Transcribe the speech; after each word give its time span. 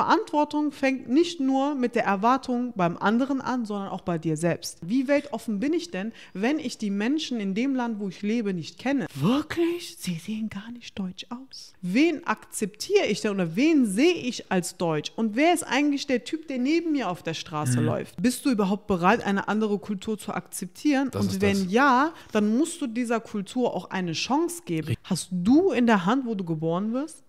Verantwortung 0.00 0.72
fängt 0.72 1.10
nicht 1.10 1.40
nur 1.40 1.74
mit 1.74 1.94
der 1.94 2.04
Erwartung 2.04 2.72
beim 2.74 2.96
anderen 2.96 3.42
an, 3.42 3.66
sondern 3.66 3.90
auch 3.90 4.00
bei 4.00 4.16
dir 4.16 4.38
selbst. 4.38 4.78
Wie 4.80 5.08
weltoffen 5.08 5.60
bin 5.60 5.74
ich 5.74 5.90
denn, 5.90 6.12
wenn 6.32 6.58
ich 6.58 6.78
die 6.78 6.88
Menschen 6.88 7.38
in 7.38 7.54
dem 7.54 7.74
Land, 7.74 8.00
wo 8.00 8.08
ich 8.08 8.22
lebe, 8.22 8.54
nicht 8.54 8.78
kenne? 8.78 9.04
Wirklich? 9.14 9.98
Sie 9.98 10.14
sehen 10.14 10.48
gar 10.48 10.70
nicht 10.70 10.98
deutsch 10.98 11.26
aus. 11.28 11.74
Wen 11.82 12.26
akzeptiere 12.26 13.04
ich 13.08 13.20
denn 13.20 13.32
oder 13.32 13.56
wen 13.56 13.84
sehe 13.84 14.14
ich 14.14 14.50
als 14.50 14.78
deutsch? 14.78 15.12
Und 15.16 15.36
wer 15.36 15.52
ist 15.52 15.64
eigentlich 15.64 16.06
der 16.06 16.24
Typ, 16.24 16.48
der 16.48 16.56
neben 16.56 16.92
mir 16.92 17.10
auf 17.10 17.22
der 17.22 17.34
Straße 17.34 17.78
mhm. 17.78 17.86
läuft? 17.86 18.22
Bist 18.22 18.46
du 18.46 18.50
überhaupt 18.50 18.86
bereit, 18.86 19.22
eine 19.22 19.48
andere 19.48 19.78
Kultur 19.78 20.16
zu 20.16 20.32
akzeptieren? 20.32 21.10
Das 21.10 21.26
Und 21.26 21.42
wenn 21.42 21.64
das. 21.64 21.72
ja, 21.72 22.14
dann 22.32 22.56
musst 22.56 22.80
du 22.80 22.86
dieser 22.86 23.20
Kultur 23.20 23.74
auch 23.74 23.90
eine 23.90 24.12
Chance 24.12 24.62
geben. 24.64 24.94
Hast 25.04 25.28
du 25.30 25.72
in 25.72 25.86
der 25.86 26.06
Hand, 26.06 26.24
wo 26.24 26.34
du 26.34 26.44
geboren 26.44 26.94
wirst? 26.94 27.22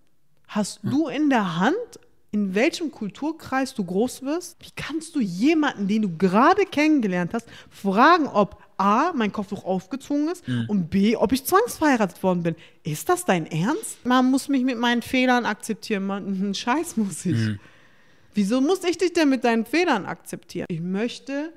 Hast 0.48 0.84
hm. 0.84 0.90
du 0.90 1.08
in 1.08 1.30
der 1.30 1.60
Hand, 1.60 2.00
in 2.32 2.56
welchem 2.56 2.92
Kulturkreis 2.92 3.74
du 3.74 3.84
groß 3.84 4.24
wirst? 4.24 4.56
Wie 4.62 4.72
kannst 4.76 5.16
du 5.16 5.20
jemanden, 5.20 5.88
den 5.88 6.04
du 6.04 6.18
gerade 6.18 6.64
kennengelernt 6.66 7.34
hast, 7.34 7.48
fragen, 7.70 8.28
ob 8.28 8.64
A, 8.78 9.12
mein 9.14 9.32
Kopftuch 9.32 9.66
aufgezwungen 9.66 10.30
ist 10.30 10.48
mhm. 10.48 10.66
und 10.68 10.90
B, 10.90 11.16
ob 11.18 11.34
ich 11.34 11.44
zwangsverheiratet 11.46 12.24
worden 12.24 12.44
bin? 12.44 12.56
Ist 12.84 13.10
das 13.10 13.26
dein 13.26 13.46
Ernst? 13.48 14.06
Man 14.06 14.32
muss 14.32 14.48
mich 14.48 14.64
mit 14.64 14.78
meinen 14.78 15.02
Fehlern 15.02 15.46
akzeptieren. 15.46 16.06
Man, 16.06 16.26
einen 16.42 16.56
Scheiß 16.56 16.96
muss 16.98 17.26
ich. 17.26 17.38
Mhm. 17.38 17.60
Wieso 18.34 18.62
muss 18.62 18.84
ich 18.86 18.98
dich 18.98 19.12
denn 19.12 19.28
mit 19.28 19.44
deinen 19.44 19.66
Fehlern 19.66 20.06
akzeptieren? 20.06 20.68
Ich 20.70 20.80
möchte 20.80 21.52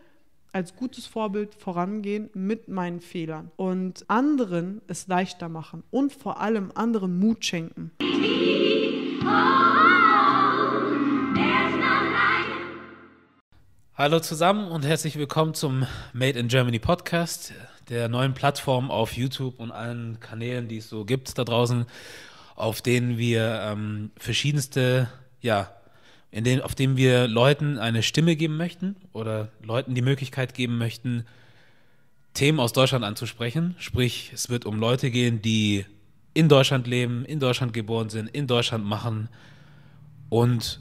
als 0.52 0.74
gutes 0.74 1.06
Vorbild 1.06 1.54
vorangehen 1.54 2.30
mit 2.34 2.68
meinen 2.68 3.00
Fehlern 3.00 3.50
und 3.56 4.04
anderen 4.08 4.80
es 4.88 5.06
leichter 5.06 5.48
machen 5.48 5.84
und 5.90 6.12
vor 6.12 6.40
allem 6.40 6.72
anderen 6.74 7.18
Mut 7.18 7.44
schenken. 7.44 7.92
Hallo 13.96 14.18
zusammen 14.18 14.72
und 14.72 14.84
herzlich 14.84 15.16
willkommen 15.16 15.54
zum 15.54 15.86
Made 16.12 16.36
in 16.36 16.48
Germany 16.48 16.80
Podcast, 16.80 17.52
der 17.88 18.08
neuen 18.08 18.34
Plattform 18.34 18.90
auf 18.90 19.12
YouTube 19.12 19.60
und 19.60 19.70
allen 19.70 20.18
Kanälen, 20.18 20.66
die 20.66 20.78
es 20.78 20.88
so 20.88 21.04
gibt 21.04 21.38
da 21.38 21.44
draußen, 21.44 21.86
auf 22.56 22.82
denen 22.82 23.18
wir 23.18 23.60
ähm, 23.62 24.10
verschiedenste, 24.16 25.08
ja, 25.42 25.70
in 26.32 26.42
denen, 26.42 26.60
auf 26.60 26.74
denen 26.74 26.96
wir 26.96 27.28
Leuten 27.28 27.78
eine 27.78 28.02
Stimme 28.02 28.34
geben 28.34 28.56
möchten 28.56 28.96
oder 29.12 29.52
Leuten 29.62 29.94
die 29.94 30.02
Möglichkeit 30.02 30.54
geben 30.54 30.76
möchten, 30.76 31.24
Themen 32.32 32.58
aus 32.58 32.72
Deutschland 32.72 33.04
anzusprechen. 33.04 33.76
Sprich, 33.78 34.32
es 34.34 34.50
wird 34.50 34.66
um 34.66 34.80
Leute 34.80 35.12
gehen, 35.12 35.40
die 35.40 35.86
in 36.34 36.48
Deutschland 36.48 36.88
leben, 36.88 37.24
in 37.24 37.38
Deutschland 37.38 37.72
geboren 37.72 38.10
sind, 38.10 38.26
in 38.26 38.48
Deutschland 38.48 38.84
machen 38.84 39.28
und 40.30 40.80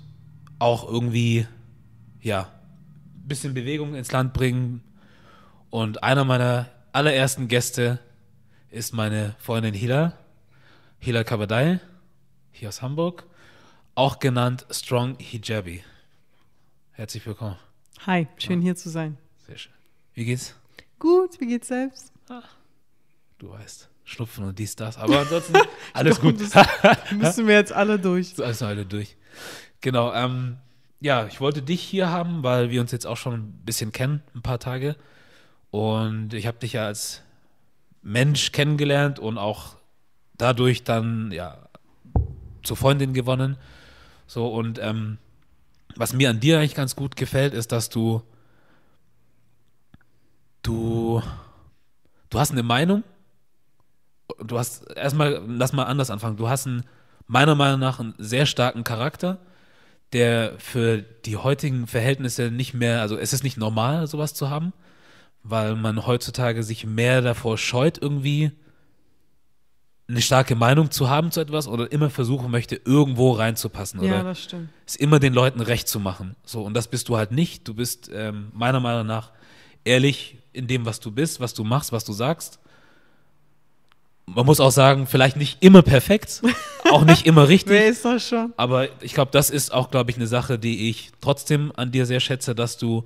auch 0.58 0.91
irgendwie, 0.91 1.45
ja, 2.19 2.50
bisschen 3.27 3.53
Bewegung 3.53 3.95
ins 3.95 4.11
Land 4.11 4.33
bringen. 4.33 4.83
Und 5.69 6.03
einer 6.03 6.25
meiner 6.25 6.69
allerersten 6.91 7.47
Gäste 7.47 7.99
ist 8.69 8.93
meine 8.93 9.35
Freundin 9.39 9.73
Hila, 9.73 10.17
Hila 10.99 11.23
Kabadai, 11.23 11.79
hier 12.51 12.69
aus 12.69 12.81
Hamburg, 12.81 13.25
auch 13.95 14.19
genannt 14.19 14.66
Strong 14.69 15.17
Hijabi. 15.19 15.83
Herzlich 16.91 17.25
willkommen. 17.25 17.57
Hi, 18.05 18.27
schön 18.38 18.61
ja. 18.61 18.66
hier 18.66 18.75
zu 18.75 18.89
sein. 18.89 19.17
Sehr 19.47 19.57
schön. 19.57 19.73
Wie 20.13 20.25
geht's? 20.25 20.55
Gut, 20.99 21.39
wie 21.39 21.47
geht's 21.47 21.67
selbst? 21.67 22.11
Ah, 22.29 22.44
du 23.39 23.49
weißt, 23.49 23.89
Schnupfen 24.03 24.45
und 24.45 24.59
dies, 24.59 24.75
das, 24.75 24.97
aber 24.97 25.21
ansonsten 25.21 25.53
alles 25.94 26.19
gut. 26.19 26.39
müssen 27.11 27.47
wir 27.47 27.55
jetzt 27.55 27.73
alle 27.73 27.97
durch. 27.99 28.33
Also 28.39 28.66
alle 28.66 28.85
durch. 28.85 29.16
Genau, 29.81 30.13
ähm, 30.13 30.57
ja, 31.04 31.28
ich 31.28 31.42
wollte 31.42 31.62
dich 31.62 31.82
hier 31.82 32.09
haben, 32.09 32.44
weil 32.44 32.70
wir 32.70 32.80
uns 32.80 32.94
jetzt 32.94 33.06
auch 33.06 33.18
schon 33.18 33.34
ein 33.34 33.62
bisschen 33.66 33.92
kennen, 33.92 34.23
ein 34.34 34.42
paar 34.42 34.59
Tage. 34.59 34.96
Und 35.70 36.34
ich 36.34 36.48
habe 36.48 36.59
dich 36.59 36.73
ja 36.73 36.86
als 36.86 37.22
Mensch 38.02 38.53
kennengelernt 38.53 39.19
und 39.19 39.38
auch 39.38 39.75
dadurch 40.38 40.86
dann 40.86 41.34
ja 41.34 41.58
zur 42.63 42.78
Freundin 42.78 43.13
gewonnen. 43.13 43.58
So 44.28 44.47
und 44.47 44.80
ähm, 44.80 45.18
was 45.97 46.13
mir 46.13 46.30
an 46.30 46.40
dir 46.40 46.59
eigentlich 46.59 46.74
ganz 46.74 46.96
gut 46.96 47.18
gefällt, 47.18 47.53
ist, 47.53 47.74
dass 47.74 47.90
du 47.90 48.24
du 50.62 51.22
du 52.30 52.40
hast 52.40 52.52
eine 52.52 52.63
Meinung. 52.63 53.03
Du 54.42 54.58
hast 54.58 54.84
erstmal 54.96 55.44
lass 55.46 55.74
mal 55.74 55.84
anders 55.84 56.09
anfangen. 56.09 56.38
Du 56.38 56.47
hast 56.47 56.66
einen, 56.66 56.86
meiner 57.28 57.56
Meinung 57.56 57.81
nach 57.81 58.00
einen 58.00 58.16
sehr 58.18 58.46
starken 58.46 58.86
Charakter 58.86 59.40
der 60.13 60.53
für 60.59 61.00
die 61.25 61.38
heutigen 61.38 61.88
Verhältnisse 61.88 62.51
nicht 62.51 62.74
mehr, 62.74 63.01
also 63.01 63.18
es 63.18 63.34
ist 63.34 63.44
nicht 63.44 63.57
normal, 63.57 64.07
sowas 64.07 64.34
zu 64.34 64.50
haben, 64.50 64.74
weil 65.44 65.75
man 65.75 66.06
heutzutage 66.06 66.63
sich 66.63 66.85
mehr 66.85 67.22
davor 67.22 67.57
scheut, 67.57 68.01
irgendwie 68.01 68.51
eine 70.07 70.22
starke 70.22 70.56
Meinung 70.56 70.91
zu 70.91 71.09
haben 71.09 71.31
zu 71.31 71.40
etwas 71.40 71.68
oder 71.68 71.91
immer 71.91 72.09
versuchen 72.09 72.51
möchte, 72.51 72.79
irgendwo 72.85 73.31
reinzupassen. 73.31 74.00
Oder 74.00 74.07
ja, 74.07 74.24
das 74.24 74.44
stimmt. 74.44 74.69
Es 74.85 74.96
immer 74.96 75.19
den 75.19 75.34
Leuten 75.34 75.62
recht 75.62 75.88
zu 75.88 76.00
machen. 76.00 76.35
So, 76.45 76.62
und 76.63 76.74
das 76.74 76.88
bist 76.88 77.09
du 77.09 77.18
halt 77.18 77.31
nicht. 77.31 77.68
Du 77.68 77.74
bist 77.74 78.09
ähm, 78.13 78.51
meiner 78.53 78.80
Meinung 78.80 79.07
nach 79.07 79.31
ehrlich 79.85 80.38
in 80.51 80.68
dem, 80.68 80.85
was 80.85 81.00
du 81.00 81.12
bist, 81.12 81.40
was 81.40 81.53
du 81.53 81.63
machst, 81.63 81.91
was 81.91 82.06
du 82.06 82.13
sagst 82.13 82.59
man 84.25 84.45
muss 84.45 84.59
auch 84.59 84.72
sagen, 84.72 85.06
vielleicht 85.07 85.38
nicht 85.38 85.61
immer 85.63 85.81
perfekt, 85.81 86.41
auch 86.89 87.03
nicht 87.03 87.25
immer 87.25 87.47
richtig. 87.47 87.73
Wer 87.73 87.88
ist 87.88 88.06
das 88.06 88.28
schon? 88.28 88.53
Aber 88.57 88.88
ich 89.01 89.13
glaube, 89.13 89.31
das 89.31 89.50
ist 89.50 89.73
auch, 89.73 89.91
glaube 89.91 90.11
ich, 90.11 90.17
eine 90.17 90.28
Sache, 90.28 90.57
die 90.57 90.89
ich 90.89 91.11
trotzdem 91.22 91.72
an 91.75 91.91
dir 91.91 92.06
sehr 92.06 92.19
schätze, 92.19 92.56
dass 92.56 92.78
du 92.78 93.03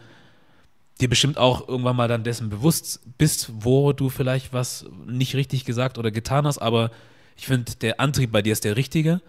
dir 1.01 1.09
bestimmt 1.09 1.37
auch 1.37 1.67
irgendwann 1.67 1.95
mal 1.95 2.07
dann 2.07 2.23
dessen 2.23 2.49
bewusst 2.49 3.01
bist, 3.17 3.51
wo 3.59 3.93
du 3.93 4.09
vielleicht 4.09 4.53
was 4.53 4.85
nicht 5.05 5.35
richtig 5.35 5.65
gesagt 5.65 5.97
oder 5.97 6.11
getan 6.11 6.45
hast. 6.47 6.57
Aber 6.57 6.91
ich 7.35 7.45
finde, 7.45 7.75
der 7.81 7.99
Antrieb 7.99 8.31
bei 8.31 8.41
dir 8.41 8.53
ist 8.53 8.63
der 8.63 8.75
richtige 8.75 9.21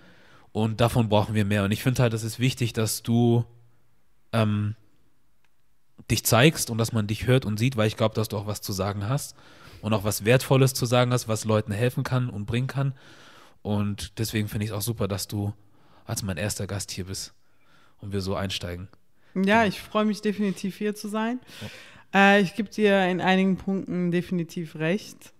und 0.53 0.81
davon 0.81 1.09
brauchen 1.09 1.35
wir 1.35 1.45
mehr. 1.45 1.65
Und 1.65 1.73
ich 1.73 1.83
finde 1.83 2.03
halt, 2.03 2.15
es 2.15 2.23
ist 2.23 2.39
wichtig, 2.39 2.73
dass 2.73 3.03
du 3.03 3.45
ähm, 4.33 4.77
dich 6.11 6.25
zeigst 6.25 6.71
und 6.71 6.79
dass 6.79 6.93
man 6.93 7.07
dich 7.07 7.27
hört 7.27 7.45
und 7.45 7.59
sieht, 7.59 7.77
weil 7.77 7.89
ich 7.89 7.97
glaube, 7.97 8.15
dass 8.15 8.29
du 8.29 8.39
auch 8.39 8.47
was 8.47 8.63
zu 8.63 8.73
sagen 8.73 9.09
hast 9.09 9.35
und 9.81 9.93
auch 9.93 10.05
was 10.05 10.25
Wertvolles 10.25 10.75
zu 10.75 10.87
sagen 10.87 11.13
hast, 11.13 11.29
was 11.29 11.45
Leuten 11.45 11.73
helfen 11.73 12.05
kann 12.05 12.29
und 12.29 12.47
bringen 12.47 12.67
kann. 12.67 12.95
Und 13.63 14.19
deswegen 14.19 14.49
finde 14.49 14.65
ich 14.65 14.71
es 14.71 14.77
auch 14.77 14.83
super, 14.83 15.09
dass 15.09 15.29
du 15.29 15.53
als 16.05 16.23
mein 16.23 16.37
erster 16.37 16.67
Gast 16.67 16.91
hier 16.91 17.05
bist 17.05 17.35
und 18.01 18.13
wir 18.13 18.21
so 18.21 18.35
einsteigen. 18.35 18.89
Ja, 19.35 19.65
ich 19.65 19.81
freue 19.81 20.05
mich 20.05 20.23
definitiv 20.23 20.77
hier 20.77 20.95
zu 20.95 21.09
sein. 21.09 21.41
Ja. 21.61 22.37
Äh, 22.37 22.41
ich 22.41 22.55
gebe 22.55 22.71
dir 22.71 23.07
in 23.07 23.21
einigen 23.21 23.57
Punkten 23.57 24.11
definitiv 24.11 24.77
recht. 24.77 25.33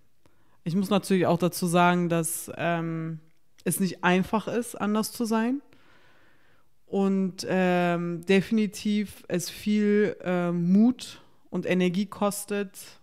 Ich 0.63 0.75
muss 0.75 0.89
natürlich 0.89 1.25
auch 1.25 1.39
dazu 1.39 1.65
sagen, 1.67 2.09
dass 2.09 2.51
ähm, 2.55 3.19
es 3.63 3.79
nicht 3.79 4.03
einfach 4.03 4.47
ist, 4.47 4.75
anders 4.75 5.11
zu 5.11 5.25
sein. 5.25 5.61
Und 6.85 7.45
ähm, 7.47 8.25
definitiv 8.25 9.23
es 9.27 9.49
viel 9.49 10.15
äh, 10.23 10.51
Mut 10.51 11.21
und 11.49 11.65
Energie 11.65 12.07
kostet, 12.07 12.98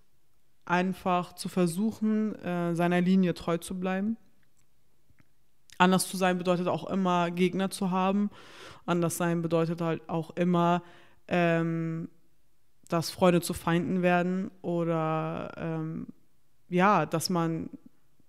einfach 0.66 1.34
zu 1.34 1.48
versuchen, 1.48 2.34
äh, 2.36 2.74
seiner 2.74 3.00
Linie 3.00 3.34
treu 3.34 3.58
zu 3.58 3.78
bleiben. 3.78 4.16
Anders 5.78 6.08
zu 6.08 6.16
sein 6.16 6.38
bedeutet 6.38 6.68
auch 6.68 6.88
immer 6.88 7.30
Gegner 7.30 7.70
zu 7.70 7.90
haben. 7.90 8.30
Anders 8.86 9.16
sein 9.16 9.42
bedeutet 9.42 9.80
halt 9.80 10.08
auch 10.08 10.30
immer, 10.36 10.82
ähm, 11.28 12.08
dass 12.88 13.10
Freunde 13.10 13.40
zu 13.40 13.52
Feinden 13.52 14.02
werden 14.02 14.50
oder 14.62 15.52
ähm, 15.56 16.06
ja, 16.68 17.06
dass 17.06 17.30
man 17.30 17.70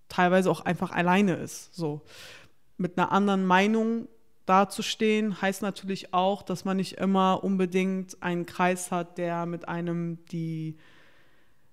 teilweise 0.08 0.50
auch 0.50 0.60
einfach 0.60 0.90
alleine 0.90 1.36
ist. 1.36 1.74
So 1.74 2.02
mit 2.76 2.98
einer 2.98 3.12
anderen 3.12 3.44
Meinung 3.44 4.08
dazustehen 4.46 5.40
heißt 5.40 5.62
natürlich 5.62 6.14
auch, 6.14 6.42
dass 6.42 6.64
man 6.64 6.76
nicht 6.76 6.94
immer 6.94 7.44
unbedingt 7.44 8.22
einen 8.22 8.46
Kreis 8.46 8.90
hat, 8.90 9.18
der 9.18 9.46
mit 9.46 9.68
einem 9.68 10.24
die 10.26 10.76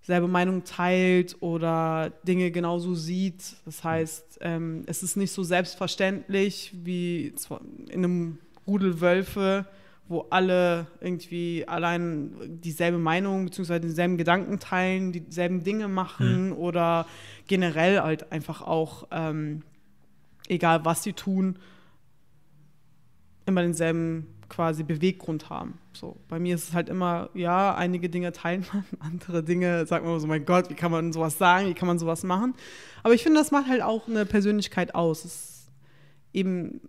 selbe 0.06 0.28
Meinung 0.28 0.64
teilt 0.64 1.36
oder 1.40 2.12
Dinge 2.28 2.52
genauso 2.52 2.94
sieht. 2.94 3.56
Das 3.66 3.84
heißt, 3.84 4.38
ähm, 4.42 4.84
es 4.86 5.02
ist 5.02 5.18
nicht 5.18 5.32
so 5.32 5.42
selbstverständlich 5.42 6.72
wie 6.84 7.34
in 7.90 8.04
einem 8.04 8.38
Rudel 8.68 9.02
Wölfe, 9.02 9.66
wo 10.08 10.28
alle 10.30 10.86
irgendwie 11.02 11.68
allein 11.68 12.36
dieselbe 12.62 13.00
Meinung 13.00 13.46
bzw. 13.46 13.80
dieselben 13.80 14.18
Gedanken 14.18 14.60
teilen, 14.60 15.12
dieselben 15.12 15.64
Dinge 15.64 15.88
machen 15.88 16.50
mhm. 16.50 16.54
oder 16.54 17.08
generell 17.48 18.00
halt 18.02 18.32
einfach 18.32 18.62
auch, 18.62 19.08
ähm, 19.10 19.64
egal 20.48 20.86
was 20.86 21.02
sie 21.02 21.14
tun, 21.14 21.58
immer 23.48 23.64
denselben 23.64 24.28
quasi 24.50 24.84
Beweggrund 24.84 25.50
haben. 25.50 25.80
So, 25.96 26.18
bei 26.28 26.40
mir 26.40 26.56
ist 26.56 26.70
es 26.70 26.74
halt 26.74 26.90
immer, 26.90 27.30
ja, 27.34 27.74
einige 27.76 28.10
Dinge 28.10 28.32
teilt 28.32 28.74
man, 28.74 28.84
andere 29.00 29.44
Dinge 29.44 29.86
sagt 29.86 30.06
man 30.06 30.20
so, 30.20 30.28
mein 30.28 30.46
Gott, 30.46 30.70
wie 30.70 30.76
kann 30.76 30.92
man 30.92 31.14
sowas 31.14 31.38
sagen, 31.38 31.68
wie 31.68 31.74
kann 31.74 31.88
man 31.88 32.00
sowas 32.00 32.24
machen? 32.24 32.54
Aber 33.04 33.14
ich 33.14 33.24
finde, 33.24 33.40
das 33.40 33.52
macht 33.52 33.68
halt 33.68 33.82
auch 33.82 34.08
eine 34.08 34.26
Persönlichkeit 34.26 34.94
aus. 34.94 35.26
Es 35.26 35.56
eben 36.36 36.82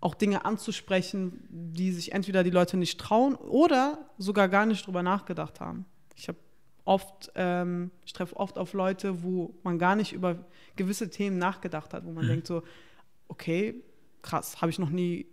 auch 0.00 0.14
Dinge 0.14 0.44
anzusprechen, 0.44 1.40
die 1.48 1.92
sich 1.92 2.12
entweder 2.12 2.44
die 2.44 2.50
Leute 2.50 2.76
nicht 2.76 3.00
trauen 3.00 3.34
oder 3.34 4.10
sogar 4.18 4.48
gar 4.48 4.66
nicht 4.66 4.86
drüber 4.86 5.02
nachgedacht 5.02 5.60
haben. 5.60 5.86
Ich 6.14 6.28
habe 6.28 6.38
oft, 6.84 7.30
ähm, 7.34 7.90
ich 8.04 8.12
treffe 8.12 8.36
oft 8.36 8.58
auf 8.58 8.72
Leute, 8.72 9.22
wo 9.22 9.54
man 9.62 9.78
gar 9.78 9.96
nicht 9.96 10.12
über 10.12 10.36
gewisse 10.76 11.10
Themen 11.10 11.38
nachgedacht 11.38 11.94
hat, 11.94 12.04
wo 12.04 12.12
man 12.12 12.24
mhm. 12.24 12.28
denkt 12.28 12.46
so, 12.46 12.62
okay, 13.28 13.82
krass, 14.22 14.60
habe 14.60 14.70
ich 14.70 14.78
noch 14.78 14.90
nie 14.90 15.26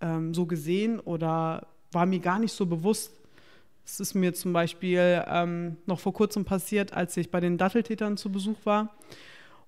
ähm, 0.00 0.34
so 0.34 0.46
gesehen 0.46 1.00
oder 1.00 1.66
war 1.92 2.06
mir 2.06 2.20
gar 2.20 2.38
nicht 2.38 2.52
so 2.52 2.66
bewusst. 2.66 3.12
Es 3.84 4.00
ist 4.00 4.14
mir 4.14 4.34
zum 4.34 4.52
Beispiel 4.52 5.24
ähm, 5.26 5.76
noch 5.86 5.98
vor 5.98 6.12
kurzem 6.12 6.44
passiert, 6.44 6.92
als 6.92 7.16
ich 7.16 7.30
bei 7.30 7.40
den 7.40 7.58
Datteltätern 7.58 8.16
zu 8.16 8.30
Besuch 8.30 8.58
war. 8.64 8.94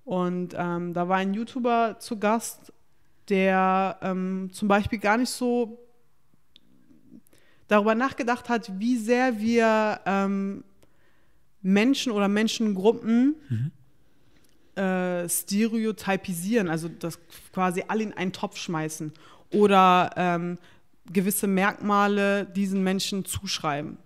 Und 0.05 0.55
ähm, 0.57 0.93
da 0.93 1.07
war 1.07 1.17
ein 1.17 1.33
YouTuber 1.33 1.97
zu 1.99 2.19
Gast, 2.19 2.73
der 3.29 3.97
ähm, 4.01 4.49
zum 4.51 4.67
Beispiel 4.67 4.99
gar 4.99 5.17
nicht 5.17 5.29
so 5.29 5.79
darüber 7.67 7.95
nachgedacht 7.95 8.49
hat, 8.49 8.79
wie 8.79 8.97
sehr 8.97 9.39
wir 9.39 9.99
ähm, 10.05 10.63
Menschen 11.61 12.11
oder 12.11 12.27
Menschengruppen 12.27 13.35
mhm. 13.49 14.81
äh, 14.81 15.29
stereotypisieren, 15.29 16.69
also 16.69 16.89
das 16.89 17.19
quasi 17.53 17.85
alle 17.87 18.03
in 18.03 18.13
einen 18.13 18.33
Topf 18.33 18.57
schmeißen 18.57 19.13
oder 19.51 20.11
ähm, 20.17 20.57
gewisse 21.11 21.47
Merkmale 21.47 22.45
diesen 22.45 22.83
Menschen 22.83 23.25
zuschreiben. 23.25 23.97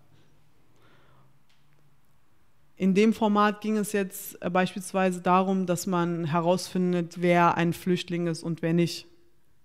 In 2.76 2.94
dem 2.94 3.14
Format 3.14 3.62
ging 3.62 3.78
es 3.78 3.92
jetzt 3.92 4.42
äh, 4.42 4.50
beispielsweise 4.50 5.22
darum, 5.22 5.66
dass 5.66 5.88
man 5.88 6.26
herausfindet, 6.26 7.22
wer 7.22 7.58
ein 7.58 7.74
Flüchtling 7.74 8.28
ist 8.28 8.44
und 8.44 8.62
wer 8.62 8.74
nicht. 8.74 9.08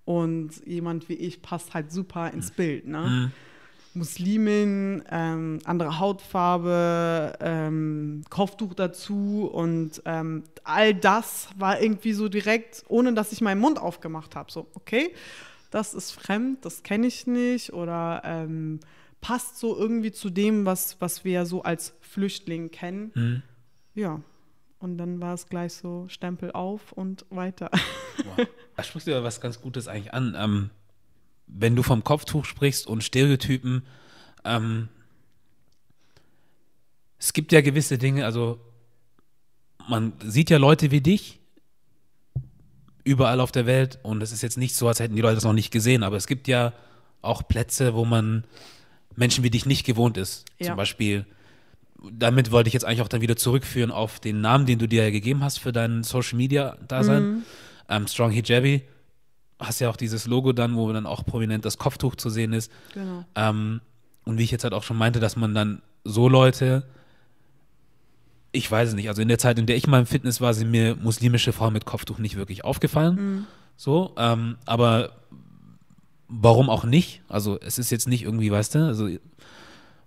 Und 0.04 0.66
jemand 0.66 1.08
wie 1.08 1.14
ich 1.14 1.42
passt 1.42 1.74
halt 1.74 1.92
super 1.92 2.30
ins. 2.30 2.50
Bild. 2.50 2.88
Ne? 2.88 3.00
Mhm. 3.00 3.32
Muslimin, 3.94 5.02
ähm, 5.10 5.58
andere 5.64 5.98
Hautfarbe, 5.98 7.34
ähm, 7.40 8.22
Kopftuch 8.30 8.72
dazu 8.72 9.50
und 9.52 10.02
ähm, 10.06 10.44
all 10.64 10.94
das 10.94 11.48
war 11.58 11.80
irgendwie 11.80 12.14
so 12.14 12.28
direkt, 12.28 12.84
ohne 12.88 13.12
dass 13.12 13.32
ich 13.32 13.42
meinen 13.42 13.60
Mund 13.60 13.78
aufgemacht 13.78 14.34
habe. 14.34 14.50
So, 14.50 14.66
okay, 14.74 15.12
das 15.72 15.94
ist 15.94 16.12
fremd, 16.12 16.64
das 16.64 16.82
kenne 16.82 17.06
ich 17.06 17.26
nicht 17.26 17.72
oder 17.72 18.22
ähm, 18.24 18.80
passt 19.20 19.58
so 19.58 19.76
irgendwie 19.76 20.12
zu 20.12 20.30
dem, 20.30 20.66
was, 20.66 21.00
was 21.00 21.24
wir 21.24 21.46
so 21.46 21.62
als 21.62 21.94
Flüchtling 22.00 22.70
kennen. 22.70 23.10
Mhm. 23.14 23.42
Ja. 23.94 24.20
Und 24.78 24.98
dann 24.98 25.20
war 25.20 25.34
es 25.34 25.48
gleich 25.48 25.74
so 25.74 26.06
Stempel 26.08 26.52
auf 26.52 26.92
und 26.92 27.24
weiter. 27.30 27.70
Wow. 28.24 28.46
Da 28.76 28.82
sprichst 28.82 29.06
du 29.06 29.12
ja 29.12 29.22
was 29.22 29.40
ganz 29.40 29.60
Gutes 29.60 29.86
eigentlich 29.86 30.12
an. 30.12 30.34
Ähm, 30.36 30.70
wenn 31.46 31.76
du 31.76 31.82
vom 31.82 32.04
Kopftuch 32.04 32.44
sprichst 32.44 32.86
und 32.86 33.04
Stereotypen, 33.04 33.84
ähm, 34.44 34.88
es 37.18 37.32
gibt 37.32 37.52
ja 37.52 37.60
gewisse 37.60 37.98
Dinge, 37.98 38.24
also 38.24 38.58
man 39.88 40.14
sieht 40.24 40.50
ja 40.50 40.58
Leute 40.58 40.90
wie 40.90 41.00
dich 41.00 41.41
überall 43.04 43.40
auf 43.40 43.52
der 43.52 43.66
Welt 43.66 43.98
und 44.02 44.22
es 44.22 44.32
ist 44.32 44.42
jetzt 44.42 44.58
nicht 44.58 44.74
so, 44.74 44.88
als 44.88 45.00
hätten 45.00 45.16
die 45.16 45.22
Leute 45.22 45.36
das 45.36 45.44
noch 45.44 45.52
nicht 45.52 45.70
gesehen, 45.70 46.02
aber 46.02 46.16
es 46.16 46.26
gibt 46.26 46.48
ja 46.48 46.72
auch 47.20 47.46
Plätze, 47.46 47.94
wo 47.94 48.04
man 48.04 48.44
Menschen 49.16 49.44
wie 49.44 49.50
dich 49.50 49.66
nicht 49.66 49.84
gewohnt 49.84 50.16
ist. 50.16 50.44
Ja. 50.58 50.68
Zum 50.68 50.76
Beispiel, 50.76 51.26
damit 52.10 52.50
wollte 52.50 52.68
ich 52.68 52.74
jetzt 52.74 52.84
eigentlich 52.84 53.02
auch 53.02 53.08
dann 53.08 53.20
wieder 53.20 53.36
zurückführen 53.36 53.90
auf 53.90 54.20
den 54.20 54.40
Namen, 54.40 54.66
den 54.66 54.78
du 54.78 54.88
dir 54.88 55.04
ja 55.04 55.10
gegeben 55.10 55.42
hast 55.42 55.58
für 55.58 55.72
dein 55.72 56.02
Social 56.02 56.36
Media 56.36 56.76
Dasein. 56.88 57.22
Mhm. 57.22 57.42
Ähm, 57.88 58.06
Strong 58.06 58.30
Hijabi. 58.30 58.82
Hast 59.58 59.80
ja 59.80 59.88
auch 59.90 59.96
dieses 59.96 60.26
Logo 60.26 60.52
dann, 60.52 60.76
wo 60.76 60.92
dann 60.92 61.06
auch 61.06 61.24
prominent 61.24 61.64
das 61.64 61.78
Kopftuch 61.78 62.16
zu 62.16 62.30
sehen 62.30 62.52
ist. 62.52 62.72
Genau. 62.94 63.24
Ähm, 63.36 63.80
und 64.24 64.38
wie 64.38 64.42
ich 64.42 64.50
jetzt 64.50 64.64
halt 64.64 64.74
auch 64.74 64.82
schon 64.82 64.96
meinte, 64.96 65.20
dass 65.20 65.36
man 65.36 65.54
dann 65.54 65.82
so 66.04 66.28
Leute, 66.28 66.84
ich 68.52 68.70
weiß 68.70 68.90
es 68.90 68.94
nicht, 68.94 69.08
also 69.08 69.22
in 69.22 69.28
der 69.28 69.38
Zeit, 69.38 69.58
in 69.58 69.66
der 69.66 69.76
ich 69.76 69.86
mal 69.86 70.00
im 70.00 70.06
Fitness 70.06 70.40
war, 70.40 70.52
sind 70.54 70.70
mir 70.70 70.96
muslimische 70.96 71.52
Frauen 71.52 71.72
mit 71.72 71.86
Kopftuch 71.86 72.18
nicht 72.18 72.36
wirklich 72.36 72.64
aufgefallen. 72.64 73.14
Mhm. 73.14 73.46
So, 73.76 74.12
ähm, 74.16 74.56
aber 74.66 75.12
warum 76.28 76.70
auch 76.70 76.84
nicht? 76.84 77.22
Also 77.28 77.58
es 77.60 77.78
ist 77.78 77.90
jetzt 77.90 78.06
nicht 78.06 78.22
irgendwie, 78.24 78.50
weißt 78.50 78.74
du, 78.74 78.86
also 78.86 79.08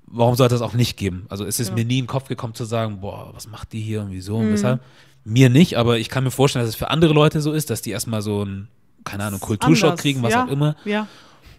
warum 0.05 0.35
sollte 0.35 0.55
es 0.55 0.61
auch 0.61 0.73
nicht 0.73 0.97
geben? 0.97 1.25
Also 1.29 1.45
es 1.45 1.59
ist 1.59 1.69
ja. 1.69 1.75
mir 1.75 1.85
nie 1.85 1.99
in 1.99 2.03
den 2.03 2.07
Kopf 2.09 2.27
gekommen 2.27 2.53
zu 2.53 2.65
sagen, 2.65 3.01
boah, 3.01 3.31
was 3.33 3.47
macht 3.47 3.73
die 3.73 3.81
hier 3.81 4.01
und 4.01 4.11
wieso 4.11 4.37
und 4.37 4.49
mhm. 4.49 4.53
weshalb? 4.53 4.81
Mir 5.23 5.49
nicht, 5.49 5.77
aber 5.77 5.97
ich 5.97 6.09
kann 6.09 6.23
mir 6.23 6.31
vorstellen, 6.31 6.63
dass 6.63 6.69
es 6.69 6.75
für 6.75 6.91
andere 6.91 7.13
Leute 7.13 7.41
so 7.41 7.51
ist, 7.51 7.71
dass 7.71 7.81
die 7.81 7.89
erstmal 7.89 8.21
so 8.21 8.45
ein, 8.45 8.67
keine 9.03 9.23
Ahnung, 9.23 9.39
Kulturschock 9.39 9.97
kriegen, 9.97 10.21
was 10.21 10.33
ja. 10.33 10.45
auch 10.45 10.49
immer. 10.49 10.75
Ja. 10.85 11.07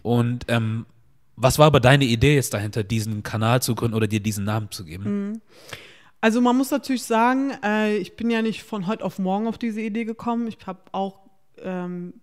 Und 0.03 0.45
ähm, 0.47 0.85
was 1.35 1.59
war 1.59 1.67
aber 1.67 1.81
deine 1.81 2.05
Idee 2.05 2.35
jetzt 2.35 2.53
dahinter, 2.53 2.83
diesen 2.83 3.23
Kanal 3.23 3.61
zu 3.61 3.75
gründen 3.75 3.95
oder 3.95 4.07
dir 4.07 4.21
diesen 4.21 4.45
Namen 4.45 4.71
zu 4.71 4.85
geben? 4.85 5.31
Mhm. 5.31 5.41
Also 6.19 6.41
man 6.41 6.57
muss 6.57 6.71
natürlich 6.71 7.03
sagen, 7.03 7.51
äh, 7.63 7.97
ich 7.97 8.15
bin 8.15 8.29
ja 8.29 8.41
nicht 8.41 8.63
von 8.63 8.87
heute 8.87 9.05
auf 9.05 9.19
morgen 9.19 9.47
auf 9.47 9.57
diese 9.57 9.81
Idee 9.81 10.05
gekommen. 10.05 10.47
Ich 10.47 10.57
habe 10.65 10.81
auch 10.91 11.19
ähm, 11.59 12.13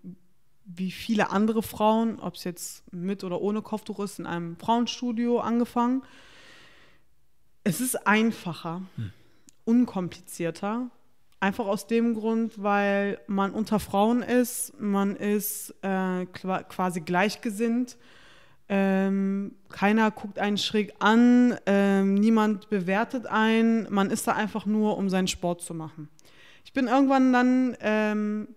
wie 0.65 0.91
viele 0.91 1.31
andere 1.31 1.63
Frauen, 1.63 2.19
ob 2.19 2.35
es 2.35 2.45
jetzt 2.45 2.93
mit 2.93 3.23
oder 3.23 3.41
ohne 3.41 3.63
Kopftuch 3.63 4.01
ist, 4.01 4.19
in 4.19 4.27
einem 4.27 4.57
Frauenstudio 4.57 5.41
angefangen. 5.41 6.03
Es 7.63 7.81
ist 7.81 8.07
einfacher, 8.07 8.83
hm. 8.97 9.13
unkomplizierter. 9.65 10.91
Einfach 11.41 11.67
aus 11.67 11.87
dem 11.87 12.15
Grund, 12.15 12.63
weil 12.63 13.21
man 13.27 13.53
unter 13.53 13.79
Frauen 13.79 14.23
ist, 14.23 14.73
man 14.81 15.15
ist 15.15 15.75
äh, 15.83 16.25
quasi 16.27 17.01
gleichgesinnt. 17.03 17.99
Ähm, 18.69 19.57
keiner 19.69 20.11
guckt 20.11 20.39
einen 20.39 20.57
schräg 20.57 20.95
an, 20.99 21.57
ähm, 21.67 22.15
niemand 22.15 22.71
bewertet 22.71 23.27
einen, 23.27 23.87
man 23.93 24.11
ist 24.11 24.27
da 24.27 24.33
einfach 24.33 24.65
nur, 24.65 24.97
um 24.97 25.11
seinen 25.11 25.29
Sport 25.29 25.61
zu 25.61 25.75
machen. 25.75 26.09
Ich 26.65 26.73
bin 26.73 26.87
irgendwann 26.87 27.33
dann 27.33 27.77
ähm, 27.81 28.49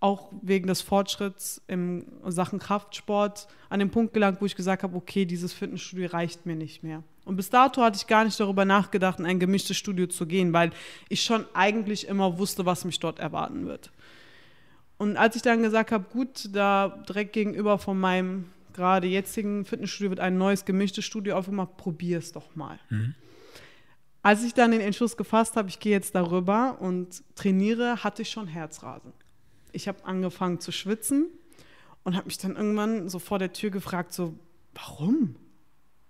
auch 0.00 0.30
wegen 0.42 0.66
des 0.68 0.82
Fortschritts 0.82 1.62
in 1.66 2.04
Sachen 2.26 2.58
Kraftsport 2.58 3.48
an 3.68 3.80
den 3.80 3.90
Punkt 3.90 4.12
gelangt, 4.12 4.40
wo 4.40 4.46
ich 4.46 4.54
gesagt 4.54 4.82
habe, 4.82 4.96
okay, 4.96 5.24
dieses 5.24 5.52
Fitnessstudio 5.52 6.08
reicht 6.10 6.46
mir 6.46 6.54
nicht 6.54 6.82
mehr. 6.82 7.02
Und 7.24 7.36
bis 7.36 7.50
dato 7.50 7.82
hatte 7.82 7.96
ich 7.96 8.06
gar 8.06 8.24
nicht 8.24 8.38
darüber 8.38 8.64
nachgedacht, 8.64 9.18
in 9.18 9.26
ein 9.26 9.40
gemischtes 9.40 9.76
Studio 9.76 10.06
zu 10.06 10.26
gehen, 10.26 10.52
weil 10.52 10.70
ich 11.08 11.22
schon 11.22 11.46
eigentlich 11.54 12.06
immer 12.06 12.38
wusste, 12.38 12.64
was 12.64 12.84
mich 12.84 13.00
dort 13.00 13.18
erwarten 13.18 13.66
wird. 13.66 13.90
Und 14.98 15.16
als 15.16 15.36
ich 15.36 15.42
dann 15.42 15.62
gesagt 15.62 15.92
habe, 15.92 16.04
gut, 16.10 16.48
da 16.52 17.02
direkt 17.08 17.32
gegenüber 17.32 17.78
von 17.78 17.98
meinem 17.98 18.46
gerade 18.78 19.06
jetzigen 19.06 19.64
Fitnessstudio 19.64 20.10
wird 20.10 20.20
ein 20.20 20.38
neues 20.38 20.64
gemischtes 20.64 21.04
Studio 21.04 21.36
aufgemacht, 21.36 21.76
probier 21.76 22.18
es 22.18 22.32
doch 22.32 22.56
mal. 22.56 22.78
Mhm. 22.88 23.14
Als 24.22 24.42
ich 24.42 24.54
dann 24.54 24.70
den 24.70 24.80
Entschluss 24.80 25.16
gefasst 25.16 25.56
habe, 25.56 25.68
ich 25.68 25.78
gehe 25.78 25.92
jetzt 25.92 26.14
darüber 26.14 26.78
und 26.80 27.22
trainiere, 27.34 28.02
hatte 28.02 28.22
ich 28.22 28.30
schon 28.30 28.46
Herzrasen 28.46 29.12
ich 29.72 29.88
habe 29.88 30.04
angefangen 30.04 30.60
zu 30.60 30.72
schwitzen 30.72 31.28
und 32.04 32.16
habe 32.16 32.26
mich 32.26 32.38
dann 32.38 32.56
irgendwann 32.56 33.08
so 33.08 33.18
vor 33.18 33.38
der 33.38 33.52
Tür 33.52 33.70
gefragt, 33.70 34.12
so, 34.12 34.34
warum? 34.74 35.36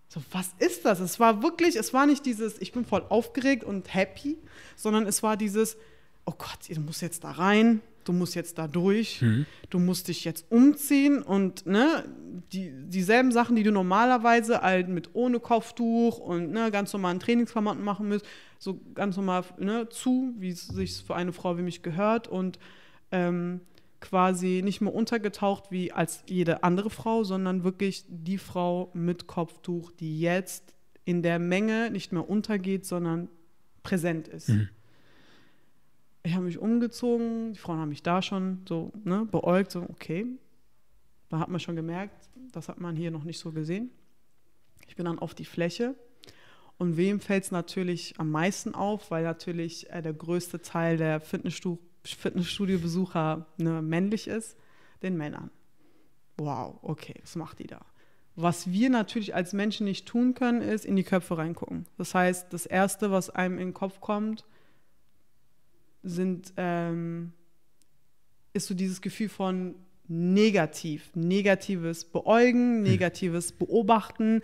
So, 0.09 0.23
was 0.33 0.51
ist 0.59 0.85
das? 0.85 1.01
Es 1.01 1.21
war 1.21 1.43
wirklich, 1.43 1.77
es 1.77 1.93
war 1.93 2.07
nicht 2.07 2.25
dieses, 2.25 2.61
ich 2.61 2.73
bin 2.73 2.85
voll 2.85 3.05
aufgeregt 3.09 3.65
und 3.65 3.93
happy, 3.93 4.39
sondern 4.77 5.07
es 5.07 5.23
war 5.23 5.37
dieses, 5.37 5.77
oh 6.25 6.33
Gott, 6.37 6.59
du 6.69 6.81
musst 6.81 7.03
jetzt 7.03 7.25
da 7.25 7.33
rein, 7.33 7.81
du 8.09 8.12
musst 8.12 8.35
jetzt 8.35 8.59
da 8.59 8.67
durch, 8.67 9.23
mhm. 9.23 9.47
du 9.71 9.79
musst 9.79 10.09
dich 10.09 10.25
jetzt 10.25 10.50
umziehen 10.50 11.23
und 11.23 11.67
ne, 11.67 12.05
die, 12.53 12.73
dieselben 12.73 13.33
Sachen, 13.33 13.57
die 13.57 13.62
du 13.62 13.71
normalerweise 13.71 14.62
halt 14.62 14.88
mit 14.88 15.11
ohne 15.12 15.41
Kopftuch 15.41 16.19
und 16.19 16.50
ne, 16.50 16.71
ganz 16.71 16.93
normalen 16.93 17.21
Trainingsklamotten 17.21 17.85
machen 17.85 18.09
musst, 18.09 18.27
so 18.59 18.81
ganz 18.95 19.17
normal 19.17 19.45
ne, 19.59 19.88
zu, 19.88 20.35
wie 20.38 20.50
es 20.50 20.67
sich 20.67 21.03
für 21.07 21.15
eine 21.15 21.33
Frau 21.33 21.59
wie 21.59 21.62
mich 21.62 21.83
gehört 21.83 22.29
und 22.29 22.59
ähm, 23.12 23.61
quasi 24.00 24.62
nicht 24.65 24.81
mehr 24.81 24.95
untergetaucht 24.95 25.71
wie 25.71 25.93
als 25.93 26.23
jede 26.27 26.62
andere 26.62 26.91
Frau, 26.91 27.25
sondern 27.25 27.65
wirklich 27.65 28.05
die 28.09 28.38
Frau 28.38 28.91
mit 28.95 29.27
Kopftuch, 29.27 29.91
die 29.93 30.21
jetzt 30.21 30.75
in 31.05 31.23
der 31.23 31.38
Menge 31.38 31.91
nicht 31.91 32.12
mehr 32.12 32.29
untergeht, 32.29 32.87
sondern 32.87 33.29
präsent 33.83 34.29
ist. 34.29 34.50
Mhm. 34.50 34.69
Ich 36.23 36.35
habe 36.35 36.45
mich 36.45 36.59
umgezogen, 36.59 37.53
die 37.53 37.59
Frauen 37.59 37.79
haben 37.79 37.89
mich 37.89 38.03
da 38.03 38.23
schon 38.23 38.63
so 38.69 38.93
ne, 39.05 39.27
beäugt, 39.31 39.71
so 39.71 39.83
okay. 39.83 40.27
Da 41.29 41.39
hat 41.39 41.49
man 41.49 41.61
schon 41.61 41.77
gemerkt, 41.77 42.29
das 42.53 42.69
hat 42.69 42.81
man 42.81 42.97
hier 42.97 43.11
noch 43.11 43.25
nicht 43.25 43.39
so 43.39 43.53
gesehen. 43.53 43.91
Ich 44.87 44.97
bin 44.97 45.05
dann 45.05 45.19
auf 45.19 45.35
die 45.35 45.45
Fläche 45.45 45.95
und 46.79 46.97
wem 46.97 47.21
fällt 47.21 47.45
es 47.45 47.51
natürlich 47.51 48.15
am 48.19 48.31
meisten 48.31 48.75
auf, 48.75 49.11
weil 49.11 49.25
natürlich 49.25 49.91
äh, 49.91 50.03
der 50.03 50.15
größte 50.15 50.63
Teil 50.63 50.97
der 50.97 51.21
Fitnessstudio 51.21 51.79
Fitnessstudio-Besucher 52.05 53.47
ne, 53.59 53.83
männlich 53.83 54.29
ist, 54.29 54.57
den 55.03 55.17
Männern. 55.17 55.51
Wow, 56.37 56.79
okay, 56.83 57.15
was 57.21 57.37
macht 57.37 57.59
die 57.59 57.67
da? 57.67 57.81
Was 58.37 58.71
wir 58.71 58.89
natürlich 58.89 59.35
als 59.35 59.53
Menschen 59.53 59.85
nicht 59.85 60.07
tun 60.07 60.35
können, 60.35 60.63
ist 60.63 60.85
in 60.85 60.95
die 60.95 61.03
Köpfe 61.03 61.37
reingucken. 61.37 61.87
Das 61.97 62.15
heißt, 62.15 62.53
das 62.53 62.67
Erste, 62.67 63.11
was 63.11 63.31
einem 63.31 63.59
in 63.59 63.69
den 63.69 63.75
Kopf 63.75 64.01
kommt, 64.01 64.45
sind, 66.02 66.52
ähm, 66.57 67.33
ist 68.52 68.67
so 68.67 68.75
dieses 68.75 69.00
Gefühl 69.00 69.28
von 69.28 69.75
negativ. 70.09 71.11
Negatives 71.14 72.05
Beäugen, 72.05 72.83
negatives 72.83 73.52
Beobachten. 73.52 74.43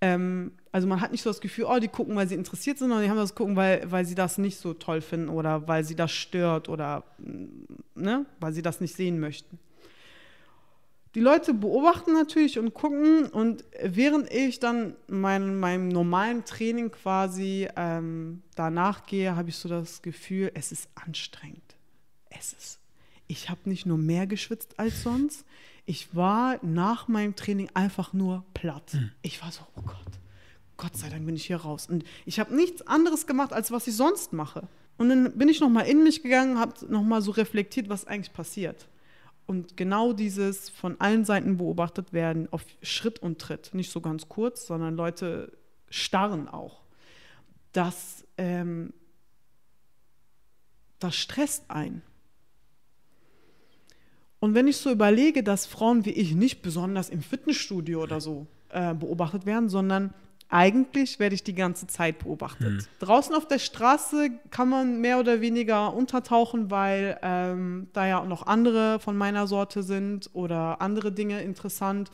Ähm, 0.00 0.52
also 0.72 0.86
man 0.86 1.00
hat 1.00 1.10
nicht 1.12 1.22
so 1.22 1.30
das 1.30 1.40
Gefühl, 1.40 1.66
oh, 1.68 1.78
die 1.78 1.88
gucken, 1.88 2.16
weil 2.16 2.28
sie 2.28 2.36
interessiert 2.36 2.78
sind, 2.78 2.88
sondern 2.88 3.04
die 3.04 3.10
haben 3.10 3.18
das 3.18 3.34
gucken, 3.34 3.56
weil, 3.56 3.90
weil 3.90 4.04
sie 4.04 4.14
das 4.14 4.38
nicht 4.38 4.56
so 4.56 4.72
toll 4.72 5.00
finden 5.00 5.28
oder 5.28 5.68
weil 5.68 5.84
sie 5.84 5.96
das 5.96 6.12
stört 6.12 6.68
oder 6.68 7.04
ne, 7.94 8.24
weil 8.38 8.52
sie 8.52 8.62
das 8.62 8.80
nicht 8.80 8.94
sehen 8.94 9.20
möchten. 9.20 9.58
Die 11.16 11.20
Leute 11.20 11.54
beobachten 11.54 12.12
natürlich 12.12 12.58
und 12.58 12.72
gucken 12.72 13.26
und 13.26 13.64
während 13.82 14.32
ich 14.32 14.60
dann 14.60 14.94
mein, 15.08 15.58
meinem 15.58 15.88
normalen 15.88 16.44
Training 16.44 16.92
quasi 16.92 17.68
ähm, 17.74 18.42
danach 18.54 19.06
gehe, 19.06 19.34
habe 19.34 19.48
ich 19.48 19.56
so 19.56 19.68
das 19.68 20.02
Gefühl, 20.02 20.52
es 20.54 20.70
ist 20.70 20.88
anstrengend. 20.94 21.76
Es 22.28 22.52
ist. 22.52 22.78
Ich 23.26 23.50
habe 23.50 23.60
nicht 23.64 23.86
nur 23.86 23.98
mehr 23.98 24.28
geschwitzt 24.28 24.78
als 24.78 25.02
sonst. 25.02 25.44
Ich 25.84 26.14
war 26.14 26.64
nach 26.64 27.08
meinem 27.08 27.34
Training 27.34 27.68
einfach 27.74 28.12
nur 28.12 28.44
platt. 28.54 28.92
Hm. 28.92 29.10
Ich 29.22 29.42
war 29.42 29.50
so, 29.50 29.62
oh 29.76 29.82
Gott, 29.82 30.20
Gott 30.76 30.96
sei 30.96 31.08
Dank 31.08 31.26
bin 31.26 31.34
ich 31.34 31.46
hier 31.46 31.56
raus. 31.56 31.88
Und 31.88 32.04
ich 32.24 32.38
habe 32.38 32.54
nichts 32.54 32.86
anderes 32.86 33.26
gemacht, 33.26 33.52
als 33.52 33.72
was 33.72 33.88
ich 33.88 33.96
sonst 33.96 34.32
mache. 34.32 34.68
Und 34.96 35.08
dann 35.08 35.36
bin 35.36 35.48
ich 35.48 35.60
nochmal 35.60 35.86
in 35.86 36.04
mich 36.04 36.22
gegangen, 36.22 36.58
habe 36.58 36.74
nochmal 36.88 37.20
so 37.22 37.32
reflektiert, 37.32 37.88
was 37.88 38.06
eigentlich 38.06 38.32
passiert. 38.32 38.86
Und 39.50 39.76
genau 39.76 40.12
dieses 40.12 40.68
von 40.68 41.00
allen 41.00 41.24
Seiten 41.24 41.56
beobachtet 41.56 42.12
werden 42.12 42.46
auf 42.52 42.64
Schritt 42.82 43.18
und 43.18 43.40
Tritt, 43.40 43.74
nicht 43.74 43.90
so 43.90 44.00
ganz 44.00 44.28
kurz, 44.28 44.64
sondern 44.64 44.94
Leute 44.94 45.58
starren 45.88 46.46
auch. 46.46 46.82
Das, 47.72 48.24
ähm, 48.38 48.92
das 51.00 51.16
stresst 51.16 51.68
ein. 51.68 52.00
Und 54.38 54.54
wenn 54.54 54.68
ich 54.68 54.76
so 54.76 54.88
überlege, 54.88 55.42
dass 55.42 55.66
Frauen 55.66 56.04
wie 56.04 56.12
ich 56.12 56.32
nicht 56.36 56.62
besonders 56.62 57.08
im 57.10 57.20
Fitnessstudio 57.20 58.04
oder 58.04 58.20
so 58.20 58.46
äh, 58.68 58.94
beobachtet 58.94 59.46
werden, 59.46 59.68
sondern 59.68 60.14
eigentlich 60.50 61.20
werde 61.20 61.36
ich 61.36 61.44
die 61.44 61.54
ganze 61.54 61.86
Zeit 61.86 62.18
beobachtet. 62.18 62.82
Hm. 62.82 62.86
Draußen 62.98 63.34
auf 63.34 63.46
der 63.46 63.60
Straße 63.60 64.30
kann 64.50 64.68
man 64.68 65.00
mehr 65.00 65.20
oder 65.20 65.40
weniger 65.40 65.94
untertauchen, 65.94 66.70
weil 66.70 67.18
ähm, 67.22 67.88
da 67.92 68.06
ja 68.06 68.20
auch 68.20 68.26
noch 68.26 68.46
andere 68.46 68.98
von 68.98 69.16
meiner 69.16 69.46
Sorte 69.46 69.84
sind 69.84 70.28
oder 70.32 70.80
andere 70.80 71.12
Dinge 71.12 71.40
interessant. 71.42 72.10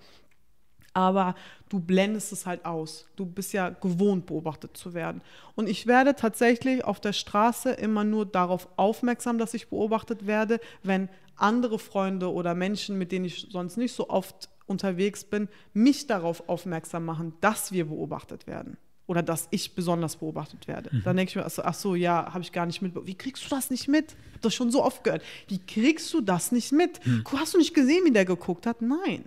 Aber 0.93 1.35
du 1.69 1.81
blendest 1.81 2.33
es 2.33 2.47
halt 2.47 2.65
aus. 2.65 3.07
Du 3.17 3.27
bist 3.27 3.53
ja 3.53 3.71
gewohnt, 3.71 4.27
beobachtet 4.27 4.77
zu 4.77 4.95
werden. 4.95 5.23
Und 5.55 5.69
ich 5.69 5.87
werde 5.87 6.15
tatsächlich 6.15 6.85
auf 6.85 7.01
der 7.01 7.13
Straße 7.13 7.71
immer 7.71 8.05
nur 8.05 8.27
darauf 8.27 8.69
aufmerksam, 8.77 9.39
dass 9.39 9.55
ich 9.55 9.69
beobachtet 9.69 10.27
werde, 10.27 10.61
wenn 10.83 11.09
andere 11.37 11.79
Freunde 11.79 12.33
oder 12.33 12.55
Menschen, 12.55 12.99
mit 12.99 13.13
denen 13.13 13.27
ich 13.27 13.49
sonst 13.51 13.77
nicht 13.77 13.93
so 13.93 14.09
oft 14.09 14.49
unterwegs 14.67 15.25
bin, 15.25 15.49
mich 15.73 16.07
darauf 16.07 16.49
aufmerksam 16.49 17.05
machen, 17.05 17.35
dass 17.41 17.73
wir 17.73 17.87
beobachtet 17.87 18.47
werden 18.47 18.77
oder 19.07 19.23
dass 19.23 19.47
ich 19.51 19.75
besonders 19.75 20.17
beobachtet 20.17 20.67
werde. 20.67 20.91
Mhm. 20.93 21.03
Dann 21.05 21.17
denke 21.17 21.31
ich 21.31 21.37
mir, 21.37 21.47
ach 21.65 21.75
so, 21.75 21.95
ja, 21.95 22.33
habe 22.33 22.43
ich 22.43 22.53
gar 22.53 22.67
nicht 22.67 22.83
mit. 22.83 22.95
Wie 23.07 23.15
kriegst 23.15 23.45
du 23.45 23.49
das 23.49 23.71
nicht 23.71 23.89
mit? 23.89 24.13
Ich 24.13 24.33
habe 24.33 24.41
das 24.43 24.55
schon 24.55 24.71
so 24.71 24.83
oft 24.83 25.05
gehört. 25.05 25.23
Wie 25.49 25.59
kriegst 25.59 26.13
du 26.13 26.21
das 26.21 26.53
nicht 26.53 26.73
mit? 26.73 27.05
Mhm. 27.07 27.25
Hast 27.33 27.55
du 27.55 27.59
nicht 27.59 27.75
gesehen, 27.75 28.05
wie 28.05 28.11
der 28.11 28.25
geguckt 28.25 28.67
hat? 28.67 28.83
Nein. 28.83 29.25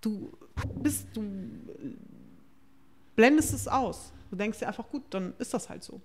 Du 0.00 0.30
bist, 0.80 1.06
du 1.12 1.22
blendest 3.14 3.52
es 3.52 3.68
aus. 3.68 4.12
Du 4.30 4.36
denkst 4.36 4.58
dir 4.58 4.68
einfach, 4.68 4.88
gut, 4.88 5.02
dann 5.10 5.34
ist 5.38 5.52
das 5.52 5.68
halt 5.68 5.82
so. 5.82 6.00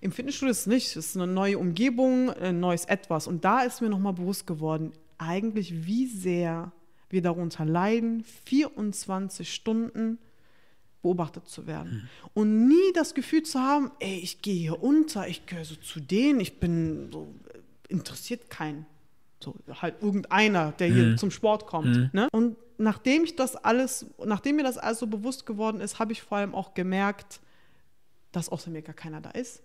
Im 0.00 0.12
Fitnessstudio 0.12 0.50
ist 0.50 0.60
es 0.60 0.66
nicht. 0.66 0.96
Es 0.96 1.06
ist 1.06 1.16
eine 1.16 1.26
neue 1.26 1.58
Umgebung, 1.58 2.30
ein 2.30 2.58
neues 2.58 2.86
Etwas. 2.86 3.26
Und 3.26 3.44
da 3.44 3.60
ist 3.60 3.82
mir 3.82 3.90
nochmal 3.90 4.14
bewusst 4.14 4.46
geworden, 4.46 4.92
eigentlich, 5.18 5.86
wie 5.86 6.06
sehr 6.06 6.72
wir 7.10 7.22
darunter 7.22 7.64
leiden, 7.64 8.24
24 8.46 9.52
Stunden 9.52 10.18
beobachtet 11.02 11.48
zu 11.48 11.66
werden. 11.66 11.92
Mhm. 11.92 12.30
Und 12.34 12.68
nie 12.68 12.92
das 12.94 13.14
Gefühl 13.14 13.42
zu 13.42 13.60
haben, 13.60 13.90
ey, 14.00 14.18
ich 14.18 14.42
gehe 14.42 14.54
hier 14.54 14.82
unter, 14.82 15.28
ich 15.28 15.46
gehöre 15.46 15.64
so 15.64 15.74
zu 15.76 16.00
denen, 16.00 16.40
ich 16.40 16.60
bin 16.60 17.10
so, 17.12 17.34
interessiert 17.88 18.50
keinen. 18.50 18.86
So, 19.42 19.54
halt 19.80 20.02
irgendeiner, 20.02 20.72
der 20.72 20.88
hier 20.88 21.06
mhm. 21.06 21.18
zum 21.18 21.30
Sport 21.30 21.66
kommt. 21.66 21.96
Mhm. 21.96 22.10
Ne? 22.12 22.28
Und 22.30 22.56
nachdem 22.76 23.24
ich 23.24 23.36
das 23.36 23.56
alles, 23.56 24.06
nachdem 24.24 24.56
mir 24.56 24.64
das 24.64 24.76
alles 24.76 24.98
so 24.98 25.06
bewusst 25.06 25.46
geworden 25.46 25.80
ist, 25.80 25.98
habe 25.98 26.12
ich 26.12 26.22
vor 26.22 26.38
allem 26.38 26.54
auch 26.54 26.74
gemerkt, 26.74 27.40
dass 28.32 28.50
außer 28.50 28.70
mir 28.70 28.82
gar 28.82 28.94
keiner 28.94 29.20
da 29.20 29.30
ist. 29.30 29.62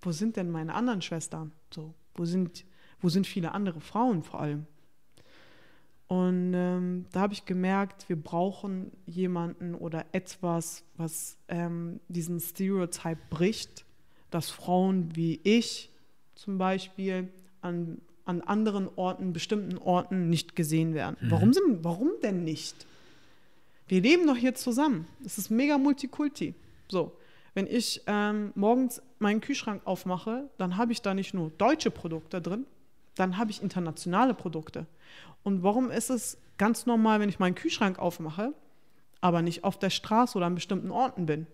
Wo 0.00 0.12
sind 0.12 0.36
denn 0.36 0.50
meine 0.50 0.74
anderen 0.74 1.02
Schwestern? 1.02 1.52
So, 1.72 1.94
wo 2.14 2.24
sind, 2.24 2.64
wo 3.00 3.10
sind 3.10 3.26
viele 3.26 3.52
andere 3.52 3.80
Frauen 3.80 4.22
vor 4.22 4.40
allem? 4.40 4.66
Und 6.14 6.52
ähm, 6.54 7.06
da 7.10 7.22
habe 7.22 7.32
ich 7.32 7.44
gemerkt, 7.44 8.08
wir 8.08 8.14
brauchen 8.14 8.92
jemanden 9.04 9.74
oder 9.74 10.06
etwas, 10.12 10.84
was 10.96 11.36
ähm, 11.48 11.98
diesen 12.06 12.38
Stereotype 12.38 13.18
bricht, 13.30 13.84
dass 14.30 14.48
Frauen 14.48 15.16
wie 15.16 15.40
ich 15.42 15.90
zum 16.36 16.56
Beispiel 16.56 17.32
an, 17.62 18.00
an 18.26 18.42
anderen 18.42 18.88
Orten, 18.94 19.32
bestimmten 19.32 19.76
Orten 19.76 20.28
nicht 20.28 20.54
gesehen 20.54 20.94
werden. 20.94 21.16
Mhm. 21.20 21.30
Warum, 21.32 21.52
sind, 21.52 21.82
warum 21.82 22.10
denn 22.22 22.44
nicht? 22.44 22.86
Wir 23.88 24.00
leben 24.00 24.28
doch 24.28 24.36
hier 24.36 24.54
zusammen. 24.54 25.08
Es 25.24 25.36
ist 25.36 25.50
mega 25.50 25.78
Multikulti. 25.78 26.54
So, 26.86 27.10
wenn 27.54 27.66
ich 27.66 28.02
ähm, 28.06 28.52
morgens 28.54 29.02
meinen 29.18 29.40
Kühlschrank 29.40 29.82
aufmache, 29.84 30.48
dann 30.58 30.76
habe 30.76 30.92
ich 30.92 31.02
da 31.02 31.12
nicht 31.12 31.34
nur 31.34 31.50
deutsche 31.58 31.90
Produkte 31.90 32.40
drin, 32.40 32.66
dann 33.14 33.36
habe 33.38 33.50
ich 33.50 33.62
internationale 33.62 34.34
Produkte. 34.34 34.86
Und 35.42 35.62
warum 35.62 35.90
ist 35.90 36.10
es 36.10 36.38
ganz 36.58 36.86
normal, 36.86 37.20
wenn 37.20 37.28
ich 37.28 37.38
meinen 37.38 37.54
Kühlschrank 37.54 37.98
aufmache, 37.98 38.52
aber 39.20 39.42
nicht 39.42 39.64
auf 39.64 39.78
der 39.78 39.90
Straße 39.90 40.36
oder 40.36 40.46
an 40.46 40.54
bestimmten 40.54 40.90
Orten 40.90 41.26
bin? 41.26 41.46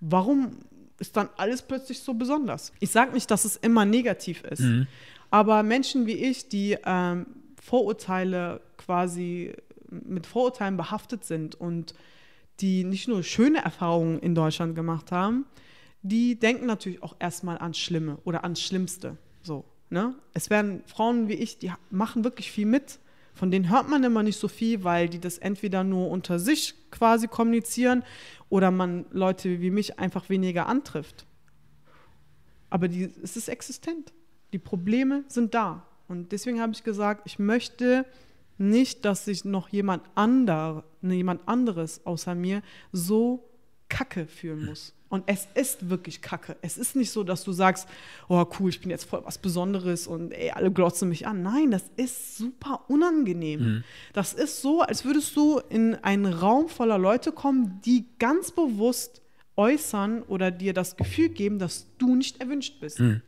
Warum 0.00 0.58
ist 0.98 1.16
dann 1.16 1.28
alles 1.36 1.62
plötzlich 1.62 2.00
so 2.00 2.14
besonders? 2.14 2.72
Ich 2.80 2.90
sage 2.90 3.12
nicht, 3.12 3.30
dass 3.30 3.44
es 3.44 3.56
immer 3.56 3.84
negativ 3.84 4.44
ist, 4.44 4.60
mhm. 4.60 4.86
aber 5.30 5.62
Menschen 5.62 6.06
wie 6.06 6.12
ich, 6.12 6.48
die 6.48 6.76
ähm, 6.84 7.26
Vorurteile 7.60 8.60
quasi 8.76 9.54
mit 9.90 10.26
Vorurteilen 10.26 10.76
behaftet 10.76 11.24
sind 11.24 11.54
und 11.54 11.94
die 12.60 12.84
nicht 12.84 13.08
nur 13.08 13.22
schöne 13.22 13.64
Erfahrungen 13.64 14.18
in 14.20 14.34
Deutschland 14.34 14.74
gemacht 14.74 15.12
haben, 15.12 15.46
die 16.02 16.38
denken 16.38 16.66
natürlich 16.66 17.02
auch 17.02 17.16
erstmal 17.18 17.58
ans 17.58 17.78
Schlimme 17.78 18.18
oder 18.24 18.44
ans 18.44 18.60
Schlimmste. 18.60 19.16
So, 19.42 19.64
ne? 19.90 20.14
Es 20.34 20.50
werden 20.50 20.82
Frauen 20.86 21.28
wie 21.28 21.34
ich, 21.34 21.58
die 21.58 21.72
machen 21.90 22.24
wirklich 22.24 22.50
viel 22.50 22.66
mit 22.66 22.98
von 23.38 23.52
denen 23.52 23.70
hört 23.70 23.88
man 23.88 24.02
immer 24.02 24.24
nicht 24.24 24.38
so 24.38 24.48
viel, 24.48 24.82
weil 24.82 25.08
die 25.08 25.20
das 25.20 25.38
entweder 25.38 25.84
nur 25.84 26.10
unter 26.10 26.40
sich 26.40 26.74
quasi 26.90 27.28
kommunizieren 27.28 28.02
oder 28.48 28.72
man 28.72 29.06
Leute 29.12 29.60
wie 29.60 29.70
mich 29.70 30.00
einfach 30.00 30.28
weniger 30.28 30.66
antrifft. 30.66 31.24
Aber 32.68 32.88
die, 32.88 33.12
es 33.22 33.36
ist 33.36 33.48
existent. 33.48 34.12
Die 34.52 34.58
Probleme 34.58 35.22
sind 35.28 35.54
da. 35.54 35.86
Und 36.08 36.32
deswegen 36.32 36.60
habe 36.60 36.72
ich 36.72 36.82
gesagt, 36.82 37.22
ich 37.26 37.38
möchte 37.38 38.04
nicht, 38.56 39.04
dass 39.04 39.26
sich 39.26 39.44
noch 39.44 39.68
jemand, 39.68 40.02
ander, 40.16 40.82
jemand 41.00 41.46
anderes 41.46 42.04
außer 42.04 42.34
mir 42.34 42.60
so 42.90 43.48
kacke 43.88 44.26
fühlen 44.26 44.64
muss. 44.64 44.94
Und 45.10 45.24
es 45.26 45.48
ist 45.54 45.88
wirklich 45.88 46.20
kacke. 46.20 46.56
Es 46.60 46.76
ist 46.76 46.94
nicht 46.94 47.10
so, 47.10 47.24
dass 47.24 47.42
du 47.42 47.52
sagst, 47.52 47.88
oh 48.28 48.44
cool, 48.58 48.68
ich 48.68 48.80
bin 48.80 48.90
jetzt 48.90 49.04
voll 49.04 49.22
was 49.24 49.38
Besonderes 49.38 50.06
und 50.06 50.32
ey, 50.32 50.50
alle 50.50 50.70
glotzen 50.70 51.08
mich 51.08 51.26
an. 51.26 51.42
Nein, 51.42 51.70
das 51.70 51.84
ist 51.96 52.36
super 52.36 52.84
unangenehm. 52.88 53.60
Mhm. 53.60 53.84
Das 54.12 54.34
ist 54.34 54.60
so, 54.60 54.82
als 54.82 55.04
würdest 55.04 55.34
du 55.34 55.60
in 55.70 55.94
einen 55.96 56.26
Raum 56.26 56.68
voller 56.68 56.98
Leute 56.98 57.32
kommen, 57.32 57.80
die 57.86 58.04
ganz 58.18 58.50
bewusst 58.50 59.22
äußern 59.56 60.22
oder 60.22 60.50
dir 60.50 60.74
das 60.74 60.96
Gefühl 60.96 61.30
geben, 61.30 61.58
dass 61.58 61.86
du 61.96 62.14
nicht 62.14 62.40
erwünscht 62.40 62.80
bist. 62.80 63.00
Mhm. 63.00 63.22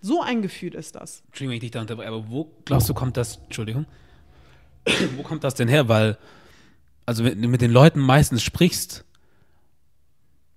So 0.00 0.20
ein 0.20 0.42
Gefühl 0.42 0.74
ist 0.74 0.96
das. 0.96 1.22
Entschuldigung, 1.26 1.54
ich 1.54 1.60
dich 1.60 1.70
da 1.70 1.80
unterbreche, 1.80 2.08
aber 2.08 2.28
wo 2.28 2.52
glaubst 2.64 2.88
du, 2.88 2.94
kommt 2.94 3.16
das, 3.16 3.38
Entschuldigung, 3.44 3.86
wo 5.16 5.22
kommt 5.22 5.44
das 5.44 5.54
denn 5.54 5.68
her? 5.68 5.88
Weil, 5.88 6.18
also 7.06 7.24
wenn 7.24 7.40
du 7.40 7.48
mit 7.48 7.62
den 7.62 7.70
Leuten 7.70 8.00
meistens 8.00 8.42
sprichst, 8.42 9.04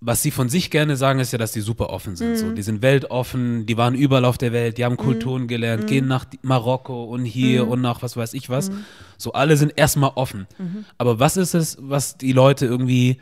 was 0.06 0.22
sie 0.22 0.30
von 0.30 0.50
sich 0.50 0.70
gerne 0.70 0.98
sagen, 0.98 1.20
ist 1.20 1.32
ja, 1.32 1.40
dass 1.40 1.52
sie 1.52 1.62
super 1.62 1.90
offen 1.90 2.16
sind. 2.16 2.34
Mhm. 2.34 2.36
So. 2.36 2.52
Die 2.52 2.62
sind 2.62 2.84
weltoffen, 2.84 3.66
die 3.66 3.76
waren 3.76 3.96
überall 3.96 4.26
auf 4.26 4.38
der 4.38 4.54
Welt, 4.54 4.78
die 4.78 4.86
haben 4.86 4.98
Kulturen 4.98 5.44
mhm. 5.44 5.48
gelernt, 5.48 5.84
mhm. 5.84 5.88
gehen 5.88 6.08
nach 6.08 6.26
Marokko 6.44 7.06
und 7.06 7.26
hier 7.26 7.66
mhm. 7.66 7.72
und 7.72 7.82
nach 7.82 8.04
was 8.04 8.16
weiß 8.16 8.36
ich 8.36 8.48
was. 8.48 8.70
Mhm. 8.70 8.86
So, 9.18 9.34
alle 9.34 9.58
sind 9.58 9.74
erstmal 9.76 10.12
offen. 10.14 10.46
Mhm. 10.60 10.86
Aber 11.00 11.20
was 11.20 11.38
ist 11.38 11.56
es, 11.56 11.78
was 11.82 12.20
die 12.20 12.34
Leute 12.34 12.68
irgendwie, 12.68 13.18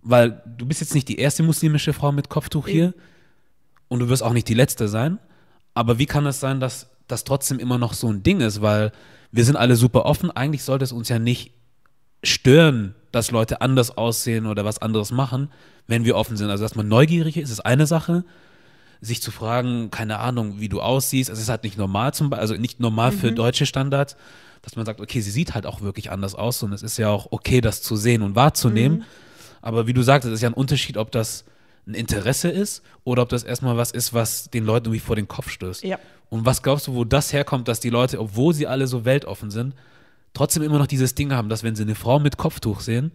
weil 0.00 0.42
du 0.56 0.64
bist 0.64 0.80
jetzt 0.80 0.94
nicht 0.94 1.06
die 1.08 1.18
erste 1.18 1.42
muslimische 1.42 1.92
Frau 1.92 2.12
mit 2.12 2.30
Kopftuch 2.30 2.66
hier 2.66 2.94
und 3.88 3.98
du 3.98 4.08
wirst 4.08 4.22
auch 4.22 4.32
nicht 4.32 4.48
die 4.48 4.54
letzte 4.54 4.88
sein. 4.88 5.18
Aber 5.74 5.98
wie 5.98 6.06
kann 6.06 6.24
es 6.24 6.40
sein, 6.40 6.60
dass 6.60 6.88
das 7.08 7.24
trotzdem 7.24 7.58
immer 7.58 7.76
noch 7.76 7.92
so 7.92 8.08
ein 8.10 8.22
Ding 8.22 8.40
ist? 8.40 8.62
Weil 8.62 8.92
wir 9.32 9.44
sind 9.44 9.56
alle 9.56 9.76
super 9.76 10.06
offen. 10.06 10.30
Eigentlich 10.30 10.64
sollte 10.64 10.84
es 10.84 10.92
uns 10.92 11.10
ja 11.10 11.18
nicht 11.18 11.52
stören, 12.24 12.94
dass 13.10 13.30
Leute 13.30 13.60
anders 13.60 13.98
aussehen 13.98 14.46
oder 14.46 14.64
was 14.64 14.80
anderes 14.80 15.10
machen, 15.10 15.50
wenn 15.86 16.04
wir 16.04 16.16
offen 16.16 16.36
sind. 16.36 16.50
Also, 16.50 16.64
dass 16.64 16.74
man 16.74 16.88
neugierig 16.88 17.36
ist, 17.36 17.50
ist 17.50 17.60
eine 17.60 17.86
Sache. 17.86 18.24
sich 19.02 19.20
zu 19.20 19.32
fragen, 19.32 19.90
keine 19.90 20.20
Ahnung, 20.20 20.60
wie 20.60 20.68
du 20.68 20.80
aussiehst. 20.80 21.28
Es 21.28 21.40
ist 21.40 21.48
halt 21.48 21.64
nicht 21.64 21.76
normal 21.76 22.14
zum 22.14 22.32
also 22.32 22.54
nicht 22.54 22.78
normal 22.78 23.10
für 23.10 23.32
deutsche 23.32 23.66
Standards, 23.66 24.16
dass 24.62 24.76
man 24.76 24.86
sagt, 24.86 25.00
okay, 25.00 25.20
sie 25.20 25.32
sieht 25.32 25.54
halt 25.54 25.66
auch 25.66 25.80
wirklich 25.80 26.10
anders 26.12 26.36
aus 26.36 26.62
und 26.62 26.72
es 26.72 26.84
ist 26.84 26.98
ja 26.98 27.08
auch 27.08 27.26
okay, 27.32 27.60
das 27.60 27.82
zu 27.82 27.96
sehen 27.96 28.22
und 28.22 28.36
wahrzunehmen. 28.36 29.02
Aber 29.60 29.88
wie 29.88 29.92
du 29.92 30.02
sagst, 30.02 30.26
es 30.28 30.34
ist 30.34 30.40
ja 30.40 30.48
ein 30.48 30.54
Unterschied, 30.54 30.96
ob 30.96 31.10
das 31.10 31.44
ein 31.86 31.94
Interesse 31.94 32.48
ist 32.48 32.82
oder 33.02 33.22
ob 33.22 33.28
das 33.28 33.42
erstmal 33.42 33.76
was 33.76 33.90
ist, 33.90 34.14
was 34.14 34.50
den 34.50 34.64
Leuten 34.64 34.86
irgendwie 34.86 35.00
vor 35.00 35.16
den 35.16 35.26
Kopf 35.26 35.50
stößt. 35.50 35.82
Ja. 35.82 35.98
Und 36.30 36.46
was 36.46 36.62
glaubst 36.62 36.86
du, 36.86 36.94
wo 36.94 37.04
das 37.04 37.32
herkommt, 37.32 37.66
dass 37.66 37.80
die 37.80 37.90
Leute, 37.90 38.20
obwohl 38.20 38.54
sie 38.54 38.68
alle 38.68 38.86
so 38.86 39.04
weltoffen 39.04 39.50
sind, 39.50 39.74
trotzdem 40.32 40.62
immer 40.62 40.78
noch 40.78 40.86
dieses 40.86 41.16
Ding 41.16 41.32
haben, 41.32 41.48
dass 41.48 41.64
wenn 41.64 41.74
sie 41.74 41.82
eine 41.82 41.96
Frau 41.96 42.20
mit 42.20 42.36
Kopftuch 42.36 42.80
sehen 42.80 43.10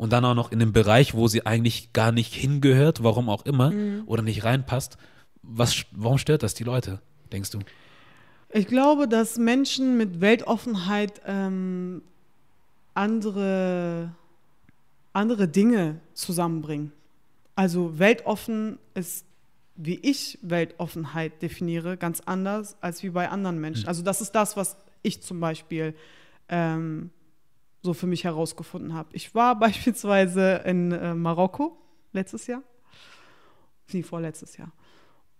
und 0.00 0.14
dann 0.14 0.24
auch 0.24 0.34
noch 0.34 0.50
in 0.50 0.62
einem 0.62 0.72
Bereich, 0.72 1.12
wo 1.12 1.28
sie 1.28 1.44
eigentlich 1.44 1.92
gar 1.92 2.10
nicht 2.10 2.32
hingehört, 2.32 3.02
warum 3.02 3.28
auch 3.28 3.44
immer, 3.44 3.70
oder 4.06 4.22
nicht 4.22 4.44
reinpasst, 4.44 4.96
was, 5.42 5.84
warum 5.90 6.16
stört 6.16 6.42
das 6.42 6.54
die 6.54 6.64
Leute, 6.64 7.02
denkst 7.30 7.50
du? 7.50 7.58
Ich 8.48 8.66
glaube, 8.66 9.08
dass 9.08 9.36
Menschen 9.36 9.98
mit 9.98 10.22
Weltoffenheit 10.22 11.20
ähm, 11.26 12.00
andere, 12.94 14.12
andere 15.12 15.48
Dinge 15.48 16.00
zusammenbringen. 16.14 16.92
Also 17.54 17.98
weltoffen 17.98 18.78
ist, 18.94 19.26
wie 19.76 19.98
ich 20.00 20.38
Weltoffenheit 20.40 21.42
definiere, 21.42 21.98
ganz 21.98 22.22
anders 22.24 22.74
als 22.80 23.02
wie 23.02 23.10
bei 23.10 23.28
anderen 23.28 23.60
Menschen. 23.60 23.86
Also 23.86 24.02
das 24.02 24.22
ist 24.22 24.34
das, 24.34 24.56
was 24.56 24.78
ich 25.02 25.20
zum 25.20 25.40
Beispiel 25.40 25.94
ähm, 26.48 27.10
so 27.82 27.94
für 27.94 28.06
mich 28.06 28.24
herausgefunden 28.24 28.94
habe. 28.94 29.08
Ich 29.12 29.34
war 29.34 29.58
beispielsweise 29.58 30.62
in 30.64 30.92
äh, 30.92 31.14
Marokko 31.14 31.76
letztes 32.12 32.46
Jahr, 32.46 32.62
nee, 33.92 34.02
vorletztes 34.02 34.56
Jahr, 34.56 34.72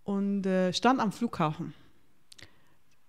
und 0.03 0.45
äh, 0.45 0.73
stand 0.73 0.99
am 0.99 1.11
Flughafen. 1.11 1.73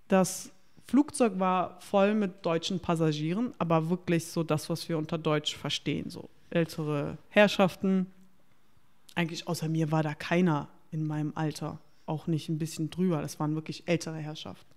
Das 0.09 0.53
Flugzeug 0.87 1.39
war 1.39 1.81
voll 1.81 2.15
mit 2.15 2.45
deutschen 2.45 2.81
Passagieren, 2.81 3.55
aber 3.59 3.89
wirklich 3.89 4.27
so 4.27 4.43
das, 4.43 4.69
was 4.69 4.89
wir 4.89 4.99
unter 4.99 5.17
Deutsch 5.17 5.57
verstehen, 5.57 6.11
so 6.11 6.29
ältere 6.51 7.17
Herrschaften. 7.31 8.07
Eigentlich 9.15 9.49
außer 9.49 9.69
mir 9.69 9.91
war 9.91 10.03
da 10.03 10.15
keiner 10.15 10.69
in 10.91 11.07
meinem 11.07 11.33
Alter, 11.35 11.79
auch 12.07 12.27
nicht 12.27 12.49
ein 12.49 12.59
bisschen 12.59 12.91
drüber. 12.91 13.23
Das 13.23 13.41
waren 13.41 13.55
wirklich 13.55 13.85
ältere 13.87 14.19
Herrschaften. 14.19 14.69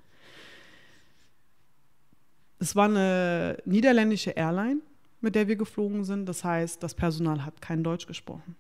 Es 2.60 2.76
war 2.76 2.86
eine 2.86 3.58
niederländische 3.66 4.32
Airline, 4.32 4.82
mit 5.22 5.36
der 5.36 5.48
wir 5.48 5.56
geflogen 5.56 6.04
sind. 6.06 6.28
Das 6.28 6.44
heißt, 6.44 6.82
das 6.82 6.94
Personal 6.94 7.46
hat 7.46 7.62
kein 7.62 7.84
Deutsch 7.84 8.08
gesprochen. 8.08 8.56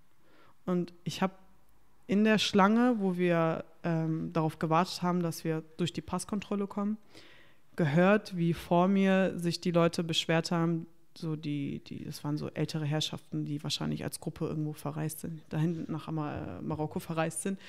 Und 0.65 0.93
ich 1.03 1.21
habe 1.21 1.33
in 2.07 2.23
der 2.23 2.37
Schlange, 2.37 2.95
wo 2.99 3.17
wir 3.17 3.65
ähm, 3.83 4.31
darauf 4.33 4.59
gewartet 4.59 5.01
haben, 5.01 5.21
dass 5.21 5.43
wir 5.43 5.63
durch 5.77 5.93
die 5.93 6.01
Passkontrolle 6.01 6.67
kommen, 6.67 6.97
gehört, 7.75 8.37
wie 8.37 8.53
vor 8.53 8.87
mir 8.87 9.37
sich 9.37 9.61
die 9.61 9.71
Leute 9.71 10.03
beschwert 10.03 10.51
haben, 10.51 10.87
so 11.17 11.35
die, 11.35 11.79
die, 11.85 12.03
das 12.03 12.23
waren 12.23 12.37
so 12.37 12.49
ältere 12.49 12.85
Herrschaften, 12.85 13.45
die 13.45 13.63
wahrscheinlich 13.63 14.03
als 14.03 14.19
Gruppe 14.19 14.47
irgendwo 14.47 14.73
verreist 14.73 15.21
sind, 15.21 15.41
da 15.49 15.57
hinten 15.57 15.91
nach 15.91 16.11
Mar 16.11 16.61
Marokko 16.61 16.99
verreist 16.99 17.41
sind, 17.41 17.59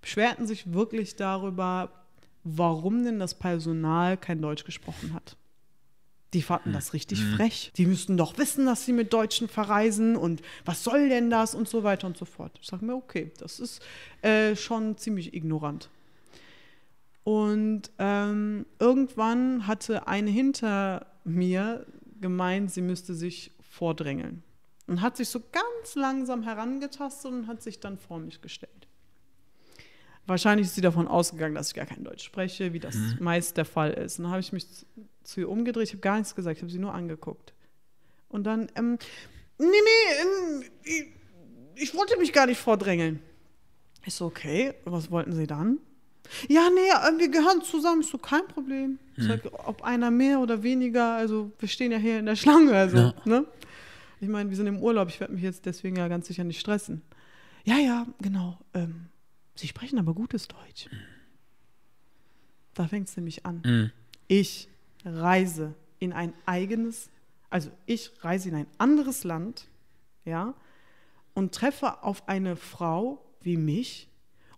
beschwerten 0.00 0.46
sich 0.46 0.72
wirklich 0.72 1.16
darüber, 1.16 1.90
warum 2.44 3.04
denn 3.04 3.18
das 3.18 3.34
Personal 3.34 4.16
kein 4.16 4.42
Deutsch 4.42 4.64
gesprochen 4.64 5.12
hat. 5.14 5.36
Die 6.34 6.42
fanden 6.42 6.74
das 6.74 6.92
richtig 6.92 7.24
frech. 7.24 7.72
Die 7.76 7.86
müssten 7.86 8.18
doch 8.18 8.36
wissen, 8.36 8.66
dass 8.66 8.84
sie 8.84 8.92
mit 8.92 9.12
Deutschen 9.14 9.48
verreisen 9.48 10.14
und 10.14 10.42
was 10.66 10.84
soll 10.84 11.08
denn 11.08 11.30
das 11.30 11.54
und 11.54 11.68
so 11.68 11.84
weiter 11.84 12.06
und 12.06 12.18
so 12.18 12.26
fort. 12.26 12.58
Ich 12.60 12.66
sage 12.68 12.84
mir, 12.84 12.94
okay, 12.94 13.32
das 13.38 13.58
ist 13.58 13.82
äh, 14.20 14.54
schon 14.54 14.98
ziemlich 14.98 15.32
ignorant. 15.32 15.88
Und 17.24 17.90
ähm, 17.98 18.66
irgendwann 18.78 19.66
hatte 19.66 20.06
eine 20.06 20.30
hinter 20.30 21.06
mir 21.24 21.86
gemeint, 22.20 22.70
sie 22.72 22.82
müsste 22.82 23.14
sich 23.14 23.50
vordrängeln. 23.60 24.42
Und 24.86 25.00
hat 25.00 25.16
sich 25.16 25.28
so 25.28 25.40
ganz 25.40 25.94
langsam 25.94 26.42
herangetastet 26.42 27.30
und 27.30 27.46
hat 27.46 27.62
sich 27.62 27.80
dann 27.80 27.98
vor 27.98 28.18
mich 28.18 28.40
gestellt. 28.40 28.77
Wahrscheinlich 30.28 30.66
ist 30.66 30.74
sie 30.74 30.80
davon 30.82 31.08
ausgegangen, 31.08 31.54
dass 31.54 31.68
ich 31.68 31.74
gar 31.74 31.86
kein 31.86 32.04
Deutsch 32.04 32.22
spreche, 32.24 32.72
wie 32.72 32.78
das 32.80 32.96
meist 33.18 33.56
der 33.56 33.64
Fall 33.64 33.92
ist. 33.94 34.18
Und 34.18 34.24
dann 34.24 34.32
habe 34.32 34.40
ich 34.40 34.52
mich 34.52 34.66
zu- 35.24 35.40
ihr 35.40 35.48
umgedreht, 35.48 35.84
ich 35.88 35.92
habe 35.94 36.00
gar 36.02 36.18
nichts 36.18 36.34
gesagt, 36.34 36.56
ich 36.58 36.62
habe 36.62 36.70
sie 36.70 36.78
nur 36.78 36.94
angeguckt. 36.94 37.54
Und 38.28 38.44
dann, 38.44 38.68
ähm, 38.76 38.98
nee, 39.58 39.66
nee, 39.66 40.22
ähm, 40.22 40.62
ich, 40.84 41.04
ich 41.82 41.94
wollte 41.94 42.16
mich 42.18 42.32
gar 42.32 42.46
nicht 42.46 42.58
vordrängeln. 42.60 43.20
Ich 44.04 44.14
so, 44.14 44.26
okay, 44.26 44.74
was 44.84 45.10
wollten 45.10 45.32
Sie 45.32 45.46
dann? 45.46 45.78
Ja, 46.48 46.68
nee, 46.74 46.80
äh, 46.90 47.18
wir 47.18 47.28
gehören 47.30 47.62
zusammen, 47.62 48.02
ist 48.02 48.10
so 48.10 48.18
kein 48.18 48.46
Problem. 48.48 48.98
Ich 49.16 49.24
sag, 49.24 49.40
ob 49.66 49.82
einer 49.82 50.10
mehr 50.10 50.40
oder 50.40 50.62
weniger, 50.62 51.14
also 51.14 51.50
wir 51.58 51.68
stehen 51.68 51.90
ja 51.90 51.98
hier 51.98 52.18
in 52.18 52.26
der 52.26 52.36
Schlange, 52.36 52.72
also, 52.74 52.96
Ja. 52.98 53.14
ne? 53.24 53.46
Ich 54.20 54.28
meine, 54.28 54.50
wir 54.50 54.56
sind 54.56 54.66
im 54.66 54.78
Urlaub, 54.80 55.08
ich 55.08 55.20
werde 55.20 55.32
mich 55.32 55.42
jetzt 55.42 55.64
deswegen 55.64 55.96
ja 55.96 56.06
ganz 56.08 56.26
sicher 56.26 56.44
nicht 56.44 56.60
stressen. 56.60 57.02
Ja, 57.64 57.78
ja, 57.78 58.06
genau. 58.20 58.58
Ähm, 58.74 59.06
Sie 59.58 59.66
sprechen 59.66 59.98
aber 59.98 60.14
gutes 60.14 60.46
Deutsch. 60.46 60.88
Da 62.74 62.86
fängt 62.86 63.08
es 63.08 63.16
nämlich 63.16 63.44
an. 63.44 63.60
Mhm. 63.64 63.90
Ich 64.28 64.68
reise 65.04 65.74
in 65.98 66.12
ein 66.12 66.32
eigenes, 66.46 67.10
also 67.50 67.72
ich 67.84 68.12
reise 68.20 68.50
in 68.50 68.54
ein 68.54 68.66
anderes 68.78 69.24
Land, 69.24 69.66
ja, 70.24 70.54
und 71.34 71.52
treffe 71.52 72.04
auf 72.04 72.28
eine 72.28 72.54
Frau 72.54 73.20
wie 73.40 73.56
mich 73.56 74.06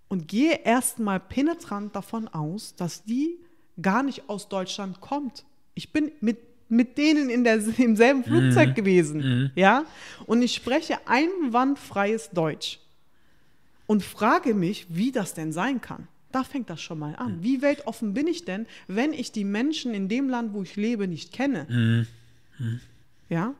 und 0.08 0.28
gehe 0.28 0.64
erstmal 0.64 1.18
penetrant 1.18 1.96
davon 1.96 2.28
aus, 2.28 2.74
dass 2.76 3.02
die 3.04 3.38
gar 3.80 4.02
nicht 4.02 4.28
aus 4.28 4.50
Deutschland 4.50 5.00
kommt. 5.00 5.46
Ich 5.72 5.94
bin 5.94 6.12
mit, 6.20 6.40
mit 6.68 6.98
denen 6.98 7.30
in 7.30 7.44
der, 7.44 7.54
im 7.78 7.96
selben 7.96 8.22
Flugzeug 8.22 8.74
gewesen, 8.74 9.50
ja, 9.54 9.86
und 10.26 10.42
ich 10.42 10.54
spreche 10.54 10.98
einwandfreies 11.06 12.28
Deutsch 12.32 12.80
und 13.90 14.04
frage 14.04 14.54
mich, 14.54 14.86
wie 14.88 15.10
das 15.10 15.34
denn 15.34 15.52
sein 15.52 15.80
kann. 15.80 16.06
Da 16.30 16.44
fängt 16.44 16.70
das 16.70 16.80
schon 16.80 17.00
mal 17.00 17.16
an. 17.16 17.42
Wie 17.42 17.60
weltoffen 17.60 18.14
bin 18.14 18.28
ich 18.28 18.44
denn, 18.44 18.68
wenn 18.86 19.12
ich 19.12 19.32
die 19.32 19.42
Menschen 19.42 19.94
in 19.94 20.08
dem 20.08 20.28
Land, 20.28 20.54
wo 20.54 20.62
ich 20.62 20.76
lebe, 20.76 21.08
nicht 21.08 21.32
kenne? 21.32 22.06
Ja. 23.28 23.52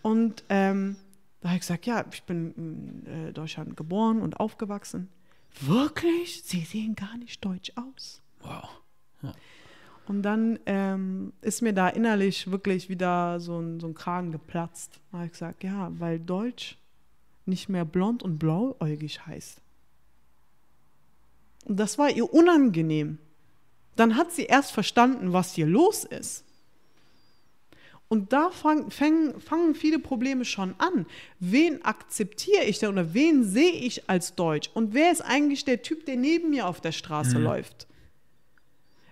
Und 0.00 0.44
ähm, 0.48 0.94
da 1.40 1.48
habe 1.48 1.56
ich 1.56 1.62
gesagt, 1.62 1.86
ja, 1.86 2.04
ich 2.12 2.22
bin 2.22 2.52
in 2.52 3.06
äh, 3.06 3.32
Deutschland 3.32 3.76
geboren 3.76 4.22
und 4.22 4.38
aufgewachsen. 4.38 5.08
Wirklich? 5.60 6.44
Sie 6.44 6.60
sehen 6.60 6.94
gar 6.94 7.16
nicht 7.16 7.44
deutsch 7.44 7.72
aus. 7.74 8.22
Wow. 8.42 8.68
Und 10.06 10.22
dann 10.22 10.60
ähm, 10.66 11.32
ist 11.40 11.62
mir 11.62 11.72
da 11.72 11.88
innerlich 11.88 12.48
wirklich 12.48 12.88
wieder 12.88 13.40
so 13.40 13.58
ein, 13.58 13.80
so 13.80 13.88
ein 13.88 13.94
Kragen 13.94 14.30
geplatzt. 14.30 15.00
Da 15.10 15.18
habe 15.18 15.26
ich 15.26 15.32
gesagt, 15.32 15.64
ja, 15.64 15.90
weil 15.98 16.20
Deutsch 16.20 16.78
nicht 17.46 17.68
mehr 17.68 17.84
blond 17.84 18.22
und 18.22 18.38
blauäugig 18.38 19.26
heißt. 19.26 19.60
Und 21.64 21.76
das 21.78 21.98
war 21.98 22.10
ihr 22.10 22.32
unangenehm. 22.32 23.18
Dann 23.96 24.16
hat 24.16 24.32
sie 24.32 24.44
erst 24.44 24.72
verstanden, 24.72 25.32
was 25.32 25.54
hier 25.54 25.66
los 25.66 26.04
ist. 26.04 26.44
Und 28.08 28.32
da 28.34 28.50
fang, 28.50 28.90
fang, 28.90 29.40
fangen 29.40 29.74
viele 29.74 29.98
Probleme 29.98 30.44
schon 30.44 30.74
an. 30.76 31.06
Wen 31.40 31.82
akzeptiere 31.82 32.64
ich 32.64 32.78
denn 32.78 32.90
oder 32.90 33.14
wen 33.14 33.42
sehe 33.42 33.72
ich 33.72 34.10
als 34.10 34.34
Deutsch? 34.34 34.70
Und 34.74 34.92
wer 34.92 35.10
ist 35.10 35.22
eigentlich 35.22 35.64
der 35.64 35.80
Typ, 35.80 36.04
der 36.04 36.16
neben 36.16 36.50
mir 36.50 36.66
auf 36.66 36.82
der 36.82 36.92
Straße 36.92 37.38
läuft? 37.38 37.86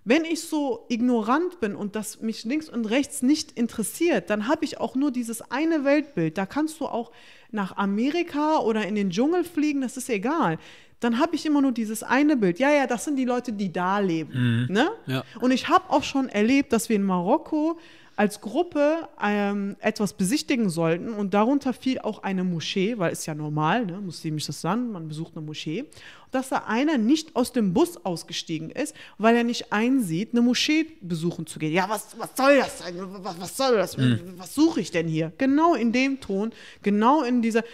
Wenn 0.04 0.24
ich 0.24 0.42
so 0.42 0.86
ignorant 0.88 1.60
bin 1.60 1.74
und 1.74 1.96
das 1.96 2.20
mich 2.20 2.44
links 2.44 2.68
und 2.68 2.86
rechts 2.86 3.22
nicht 3.22 3.52
interessiert, 3.52 4.28
dann 4.28 4.48
habe 4.48 4.64
ich 4.64 4.78
auch 4.80 4.94
nur 4.94 5.10
dieses 5.10 5.40
eine 5.50 5.84
Weltbild. 5.84 6.36
Da 6.36 6.44
kannst 6.44 6.80
du 6.80 6.86
auch 6.86 7.10
nach 7.52 7.76
Amerika 7.76 8.58
oder 8.58 8.86
in 8.86 8.94
den 8.94 9.10
Dschungel 9.10 9.44
fliegen, 9.44 9.80
das 9.80 9.96
ist 9.96 10.08
egal. 10.08 10.58
Dann 11.00 11.18
habe 11.18 11.34
ich 11.34 11.46
immer 11.46 11.62
nur 11.62 11.72
dieses 11.72 12.02
eine 12.02 12.36
Bild. 12.36 12.58
Ja, 12.58 12.70
ja, 12.70 12.86
das 12.86 13.04
sind 13.04 13.16
die 13.16 13.24
Leute, 13.24 13.52
die 13.52 13.72
da 13.72 13.98
leben. 14.00 14.66
Ne? 14.68 14.90
Ja. 15.06 15.24
Und 15.40 15.50
ich 15.50 15.68
habe 15.68 15.88
auch 15.88 16.02
schon 16.02 16.28
erlebt, 16.28 16.72
dass 16.72 16.90
wir 16.90 16.96
in 16.96 17.04
Marokko 17.04 17.78
als 18.20 18.42
Gruppe 18.42 19.08
ähm, 19.22 19.76
etwas 19.80 20.12
besichtigen 20.12 20.68
sollten 20.68 21.14
und 21.14 21.32
darunter 21.32 21.72
fiel 21.72 22.00
auch 22.00 22.22
eine 22.22 22.44
Moschee, 22.44 22.98
weil 22.98 23.14
es 23.14 23.24
ja 23.24 23.34
normal, 23.34 23.86
ne, 23.86 23.98
muslimisches 23.98 24.62
Land, 24.62 24.92
man 24.92 25.08
besucht 25.08 25.34
eine 25.34 25.46
Moschee, 25.46 25.86
dass 26.30 26.50
da 26.50 26.64
einer 26.66 26.98
nicht 26.98 27.34
aus 27.34 27.52
dem 27.52 27.72
Bus 27.72 27.96
ausgestiegen 28.04 28.68
ist, 28.68 28.94
weil 29.16 29.36
er 29.36 29.42
nicht 29.42 29.72
einsieht, 29.72 30.32
eine 30.32 30.42
Moschee 30.42 30.86
besuchen 31.00 31.46
zu 31.46 31.58
gehen. 31.58 31.72
Ja, 31.72 31.88
was, 31.88 32.14
was 32.18 32.28
soll 32.36 32.58
das 32.58 32.80
sein? 32.80 32.94
Was, 32.98 33.40
was 33.40 33.56
soll 33.56 33.76
das? 33.76 33.96
Was 34.36 34.54
suche 34.54 34.82
ich 34.82 34.90
denn 34.90 35.08
hier? 35.08 35.32
Genau 35.38 35.74
in 35.74 35.90
dem 35.90 36.20
Ton, 36.20 36.52
genau 36.82 37.22
in 37.22 37.40
dieser 37.40 37.64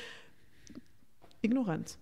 Ignoranz. 1.42 1.98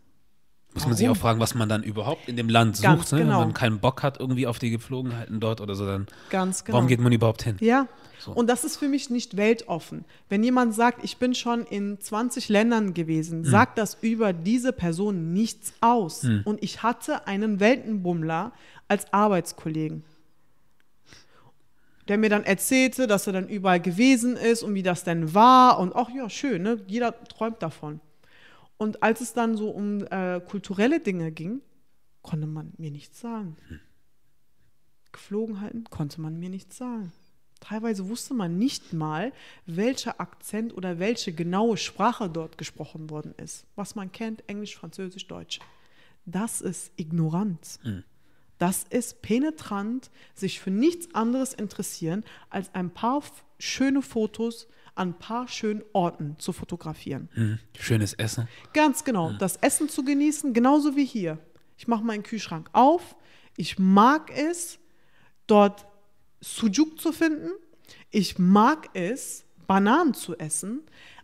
Muss 0.75 0.87
man 0.87 0.97
sich 0.97 1.09
auch 1.09 1.17
fragen, 1.17 1.39
was 1.41 1.55
man 1.55 1.69
dann 1.69 1.83
überhaupt 1.85 2.29
in 2.29 2.37
dem 2.37 2.49
Land 2.49 2.83
Ganz 2.83 3.03
sucht, 3.11 3.13
ne? 3.13 3.19
genau. 3.21 3.41
wenn 3.41 3.47
man 3.49 3.55
keinen 3.55 3.79
Bock 3.79 4.03
hat 4.03 4.19
irgendwie 4.19 4.47
auf 4.47 4.59
die 4.59 4.71
Gepflogenheiten 4.71 5.39
dort 5.39 5.61
oder 5.61 5.75
so, 5.77 5.87
dann 5.87 6.07
Ganz 6.31 6.65
genau. 6.65 6.77
warum 6.77 6.89
geht 6.89 6.99
man 7.01 7.13
überhaupt 7.13 7.43
hin? 7.45 7.57
Ja. 7.61 7.87
So. 8.19 8.33
Und 8.33 8.49
das 8.49 8.65
ist 8.65 8.77
für 8.79 8.89
mich 8.89 9.11
nicht 9.11 9.37
weltoffen. 9.37 10.05
Wenn 10.29 10.43
jemand 10.43 10.75
sagt, 10.75 11.05
ich 11.05 11.19
bin 11.19 11.35
schon 11.35 11.65
in 11.65 12.01
20 12.01 12.49
Ländern 12.49 12.87
Hm. 12.89 12.95
gewesen, 12.95 13.45
sagt 13.45 13.79
das 13.79 13.99
über 14.01 14.33
diese 14.33 14.73
Person 14.73 15.33
nichts 15.33 15.75
aus. 15.81 16.27
Und 16.45 16.63
ich 16.63 16.83
hatte 16.83 17.27
einen 17.27 17.61
Weltenbummler 17.61 18.53
als 18.89 19.13
Arbeitskollegen, 19.13 20.05
der 22.09 22.19
mir 22.19 22.31
dann 22.31 22.45
erzählte, 22.45 23.07
dass 23.07 23.27
er 23.27 23.33
dann 23.35 23.49
überall 23.49 23.81
gewesen 23.81 24.37
ist 24.37 24.63
und 24.63 24.75
wie 24.75 24.83
das 24.83 25.05
denn 25.05 25.35
war. 25.35 25.79
Und 25.79 25.95
auch, 25.95 26.11
ja, 26.11 26.29
schön, 26.29 26.63
ne? 26.63 26.79
jeder 26.87 27.15
träumt 27.25 27.63
davon. 27.63 28.01
Und 28.77 29.03
als 29.03 29.21
es 29.21 29.33
dann 29.33 29.57
so 29.57 29.71
um 29.71 30.05
äh, 30.07 30.41
kulturelle 30.41 31.01
Dinge 31.01 31.33
ging, 31.33 31.61
konnte 32.23 32.47
man 32.47 32.73
mir 32.77 32.91
nichts 32.91 33.21
sagen. 33.21 33.57
Geflogenheiten 35.13 35.85
konnte 35.85 36.21
man 36.21 36.39
mir 36.39 36.51
nichts 36.51 36.77
sagen. 36.77 37.13
Teilweise 37.61 38.09
wusste 38.09 38.35
man 38.35 38.59
nicht 38.59 38.93
mal, 38.93 39.33
welcher 39.65 40.21
Akzent 40.21 40.77
oder 40.77 40.99
welche 40.99 41.33
genaue 41.33 41.77
Sprache 41.77 42.29
dort 42.29 42.59
gesprochen 42.59 43.09
worden 43.11 43.35
ist. 43.37 43.65
Was 43.75 43.95
man 43.95 44.13
kennt, 44.13 44.47
Englisch, 44.49 44.77
Französisch, 44.77 45.27
Deutsch. 45.27 45.61
Das 46.27 46.61
ist 46.61 46.93
Ignoranz. 46.97 47.79
Das 48.59 48.85
ist 48.85 49.23
penetrant, 49.23 50.11
sich 50.35 50.61
für 50.61 50.71
nichts 50.71 51.15
anderes 51.15 51.55
interessieren, 51.55 52.25
als 52.51 52.75
ein 52.75 52.91
paar 52.91 53.23
schöne 53.59 54.03
Fotos 54.03 54.69
an 54.95 55.11
ein 55.11 55.19
paar 55.19 55.49
schönen 55.49 55.83
Orten 55.93 56.37
zu 56.39 56.53
fotografieren. 56.53 57.29
Hm. 57.35 57.59
Schönes 57.79 58.15
Essen. 58.15 58.49
Ganz 58.73 59.05
genau. 59.05 59.33
Das 59.33 59.57
Essen 59.57 59.89
zu 59.89 60.05
genießen, 60.05 60.53
genauso 60.53 60.97
wie 60.97 61.05
hier. 61.05 61.39
Ich 61.77 61.89
mache 61.89 62.05
meinen 62.05 62.23
Kühlschrank 62.23 62.69
auf. 62.73 63.17
Ich 63.57 63.79
mag 63.79 64.31
es, 64.37 64.79
dort 65.47 65.87
Sujuk 66.41 67.01
zu 67.01 67.13
finden. 67.13 67.51
Ich 68.11 68.39
mag 68.39 68.91
es, 68.95 69.45
Bananen 69.67 70.15
zu 70.15 70.37
essen. 70.39 70.83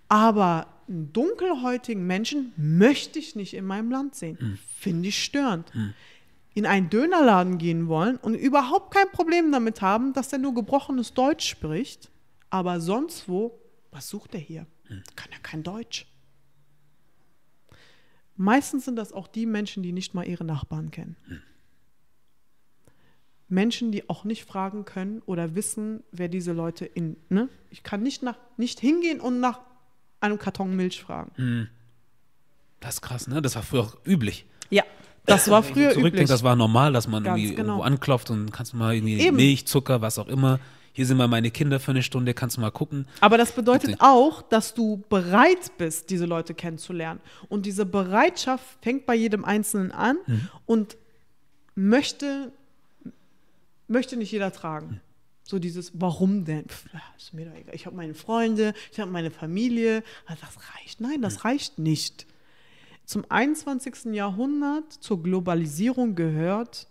Aber 0.09 0.67
einen 0.89 1.13
dunkelhäutigen 1.13 2.05
Menschen 2.07 2.53
möchte 2.57 3.21
ich 3.21 3.37
nicht 3.37 3.55
in 3.55 3.65
meinem 3.65 3.91
Land 3.93 4.17
sehen. 4.17 4.59
Finde 4.77 5.09
ich 5.09 5.23
störend. 5.23 5.71
In 6.55 6.67
einen 6.67 6.91
Dönerladen 6.91 7.59
gehen 7.59 7.87
wollen 7.87 8.17
und 8.17 8.35
überhaupt 8.35 8.93
kein 8.93 9.09
Problem 9.13 9.53
damit 9.53 9.83
haben, 9.83 10.13
dass 10.13 10.33
er 10.33 10.41
nur 10.41 10.53
gebrochenes 10.53 11.15
Deutsch 11.15 11.49
spricht. 11.49 12.11
Aber 12.51 12.81
sonst 12.81 13.29
wo, 13.29 13.61
was 13.91 14.09
sucht 14.09 14.35
er 14.35 14.41
hier? 14.41 14.67
Kann 15.17 15.31
er 15.33 15.39
kein 15.39 15.63
Deutsch. 15.63 16.07
Meistens 18.37 18.85
sind 18.85 18.97
das 18.97 19.13
auch 19.13 19.29
die 19.29 19.47
Menschen, 19.47 19.83
die 19.83 19.93
nicht 19.93 20.15
mal 20.15 20.27
ihre 20.27 20.45
Nachbarn 20.45 20.91
kennen. 20.91 21.17
Menschen, 23.49 23.93
die 23.93 24.09
auch 24.09 24.25
nicht 24.25 24.45
fragen 24.45 24.85
können 24.85 25.23
oder 25.27 25.55
wissen, 25.55 26.03
wer 26.13 26.29
diese 26.29 26.53
Leute 26.53 26.87
in. 26.87 27.17
Ne? 27.29 27.49
Ich 27.71 27.83
kann 27.83 28.03
nicht, 28.03 28.23
nach, 28.23 28.37
nicht 28.57 28.81
hingehen 28.81 29.21
und 29.21 29.41
nach 29.41 29.61
einem 30.21 30.39
Karton 30.39 30.75
Milch 30.75 31.01
fragen. 31.01 31.69
Das 32.79 32.95
ist 32.95 33.01
krass, 33.03 33.27
ne? 33.27 33.43
Das 33.43 33.57
war 33.57 33.63
früher 33.63 33.83
auch 33.83 33.97
üblich. 34.07 34.47
Ja, 34.71 34.85
das 35.27 35.51
war 35.51 35.63
früher 35.63 35.97
üblich. 35.97 36.29
das 36.29 36.43
war 36.43 36.57
normal, 36.57 36.93
dass 36.93 37.09
man 37.09 37.25
Ganz 37.25 37.39
irgendwie 37.39 37.57
genau. 37.57 37.73
irgendwo 37.75 37.85
anklopft 37.85 38.31
und 38.31 38.53
kannst 38.53 38.73
du 38.73 38.77
mal 38.77 38.95
irgendwie 38.95 39.21
Eben. 39.21 39.37
Milch, 39.37 39.67
Zucker, 39.67 40.01
was 40.01 40.19
auch 40.19 40.29
immer. 40.29 40.61
Hier 40.93 41.07
sind 41.07 41.17
mal 41.17 41.29
meine 41.29 41.51
Kinder 41.51 41.79
für 41.79 41.93
eine 41.93 42.03
Stunde, 42.03 42.35
kannst 42.35 42.57
du 42.57 42.61
mal 42.61 42.71
gucken. 42.71 43.07
Aber 43.21 43.39
das 43.39 43.53
bedeutet 43.53 43.97
auch, 44.01 44.43
dass 44.43 44.75
du 44.75 45.03
bereit 45.09 45.73
bist, 45.79 46.11
diese 46.11 46.27
Leute 46.27 46.53
kennenzulernen. 46.55 47.21
Und 47.49 47.65
diese 47.67 47.87
Bereitschaft 47.87 48.65
fängt 48.83 49.07
bei 49.07 49.15
jedem 49.15 49.45
Einzelnen 49.45 49.93
an 49.93 50.17
und 50.67 50.97
möchte, 51.75 52.53
möchte 53.87 54.17
nicht 54.17 54.33
jeder 54.33 54.53
tragen. 54.53 55.01
So 55.43 55.59
dieses, 55.59 55.93
warum 55.95 56.45
denn? 56.45 56.69
Pff, 56.69 56.87
ist 57.17 57.35
mir 57.35 57.47
doch 57.47 57.55
egal. 57.57 57.75
Ich 57.75 57.87
habe 57.87 57.97
meine 57.97 58.15
Freunde, 58.15 58.73
ich 58.93 59.01
habe 59.01 59.11
meine 59.11 59.31
Familie. 59.31 60.03
Ah, 60.27 60.35
Das 60.41 60.57
reicht. 60.77 61.01
Nein, 61.01 61.23
das 61.23 61.45
reicht 61.45 61.79
nicht. 61.79 62.27
Zum 63.05 63.25
21. 63.29 64.13
Jahrhundert, 64.15 64.93
zur 64.93 65.23
Globalisierung 65.23 66.15
gehört 66.15 66.87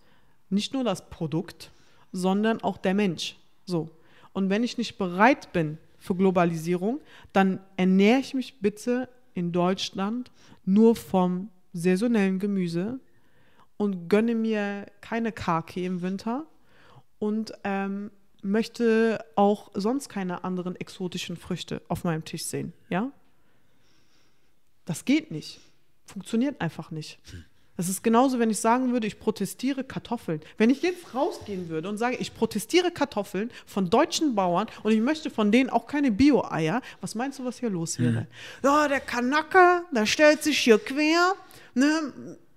nicht 0.50 0.74
nur 0.74 0.84
das 0.84 1.10
Produkt, 1.10 1.72
sondern 2.12 2.62
auch 2.62 2.78
der 2.78 2.94
Mensch. 2.94 3.38
So. 3.70 3.90
Und 4.34 4.50
wenn 4.50 4.64
ich 4.64 4.78
nicht 4.78 4.98
bereit 4.98 5.54
bin 5.54 5.78
für 6.00 6.16
Globalisierung, 6.16 7.02
dann 7.34 7.60
ernähre 7.78 8.20
ich 8.20 8.34
mich 8.34 8.60
bitte 8.60 9.10
in 9.34 9.52
Deutschland 9.52 10.32
nur 10.66 10.96
vom 10.96 11.50
saisonellen 11.74 12.40
Gemüse 12.40 13.00
und 13.78 14.10
gönne 14.10 14.34
mir 14.34 14.88
keine 15.02 15.32
Kaki 15.32 15.86
im 15.86 16.02
Winter 16.02 16.48
und 17.20 17.54
ähm, 17.64 18.12
möchte 18.42 19.24
auch 19.36 19.72
sonst 19.74 20.10
keine 20.10 20.44
anderen 20.44 20.76
exotischen 20.76 21.38
Früchte 21.38 21.82
auf 21.88 22.04
meinem 22.04 22.26
Tisch 22.26 22.46
sehen. 22.46 22.74
Ja? 22.90 23.12
Das 24.86 25.06
geht 25.06 25.30
nicht. 25.30 25.60
Funktioniert 26.06 26.60
einfach 26.60 26.90
nicht. 26.90 27.20
Das 27.80 27.88
ist 27.88 28.04
genauso, 28.04 28.40
wenn 28.40 28.50
ich 28.50 28.60
sagen 28.60 28.92
würde, 28.92 29.08
ich 29.08 29.22
protestiere 29.22 29.86
Kartoffeln. 29.86 30.42
Wenn 30.58 30.70
ich 30.70 30.82
jetzt 30.82 31.16
rausgehen 31.16 31.70
würde 31.70 31.88
und 31.88 31.98
sage, 31.98 32.18
ich 32.18 32.34
protestiere 32.36 32.92
Kartoffeln 32.92 33.52
von 33.66 33.90
deutschen 33.90 34.36
Bauern 34.36 34.68
und 34.84 34.92
ich 34.92 35.00
möchte 35.00 35.30
von 35.30 35.50
denen 35.50 35.70
auch 35.70 35.88
keine 35.88 36.12
Bio-Eier, 36.12 36.82
was 37.00 37.16
meinst 37.16 37.40
du, 37.40 37.46
was 37.46 37.58
hier 37.62 37.70
los 37.70 37.98
wäre? 37.98 38.28
Ja, 38.66 38.90
der 38.90 39.00
Kanacke, 39.00 39.84
der 39.96 40.06
stellt 40.06 40.44
sich 40.44 40.60
hier 40.60 40.78
quer, 40.78 41.36
ne, 41.74 42.12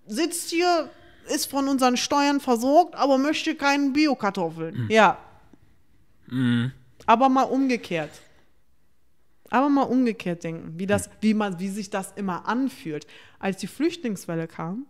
sitzt 0.08 0.50
hier, 0.50 0.90
ist 1.32 1.48
von 1.48 1.68
unseren 1.68 1.96
Steuern 1.96 2.40
versorgt, 2.40 2.96
aber 2.96 3.16
möchte 3.16 3.54
keinen 3.54 3.92
Bio-Kartoffeln. 3.92 4.88
Ja. 4.90 5.18
Aber 7.06 7.28
mal 7.28 7.44
umgekehrt. 7.44 8.10
Aber 9.50 9.68
mal 9.68 9.82
umgekehrt 9.82 10.42
denken, 10.42 10.80
wie, 10.80 10.86
das, 10.86 11.10
wie, 11.20 11.34
man, 11.34 11.60
wie 11.60 11.68
sich 11.68 11.90
das 11.90 12.10
immer 12.16 12.48
anfühlt. 12.48 13.06
Als 13.38 13.58
die 13.58 13.68
Flüchtlingswelle 13.68 14.48
kam, 14.48 14.86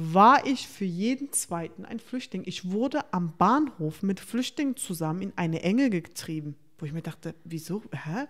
war 0.00 0.46
ich 0.46 0.68
für 0.68 0.84
jeden 0.84 1.32
Zweiten 1.32 1.84
ein 1.84 1.98
Flüchtling. 1.98 2.44
Ich 2.46 2.70
wurde 2.70 3.12
am 3.12 3.36
Bahnhof 3.36 4.04
mit 4.04 4.20
Flüchtlingen 4.20 4.76
zusammen 4.76 5.22
in 5.22 5.32
eine 5.34 5.62
Enge 5.62 5.90
getrieben, 5.90 6.54
wo 6.78 6.86
ich 6.86 6.92
mir 6.92 7.02
dachte, 7.02 7.34
wieso, 7.42 7.82
hä? 7.90 8.28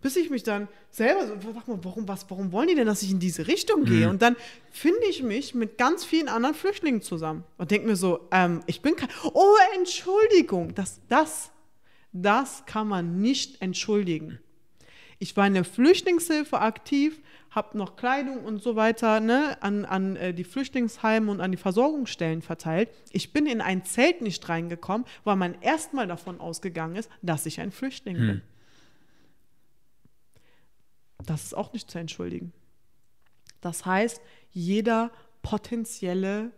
Bis 0.00 0.16
ich 0.16 0.30
mich 0.30 0.44
dann 0.44 0.66
selber 0.88 1.26
so, 1.26 1.52
sag 1.52 1.68
mal, 1.68 1.78
warum, 1.82 2.08
was, 2.08 2.24
warum 2.30 2.52
wollen 2.52 2.68
die 2.68 2.74
denn, 2.74 2.86
dass 2.86 3.02
ich 3.02 3.10
in 3.10 3.18
diese 3.18 3.46
Richtung 3.46 3.84
gehe? 3.84 4.08
Und 4.08 4.22
dann 4.22 4.34
finde 4.70 5.04
ich 5.10 5.22
mich 5.22 5.54
mit 5.54 5.76
ganz 5.76 6.06
vielen 6.06 6.28
anderen 6.28 6.54
Flüchtlingen 6.54 7.02
zusammen 7.02 7.44
und 7.58 7.70
denke 7.70 7.86
mir 7.86 7.96
so, 7.96 8.26
ähm, 8.30 8.60
ich 8.66 8.80
bin 8.80 8.96
kein, 8.96 9.10
oh, 9.34 9.56
Entschuldigung, 9.76 10.74
das, 10.74 11.02
das, 11.10 11.50
das 12.12 12.64
kann 12.64 12.88
man 12.88 13.20
nicht 13.20 13.60
entschuldigen. 13.60 14.38
Ich 15.18 15.36
war 15.36 15.46
in 15.46 15.54
der 15.54 15.64
Flüchtlingshilfe 15.64 16.60
aktiv, 16.60 17.20
habe 17.54 17.78
noch 17.78 17.96
Kleidung 17.96 18.44
und 18.44 18.62
so 18.62 18.74
weiter 18.74 19.20
ne, 19.20 19.56
an, 19.60 19.84
an 19.84 20.16
äh, 20.16 20.34
die 20.34 20.44
Flüchtlingsheime 20.44 21.30
und 21.30 21.40
an 21.40 21.52
die 21.52 21.56
Versorgungsstellen 21.56 22.42
verteilt. 22.42 22.90
Ich 23.12 23.32
bin 23.32 23.46
in 23.46 23.60
ein 23.60 23.84
Zelt 23.84 24.22
nicht 24.22 24.48
reingekommen, 24.48 25.06
weil 25.22 25.36
man 25.36 25.60
erstmal 25.60 26.06
davon 26.06 26.40
ausgegangen 26.40 26.96
ist, 26.96 27.08
dass 27.22 27.46
ich 27.46 27.60
ein 27.60 27.70
Flüchtling 27.70 28.16
bin. 28.16 28.42
Das 31.24 31.44
ist 31.44 31.54
auch 31.54 31.72
nicht 31.72 31.90
zu 31.90 31.98
entschuldigen. 31.98 32.52
Das 33.60 33.86
heißt, 33.86 34.20
jeder 34.50 35.10
potenzielle 35.42 36.50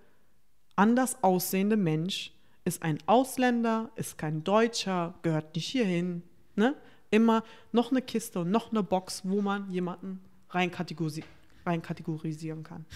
anders 0.77 1.23
aussehende 1.23 1.77
Mensch 1.77 2.33
ist 2.65 2.83
ein 2.83 2.99
Ausländer, 3.07 3.91
ist 3.95 4.19
kein 4.19 4.43
Deutscher, 4.45 5.15
gehört 5.23 5.55
nicht 5.55 5.69
hierhin. 5.69 6.23
Ne? 6.57 6.75
Immer 7.11 7.45
noch 7.71 7.91
eine 7.91 8.03
Kiste 8.03 8.41
und 8.41 8.51
noch 8.51 8.73
eine 8.73 8.83
Box, 8.83 9.23
wo 9.25 9.41
man 9.41 9.71
jemanden 9.71 10.21
reinkategorisi 10.57 11.23
reinkategorisieren 11.65 12.63
kann. 12.63 12.87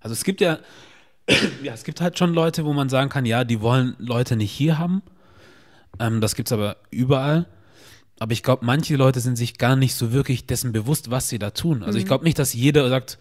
Also 0.00 0.14
es 0.14 0.24
gibt 0.24 0.40
ja, 0.40 0.58
ja, 1.62 1.74
es 1.74 1.84
gibt 1.84 2.00
halt 2.00 2.18
schon 2.18 2.32
Leute, 2.32 2.64
wo 2.64 2.72
man 2.72 2.88
sagen 2.88 3.10
kann, 3.10 3.26
ja, 3.26 3.44
die 3.44 3.60
wollen 3.60 3.94
Leute 3.98 4.36
nicht 4.36 4.52
hier 4.52 4.78
haben. 4.78 5.02
Ähm, 5.98 6.20
das 6.20 6.34
gibt 6.34 6.48
es 6.48 6.52
aber 6.52 6.76
überall. 6.90 7.46
Aber 8.18 8.32
ich 8.32 8.42
glaube, 8.42 8.64
manche 8.64 8.96
Leute 8.96 9.20
sind 9.20 9.36
sich 9.36 9.58
gar 9.58 9.76
nicht 9.76 9.94
so 9.94 10.10
wirklich 10.10 10.46
dessen 10.46 10.72
bewusst, 10.72 11.10
was 11.10 11.28
sie 11.28 11.38
da 11.38 11.50
tun. 11.50 11.82
Also 11.82 11.98
ich 11.98 12.06
glaube 12.06 12.24
nicht, 12.24 12.38
dass 12.38 12.54
jeder 12.54 12.88
sagt, 12.88 13.18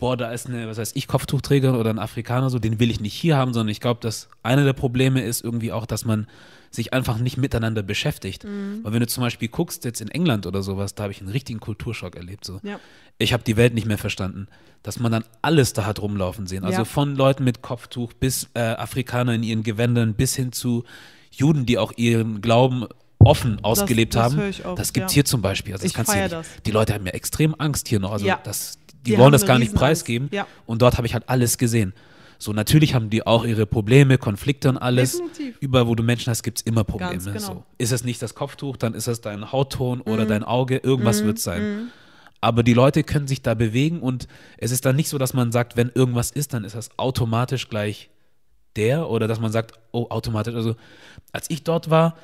boah, 0.00 0.16
da 0.16 0.32
ist 0.32 0.48
eine, 0.48 0.66
was 0.66 0.78
heißt 0.78 0.96
ich, 0.96 1.06
Kopftuchträger 1.06 1.78
oder 1.78 1.90
ein 1.90 1.98
Afrikaner 2.00 2.50
so, 2.50 2.58
den 2.58 2.80
will 2.80 2.90
ich 2.90 3.00
nicht 3.00 3.14
hier 3.14 3.36
haben, 3.36 3.52
sondern 3.54 3.68
ich 3.70 3.80
glaube, 3.80 4.00
dass 4.00 4.28
einer 4.42 4.64
der 4.64 4.72
Probleme 4.72 5.22
ist 5.22 5.44
irgendwie 5.44 5.70
auch, 5.72 5.86
dass 5.86 6.04
man 6.04 6.26
sich 6.72 6.92
einfach 6.92 7.18
nicht 7.18 7.36
miteinander 7.36 7.82
beschäftigt. 7.82 8.44
Weil 8.44 8.92
wenn 8.92 9.00
du 9.00 9.06
zum 9.08 9.22
Beispiel 9.22 9.48
guckst, 9.48 9.84
jetzt 9.84 10.00
in 10.00 10.08
England 10.08 10.46
oder 10.46 10.62
sowas, 10.62 10.94
da 10.94 11.02
habe 11.04 11.12
ich 11.12 11.20
einen 11.20 11.30
richtigen 11.30 11.58
Kulturschock 11.60 12.14
erlebt. 12.16 12.44
So. 12.44 12.60
Ja. 12.62 12.78
Ich 13.18 13.32
habe 13.32 13.42
die 13.42 13.56
Welt 13.56 13.74
nicht 13.74 13.86
mehr 13.86 13.98
verstanden, 13.98 14.46
dass 14.84 14.98
man 15.00 15.10
dann 15.12 15.24
alles 15.42 15.72
da 15.72 15.84
hat 15.84 16.00
rumlaufen 16.00 16.46
sehen. 16.46 16.64
Also 16.64 16.78
Ja. 16.78 16.84
von 16.84 17.16
Leuten 17.16 17.42
mit 17.44 17.60
Kopftuch 17.60 18.12
bis 18.12 18.48
äh, 18.54 18.60
Afrikaner 18.60 19.34
in 19.34 19.42
ihren 19.42 19.62
Gewändern 19.64 20.14
bis 20.14 20.36
hin 20.36 20.52
zu 20.52 20.84
Juden, 21.32 21.66
die 21.66 21.76
auch 21.76 21.92
ihren 21.96 22.40
Glauben 22.40 22.86
offen 23.22 23.58
ausgelebt 23.62 24.14
das 24.14 24.22
haben. 24.22 24.36
höre 24.36 24.48
ich 24.48 24.64
oft, 24.64 24.78
das 24.78 24.92
gibt 24.92 25.06
es 25.08 25.12
ja. 25.12 25.14
hier 25.16 25.24
zum 25.26 25.42
Beispiel. 25.42 25.74
Also 25.74 25.82
das 25.82 25.90
Ich 25.92 26.06
du 26.06 26.12
hier 26.12 26.22
nicht. 26.22 26.32
das. 26.32 26.46
Die 26.64 26.70
Leute 26.70 26.94
haben 26.94 27.04
ja 27.04 27.12
extrem 27.12 27.54
Angst 27.58 27.88
hier 27.88 28.00
noch. 28.00 28.12
Also 28.12 28.26
Ja. 28.26 28.40
das, 28.42 28.78
die, 29.06 29.12
Die 29.12 29.18
wollen 29.18 29.32
das 29.32 29.46
gar 29.46 29.58
nicht 29.58 29.74
preisgeben. 29.74 30.28
Ja. 30.32 30.46
Und 30.66 30.82
dort 30.82 30.96
habe 30.96 31.06
ich 31.06 31.14
halt 31.14 31.28
alles 31.28 31.58
gesehen. 31.58 31.94
So, 32.38 32.54
natürlich 32.54 32.94
haben 32.94 33.10
die 33.10 33.26
auch 33.26 33.44
ihre 33.44 33.66
Probleme, 33.66 34.16
Konflikte 34.16 34.70
und 34.70 34.78
alles. 34.78 35.18
Definitiv. 35.18 35.56
Überall, 35.60 35.86
wo 35.86 35.94
du 35.94 36.02
Menschen 36.02 36.30
hast, 36.30 36.42
gibt 36.42 36.58
es 36.58 36.62
immer 36.62 36.84
Probleme. 36.84 37.12
Ganz 37.12 37.24
genau. 37.26 37.36
Mhm. 37.36 37.58
so. 37.58 37.64
Ist 37.76 37.92
es 37.92 38.02
nicht 38.02 38.22
das 38.22 38.34
Kopftuch, 38.34 38.78
dann 38.78 38.94
ist 38.94 39.08
es 39.08 39.20
dein 39.20 39.52
Hautton 39.52 40.00
oder 40.00 40.24
dein 40.24 40.42
Auge, 40.42 40.78
irgendwas 40.78 41.22
wird 41.22 41.36
es 41.36 41.44
sein. 41.44 41.90
Aber 42.40 42.62
die 42.62 42.72
Leute 42.72 43.04
können 43.04 43.28
sich 43.28 43.42
da 43.42 43.52
bewegen 43.52 44.00
und 44.00 44.26
es 44.56 44.70
ist 44.70 44.86
dann 44.86 44.96
nicht 44.96 45.10
so, 45.10 45.18
dass 45.18 45.34
man 45.34 45.52
sagt, 45.52 45.76
wenn 45.76 45.90
irgendwas 45.94 46.30
ist, 46.30 46.54
dann 46.54 46.64
ist 46.64 46.74
das 46.74 46.98
automatisch 46.98 47.68
gleich 47.68 48.08
der 48.76 49.10
oder 49.10 49.28
dass 49.28 49.40
man 49.40 49.52
sagt, 49.52 49.78
oh, 49.92 50.06
automatisch. 50.08 50.54
Also, 50.54 50.76
als 51.32 51.50
ich 51.50 51.62
dort 51.64 51.90
war, 51.90 52.16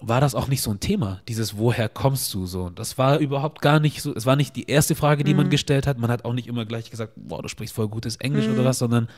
war 0.00 0.20
das 0.20 0.34
auch 0.34 0.48
nicht 0.48 0.62
so 0.62 0.70
ein 0.70 0.80
Thema, 0.80 1.20
dieses 1.28 1.56
Woher 1.56 1.88
kommst 1.88 2.32
du 2.34 2.46
so. 2.46 2.70
Das 2.70 2.98
war 2.98 3.18
überhaupt 3.18 3.60
gar 3.62 3.80
nicht 3.80 4.00
so, 4.02 4.14
es 4.14 4.26
war 4.26 4.36
nicht 4.36 4.54
die 4.56 4.68
erste 4.70 4.94
Frage, 4.94 5.24
die 5.24 5.32
Mhm. 5.32 5.38
man 5.38 5.50
gestellt 5.50 5.86
hat. 5.86 5.98
Man 5.98 6.10
hat 6.10 6.24
auch 6.24 6.32
nicht 6.34 6.46
immer 6.46 6.64
gleich 6.64 6.90
gesagt, 6.90 7.12
boah, 7.16 7.42
du 7.42 7.48
sprichst 7.48 7.74
voll 7.74 7.88
gutes 7.88 8.16
Englisch 8.16 8.46
Mhm. 8.46 8.54
oder 8.54 8.64
was, 8.64 8.78
sondern 8.78 9.08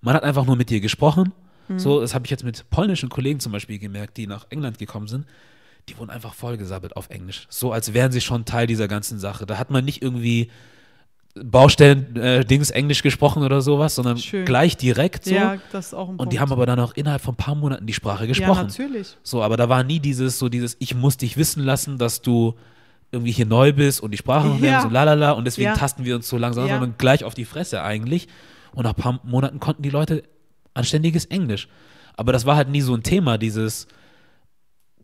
man 0.00 0.14
hat 0.14 0.22
einfach 0.24 0.46
nur 0.46 0.56
mit 0.56 0.70
dir 0.70 0.80
gesprochen. 0.80 1.32
Mhm. 1.68 1.78
So, 1.78 2.00
das 2.00 2.14
habe 2.14 2.24
ich 2.26 2.30
jetzt 2.30 2.44
mit 2.44 2.68
polnischen 2.70 3.08
Kollegen 3.08 3.38
zum 3.40 3.52
Beispiel 3.52 3.78
gemerkt, 3.78 4.16
die 4.16 4.26
nach 4.26 4.46
England 4.50 4.78
gekommen 4.78 5.06
sind. 5.08 5.26
Die 5.88 5.96
wurden 5.98 6.10
einfach 6.10 6.34
vollgesabbelt 6.34 6.96
auf 6.96 7.08
Englisch. 7.10 7.46
So, 7.48 7.72
als 7.72 7.94
wären 7.94 8.12
sie 8.12 8.20
schon 8.20 8.44
Teil 8.44 8.66
dieser 8.66 8.88
ganzen 8.88 9.18
Sache. 9.18 9.46
Da 9.46 9.58
hat 9.58 9.70
man 9.70 9.84
nicht 9.84 10.02
irgendwie 10.02 10.50
Baustellen-Dings 11.34 12.70
Englisch 12.70 13.02
gesprochen 13.02 13.42
oder 13.42 13.60
sowas, 13.60 13.94
sondern 13.94 14.18
Schön. 14.18 14.44
gleich 14.44 14.76
direkt 14.76 15.24
so. 15.24 15.34
Ja, 15.34 15.56
das 15.72 15.88
ist 15.88 15.94
auch 15.94 16.08
ein 16.08 16.16
und 16.16 16.32
die 16.32 16.40
haben 16.40 16.52
aber 16.52 16.66
dann 16.66 16.80
auch 16.80 16.92
innerhalb 16.94 17.22
von 17.22 17.34
ein 17.34 17.36
paar 17.36 17.54
Monaten 17.54 17.86
die 17.86 17.92
Sprache 17.92 18.24
Ja, 18.24 18.28
gesprochen. 18.28 18.66
natürlich. 18.66 19.16
So, 19.22 19.42
aber 19.42 19.56
da 19.56 19.68
war 19.68 19.84
nie 19.84 20.00
dieses, 20.00 20.38
so 20.38 20.48
dieses, 20.48 20.76
ich 20.80 20.94
muss 20.94 21.16
dich 21.16 21.36
wissen 21.36 21.62
lassen, 21.62 21.98
dass 21.98 22.20
du 22.22 22.54
irgendwie 23.12 23.32
hier 23.32 23.46
neu 23.46 23.72
bist 23.72 24.00
und 24.00 24.10
die 24.12 24.18
Sprache 24.18 24.48
noch 24.48 24.60
Ja. 24.60 24.82
und 24.84 24.92
lalala 24.92 25.32
und 25.32 25.44
deswegen 25.44 25.68
Ja. 25.70 25.76
tasten 25.76 26.04
wir 26.04 26.16
uns 26.16 26.28
so 26.28 26.36
langsam, 26.36 26.66
Ja. 26.66 26.74
sondern 26.78 26.94
gleich 26.98 27.24
auf 27.24 27.34
die 27.34 27.44
Fresse 27.44 27.82
eigentlich. 27.82 28.28
Und 28.72 28.84
nach 28.84 28.94
ein 28.94 29.02
paar 29.02 29.20
Monaten 29.24 29.58
konnten 29.60 29.82
die 29.82 29.90
Leute 29.90 30.22
anständiges 30.74 31.24
Englisch. 31.26 31.68
Aber 32.16 32.32
das 32.32 32.44
war 32.46 32.56
halt 32.56 32.68
nie 32.68 32.80
so 32.82 32.94
ein 32.94 33.02
Thema, 33.02 33.38
dieses, 33.38 33.88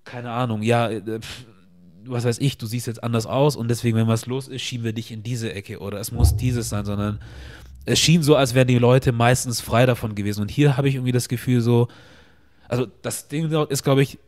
keine 0.05 0.31
Ahnung, 0.31 0.62
ja, 0.62 0.89
äh, 0.89 1.21
pf, 1.21 1.47
was 2.11 2.25
weiß 2.25 2.38
ich, 2.38 2.59
du 2.59 2.66
siehst 2.66 2.87
jetzt 2.87 3.03
anders 3.03 3.27
aus 3.27 3.57
und 3.57 3.69
deswegen, 3.69 3.97
wenn 3.97 4.09
was 4.09 4.27
los 4.27 4.49
ist, 4.49 4.62
schieben 4.62 4.85
wir 4.85 4.92
dich 4.92 5.11
in 5.12 5.23
diese 5.23 5.53
Ecke 5.53 5.79
oder 5.81 5.99
es 6.01 6.12
muss 6.12 6.37
dieses 6.37 6.69
sein, 6.69 6.85
sondern 6.85 7.21
es 7.85 7.99
schien 7.99 8.23
so, 8.23 8.37
als 8.37 8.55
wären 8.55 8.69
die 8.69 8.79
Leute 8.79 9.12
meistens 9.12 9.61
frei 9.61 9.87
davon 9.87 10.14
gewesen. 10.14 10.40
Und 10.42 10.51
hier 10.51 10.77
habe 10.77 10.88
ich 10.88 10.95
irgendwie 10.97 11.12
das 11.12 11.29
Gefühl 11.29 11.61
so, 11.61 11.88
also 12.69 12.87
das 13.03 13.29
Ding 13.29 13.49
dort 13.51 13.71
ist, 13.71 13.83
glaube 13.85 14.03
ich, 14.03 14.19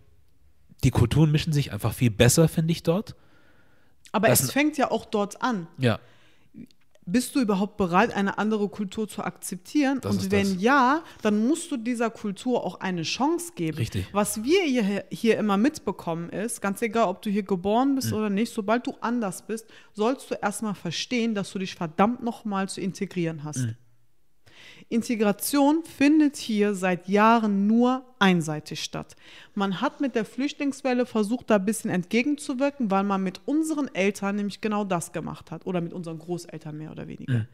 die 0.84 0.90
Kulturen 0.90 1.32
mischen 1.32 1.52
sich 1.52 1.72
einfach 1.72 1.92
viel 1.92 2.10
besser, 2.10 2.46
finde 2.48 2.70
ich 2.72 2.82
dort. 2.84 3.16
Aber 4.12 4.28
Das- 4.28 4.40
es 4.40 4.52
fängt 4.52 4.78
ja 4.78 4.90
auch 4.90 5.04
dort 5.04 5.42
an. 5.42 5.66
Ja. 5.78 5.98
Bist 7.10 7.34
du 7.34 7.40
überhaupt 7.40 7.78
bereit, 7.78 8.12
eine 8.14 8.36
andere 8.36 8.68
Kultur 8.68 9.08
zu 9.08 9.22
akzeptieren? 9.24 9.98
Das 10.02 10.14
Und 10.16 10.30
wenn 10.30 10.52
das. 10.54 10.62
ja, 10.62 11.02
dann 11.22 11.46
musst 11.48 11.70
du 11.70 11.78
dieser 11.78 12.10
Kultur 12.10 12.62
auch 12.64 12.80
eine 12.80 13.02
Chance 13.02 13.52
geben. 13.54 13.78
Richtig. 13.78 14.06
Was 14.12 14.42
wir 14.44 14.60
hier, 14.62 15.04
hier 15.10 15.38
immer 15.38 15.56
mitbekommen 15.56 16.28
ist, 16.28 16.60
ganz 16.60 16.82
egal, 16.82 17.08
ob 17.08 17.22
du 17.22 17.30
hier 17.30 17.44
geboren 17.44 17.92
Mhm. 17.92 17.94
bist 17.94 18.12
oder 18.12 18.28
nicht, 18.28 18.52
sobald 18.52 18.86
du 18.86 18.94
anders 19.00 19.42
bist, 19.46 19.66
sollst 19.94 20.30
du 20.30 20.34
erstmal 20.34 20.74
verstehen, 20.74 21.34
dass 21.34 21.50
du 21.52 21.58
dich 21.58 21.74
verdammt 21.74 22.22
nochmal 22.22 22.68
zu 22.68 22.80
integrieren 22.82 23.42
hast. 23.42 23.58
Mhm. 23.60 23.74
Integration 24.90 25.84
findet 25.84 26.36
hier 26.36 26.74
seit 26.74 27.08
Jahren 27.08 27.66
nur 27.66 28.04
einseitig 28.18 28.82
statt. 28.82 29.16
Man 29.54 29.82
hat 29.82 30.00
mit 30.00 30.14
der 30.14 30.24
Flüchtlingswelle 30.24 31.04
versucht, 31.04 31.50
da 31.50 31.56
ein 31.56 31.64
bisschen 31.64 31.90
entgegenzuwirken, 31.90 32.90
weil 32.90 33.04
man 33.04 33.22
mit 33.22 33.40
unseren 33.44 33.94
Eltern 33.94 34.36
nämlich 34.36 34.62
genau 34.62 34.84
das 34.84 35.12
gemacht 35.12 35.50
hat. 35.50 35.66
Oder 35.66 35.82
mit 35.82 35.92
unseren 35.92 36.18
Großeltern 36.18 36.76
mehr 36.76 36.90
oder 36.90 37.06
weniger. 37.06 37.46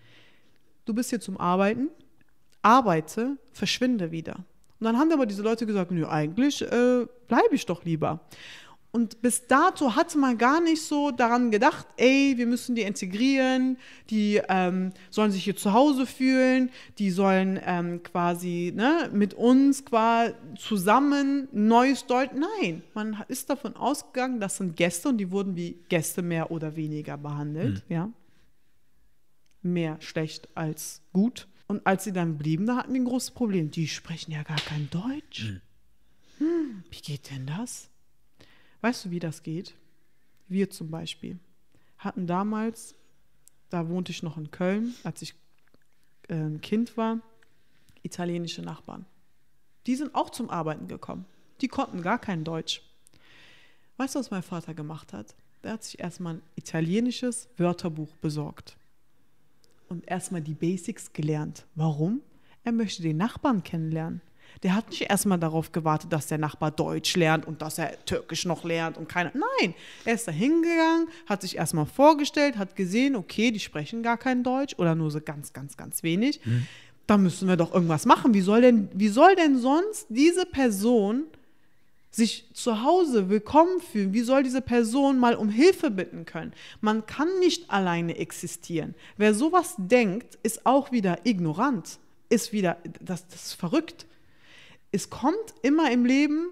Du 0.85 0.95
bist 0.95 1.11
hier 1.11 1.21
zum 1.21 1.37
Arbeiten, 1.39 1.89
arbeite, 2.63 3.37
verschwinde 3.53 4.13
wieder. 4.13 4.45
Und 4.81 4.85
dann 4.85 4.99
haben 4.99 5.11
aber 5.13 5.27
diese 5.27 5.43
Leute 5.43 5.67
gesagt, 5.67 5.91
nö, 5.91 6.07
eigentlich 6.07 6.63
äh, 6.63 7.07
bleibe 7.27 7.55
ich 7.55 7.67
doch 7.67 7.85
lieber. 7.85 8.21
Und 8.95 9.23
bis 9.23 9.49
dato 9.49 9.97
hatte 9.97 10.19
man 10.19 10.39
gar 10.39 10.61
nicht 10.61 10.81
so 10.81 11.11
daran 11.11 11.51
gedacht, 11.51 11.85
ey, 11.97 12.35
wir 12.37 12.47
müssen 12.47 12.77
die 12.77 12.83
integrieren, 12.83 13.77
die 14.09 14.41
ähm, 14.49 14.93
sollen 15.11 15.33
sich 15.33 15.43
hier 15.43 15.57
zu 15.57 15.73
Hause 15.73 16.07
fühlen, 16.07 16.71
die 17.01 17.11
sollen 17.11 17.59
ähm, 17.65 18.05
quasi 18.05 18.73
ne, 18.73 19.11
mit 19.13 19.35
uns 19.35 19.85
quasi 19.85 20.35
zusammen 20.57 21.49
neues 21.51 22.07
Deutsch. 22.07 22.35
Nein, 22.37 22.85
man 22.95 23.25
ist 23.27 23.51
davon 23.51 23.75
ausgegangen, 23.75 24.39
das 24.39 24.59
sind 24.59 24.77
Gäste 24.77 25.09
und 25.09 25.19
die 25.19 25.33
wurden 25.33 25.57
wie 25.57 25.77
Gäste 25.89 26.23
mehr 26.23 26.53
oder 26.53 26.77
weniger 26.77 27.19
behandelt, 27.19 27.83
ja. 27.89 28.13
Mehr 29.61 29.97
schlecht 29.99 30.49
als 30.55 31.03
gut. 31.13 31.49
Und 31.67 31.85
als 31.85 32.05
sie 32.05 32.13
dann 32.13 32.39
blieben, 32.39 32.65
da 32.67 32.77
hatten 32.77 32.95
wir 32.95 33.01
ein 33.01 33.07
großes 33.07 33.33
Problem. 33.33 33.73
Die 33.73 33.89
sprechen 33.89 34.31
ja 34.31 34.45
gar 34.45 34.61
kein 34.61 34.89
Deutsch. 34.91 35.55
Hm, 36.39 36.85
wie 36.93 37.01
geht 37.01 37.31
denn 37.31 37.47
das? 37.47 37.91
Weißt 38.85 39.07
du, 39.07 39.11
wie 39.11 39.19
das 39.19 39.43
geht? 39.43 39.73
Wir 40.47 40.69
zum 40.69 40.91
Beispiel 40.91 41.39
hatten 41.97 42.27
damals, 42.27 42.95
da 43.71 43.89
wohnte 43.89 44.13
ich 44.13 44.23
noch 44.23 44.37
in 44.37 44.51
Köln, 44.51 44.95
als 45.05 45.23
ich 45.23 45.35
äh, 46.29 46.51
Kind 46.59 46.99
war, 46.99 47.21
italienische 48.03 48.61
Nachbarn. 48.61 49.07
Die 49.87 49.97
sind 49.97 50.15
auch 50.15 50.29
zum 50.29 50.51
Arbeiten 50.51 50.87
gekommen. 50.87 51.25
Die 51.63 51.69
konnten 51.69 52.03
gar 52.03 52.19
kein 52.19 52.45
Deutsch. 52.45 52.83
Weißt 53.97 54.17
du, 54.17 54.19
was 54.19 54.31
mein 54.31 54.43
Vater 54.43 54.75
gemacht 54.75 55.15
hat? 55.15 55.35
Der 55.63 55.73
hat 55.73 55.85
sich 55.85 55.99
erstmal 55.99 56.35
ein 56.35 56.43
italienisches 56.55 57.49
Wörterbuch 57.57 58.15
besorgt 58.17 58.77
und 59.89 60.07
erstmal 60.07 60.43
die 60.43 60.53
Basics 60.53 61.11
gelernt. 61.15 61.65
Warum? 61.75 62.21
Er 62.65 62.73
möchte 62.73 63.01
den 63.01 63.17
Nachbarn 63.17 63.63
kennenlernen. 63.63 64.21
Der 64.65 64.75
hat 64.75 64.89
nicht 64.89 65.03
erstmal 65.03 65.39
darauf 65.39 65.73
gewartet, 65.73 66.11
dass 66.11 66.27
der 66.27 66.39
Nachbar 66.39 66.71
Deutsch 66.71 67.15
lernt 67.17 67.47
und 67.47 67.61
dass 67.61 67.77
er 67.77 68.03
Türkisch 68.07 68.47
noch 68.47 68.65
lernt 68.65 68.97
und 68.97 69.11
keine. 69.11 69.31
Nein, 69.35 69.75
er 70.07 70.15
ist 70.15 70.27
da 70.27 70.33
hingegangen, 70.33 71.07
hat 71.27 71.43
sich 71.43 71.59
erstmal 71.59 71.85
vorgestellt, 71.85 72.57
hat 72.57 72.75
gesehen, 72.75 73.15
okay, 73.15 73.51
die 73.51 73.61
sprechen 73.61 74.03
gar 74.03 74.17
kein 74.17 74.43
Deutsch 74.43 74.75
oder 74.79 74.95
nur 74.95 75.11
so 75.11 75.21
ganz, 75.21 75.53
ganz, 75.53 75.77
ganz 75.77 76.03
wenig. 76.03 76.41
Da 77.07 77.19
müssen 77.19 77.47
wir 77.47 77.57
doch 77.57 77.75
irgendwas 77.75 78.07
machen. 78.07 78.33
Wie 78.33 78.41
soll 78.41 78.63
denn, 78.63 78.89
wie 78.95 79.09
soll 79.09 79.37
denn 79.37 79.59
sonst 79.59 80.07
diese 80.09 80.47
Person 80.47 81.25
sich 82.11 82.49
zu 82.55 82.83
Hause 82.83 83.29
willkommen 83.29 83.81
fühlen? 83.81 84.15
Wie 84.15 84.23
soll 84.23 84.45
diese 84.45 84.63
Person 84.63 85.19
mal 85.19 85.35
um 85.35 85.51
Hilfe 85.51 85.91
bitten 85.91 86.25
können? 86.25 86.55
Man 86.81 87.05
kann 87.05 87.29
nicht 87.41 87.71
alleine 87.71 88.17
existieren. 88.17 88.95
Wer 89.19 89.35
sowas 89.35 89.75
denkt, 89.77 90.39
ist 90.43 90.65
auch 90.65 90.91
wieder 90.91 91.27
ignorant, 91.27 91.99
ist 92.31 92.55
wieder, 92.55 92.79
das, 93.01 93.29
das 93.29 93.49
ist 93.49 93.53
verrückt. 93.55 94.07
Es 94.95 95.11
kommt 95.11 95.55
immer 95.63 95.91
im 95.91 96.05
Leben 96.05 96.51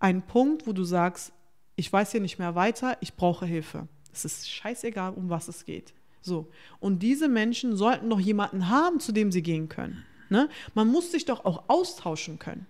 ein 0.00 0.22
Punkt, 0.22 0.66
wo 0.66 0.72
du 0.72 0.84
sagst, 0.84 1.34
ich 1.76 1.92
weiß 1.92 2.12
hier 2.12 2.22
nicht 2.22 2.38
mehr 2.38 2.54
weiter, 2.54 2.96
ich 3.02 3.12
brauche 3.12 3.44
Hilfe. 3.44 3.88
Es 4.10 4.24
ist 4.24 4.50
scheißegal, 4.50 5.12
um 5.12 5.28
was 5.28 5.48
es 5.48 5.66
geht. 5.66 5.92
So. 6.22 6.48
Und 6.80 7.02
diese 7.02 7.28
Menschen 7.28 7.76
sollten 7.76 8.08
doch 8.08 8.20
jemanden 8.20 8.70
haben, 8.70 9.00
zu 9.00 9.12
dem 9.12 9.30
sie 9.30 9.42
gehen 9.42 9.68
können. 9.68 10.02
Ne? 10.30 10.48
Man 10.72 10.88
muss 10.88 11.12
sich 11.12 11.26
doch 11.26 11.44
auch 11.44 11.64
austauschen 11.68 12.38
können. 12.38 12.66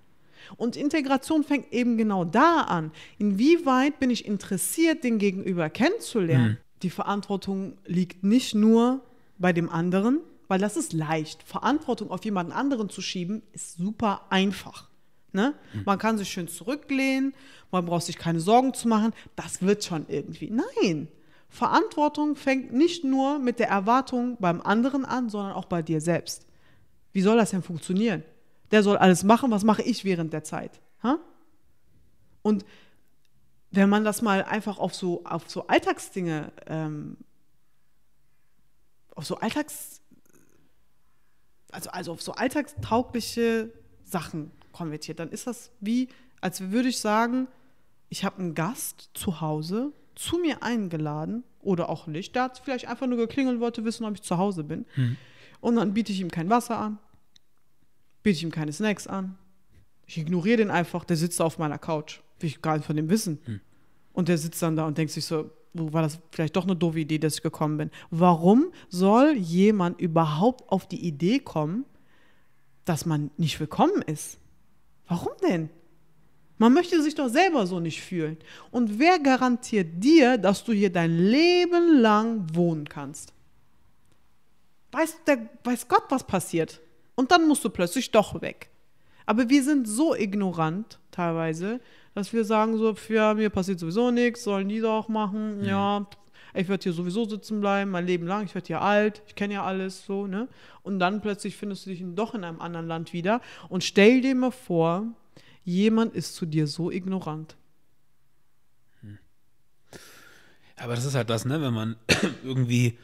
Und 0.57 0.74
Integration 0.74 1.44
fängt 1.44 1.72
eben 1.72 1.96
genau 1.96 2.24
da 2.24 2.62
an. 2.62 2.90
Inwieweit 3.16 4.00
bin 4.00 4.11
ich 4.11 4.27
interessiert, 4.27 5.05
den 5.05 5.18
Gegenüber 5.18 5.70
kennenzulernen? 5.70 6.59
Die 6.83 6.90
Verantwortung 6.90 7.79
liegt 7.87 8.24
nicht 8.24 8.57
nur 8.57 9.00
bei 9.38 9.53
dem 9.53 9.70
anderen, 9.70 10.18
weil 10.48 10.59
das 10.59 10.77
ist 10.77 10.92
leicht. 10.92 11.44
Verantwortung 11.44 12.11
auf 12.11 12.24
jemanden 12.24 12.50
anderen 12.50 12.88
zu 12.88 13.00
schieben, 13.00 13.42
ist 13.53 13.77
super 13.77 14.27
einfach. 14.31 14.90
Ne? 15.34 15.54
Man 15.84 15.98
kann 15.98 16.16
sich 16.16 16.28
schön 16.28 16.46
zurücklehnen, 16.46 17.34
man 17.72 17.84
braucht 17.84 18.04
sich 18.04 18.16
keine 18.16 18.38
Sorgen 18.38 18.72
zu 18.72 18.86
machen, 18.86 19.12
das 19.34 19.62
wird 19.62 19.82
schon 19.82 20.06
irgendwie. 20.08 20.48
Nein, 20.50 21.08
Verantwortung 21.48 22.36
fängt 22.36 22.72
nicht 22.72 23.04
nur 23.04 23.40
mit 23.40 23.58
der 23.58 23.68
Erwartung 23.68 24.36
beim 24.38 24.60
anderen 24.60 25.04
an, 25.04 25.28
sondern 25.28 25.52
auch 25.52 25.64
bei 25.64 25.82
dir 25.82 26.00
selbst. 26.00 26.46
Wie 27.12 27.20
soll 27.20 27.36
das 27.36 27.50
denn 27.50 27.62
funktionieren? 27.62 28.22
Der 28.70 28.84
soll 28.84 28.96
alles 28.96 29.24
machen, 29.24 29.50
was 29.50 29.64
mache 29.64 29.82
ich 29.82 30.04
während 30.04 30.32
der 30.32 30.44
Zeit? 30.44 30.80
Ha? 31.02 31.18
Und 32.42 32.64
wenn 33.72 33.88
man 33.88 34.04
das 34.04 34.22
mal 34.22 34.44
einfach 34.44 34.78
auf 34.78 34.94
so, 34.94 35.24
auf 35.24 35.50
so 35.50 35.66
Alltagsdinge, 35.66 36.52
ähm, 36.66 37.16
auf 39.16 39.26
so 39.26 39.36
Alltags, 39.38 40.00
also, 41.72 41.90
also 41.90 42.12
auf 42.12 42.22
so 42.22 42.32
alltagstaugliche 42.32 43.72
Sachen 44.04 44.52
konvertiert, 44.74 45.18
dann 45.18 45.30
ist 45.30 45.46
das 45.46 45.70
wie, 45.80 46.08
als 46.40 46.70
würde 46.70 46.90
ich 46.90 46.98
sagen, 46.98 47.48
ich 48.10 48.24
habe 48.24 48.38
einen 48.38 48.54
Gast 48.54 49.10
zu 49.14 49.40
Hause 49.40 49.92
zu 50.14 50.38
mir 50.38 50.62
eingeladen 50.62 51.42
oder 51.60 51.88
auch 51.88 52.06
nicht. 52.06 52.34
Der 52.34 52.44
hat 52.44 52.58
vielleicht 52.62 52.87
einfach 52.87 53.06
nur 53.06 53.18
geklingelt 53.18 53.56
und 53.56 53.60
wollte 53.60 53.84
wissen, 53.84 54.04
ob 54.04 54.14
ich 54.14 54.22
zu 54.22 54.37
Hause 54.37 54.62
bin. 54.62 54.84
Und 55.60 55.76
dann 55.76 55.94
biete 55.94 56.12
ich 56.12 56.20
ihm 56.20 56.30
kein 56.30 56.50
Wasser 56.50 56.78
an, 56.78 56.98
biete 58.22 58.37
ich 58.37 58.42
ihm 58.42 58.50
keine 58.50 58.72
Snacks 58.72 59.06
an. 59.06 59.38
Ich 60.06 60.18
ignoriere 60.18 60.58
den 60.58 60.70
einfach, 60.70 61.04
der 61.04 61.16
sitzt 61.16 61.40
auf 61.40 61.58
meiner 61.58 61.78
Couch. 61.78 62.20
Will 62.38 62.48
ich 62.48 62.60
gar 62.60 62.76
nicht 62.76 62.87
von 62.87 62.96
dem 62.96 63.08
wissen. 63.08 63.38
Und 64.12 64.28
der 64.28 64.38
sitzt 64.38 64.62
dann 64.62 64.76
da 64.76 64.87
und 64.87 64.98
denkt 64.98 65.12
sich 65.12 65.24
so, 65.24 65.50
wo 65.72 65.92
war 65.92 66.02
das 66.02 66.20
vielleicht 66.30 66.54
doch 66.54 66.64
eine 66.64 66.76
doofe 66.76 67.00
Idee, 67.00 67.18
dass 67.18 67.37
ich 67.37 67.42
gekommen 67.42 67.78
bin. 67.78 67.90
Warum 68.10 68.72
soll 68.88 69.34
jemand 69.37 70.00
überhaupt 70.00 70.68
auf 70.70 70.87
die 70.87 71.04
Idee 71.04 71.40
kommen, 71.40 71.84
dass 72.84 73.06
man 73.06 73.30
nicht 73.38 73.58
willkommen 73.58 74.02
ist? 74.02 74.38
Warum 75.08 75.32
denn? 75.42 75.70
Man 76.58 76.72
möchte 76.72 77.02
sich 77.02 77.14
doch 77.14 77.28
selber 77.28 77.66
so 77.66 77.80
nicht 77.80 78.00
fühlen. 78.00 78.36
Und 78.70 78.98
wer 78.98 79.18
garantiert 79.18 79.88
dir, 80.02 80.38
dass 80.38 80.64
du 80.64 80.72
hier 80.72 80.92
dein 80.92 81.16
Leben 81.18 82.00
lang 82.00 82.46
wohnen 82.54 82.88
kannst? 82.88 83.32
Weiß, 84.92 85.16
der, 85.26 85.48
weiß 85.64 85.88
Gott, 85.88 86.04
was 86.10 86.24
passiert. 86.24 86.80
Und 87.16 87.32
dann 87.32 87.48
musst 87.48 87.64
du 87.64 87.70
plötzlich 87.70 88.10
doch 88.12 88.40
weg. 88.40 88.70
Aber 89.26 89.48
wir 89.48 89.62
sind 89.62 89.88
so 89.88 90.14
ignorant 90.14 90.98
teilweise, 91.10 91.80
dass 92.14 92.32
wir 92.32 92.44
sagen 92.44 92.76
so, 92.76 92.94
ja, 93.08 93.34
mir 93.34 93.50
passiert 93.50 93.80
sowieso 93.80 94.10
nichts, 94.10 94.44
sollen 94.44 94.68
die 94.68 94.80
doch 94.80 95.08
machen, 95.08 95.58
mhm. 95.58 95.64
ja, 95.64 96.06
ich 96.54 96.68
werde 96.68 96.82
hier 96.82 96.92
sowieso 96.92 97.28
sitzen 97.28 97.60
bleiben, 97.60 97.90
mein 97.90 98.06
Leben 98.06 98.26
lang, 98.26 98.44
ich 98.44 98.54
werde 98.54 98.66
hier 98.66 98.80
alt, 98.80 99.22
ich 99.26 99.34
kenne 99.34 99.54
ja 99.54 99.64
alles 99.64 100.06
so, 100.06 100.26
ne? 100.26 100.48
Und 100.82 100.98
dann 100.98 101.20
plötzlich 101.20 101.56
findest 101.56 101.86
du 101.86 101.90
dich 101.90 102.02
doch 102.14 102.34
in 102.34 102.44
einem 102.44 102.60
anderen 102.60 102.86
Land 102.86 103.12
wieder 103.12 103.40
und 103.68 103.82
stell 103.82 104.20
dir 104.20 104.34
mal 104.34 104.52
vor, 104.52 105.04
jemand 105.64 106.14
ist 106.14 106.34
zu 106.34 106.46
dir 106.46 106.66
so 106.66 106.90
ignorant. 106.90 107.56
Hm. 109.00 109.18
Aber 110.76 110.94
das 110.94 111.04
ist 111.04 111.14
halt 111.14 111.30
das, 111.30 111.44
ne, 111.44 111.60
wenn 111.60 111.74
man 111.74 111.96
irgendwie 112.44 112.98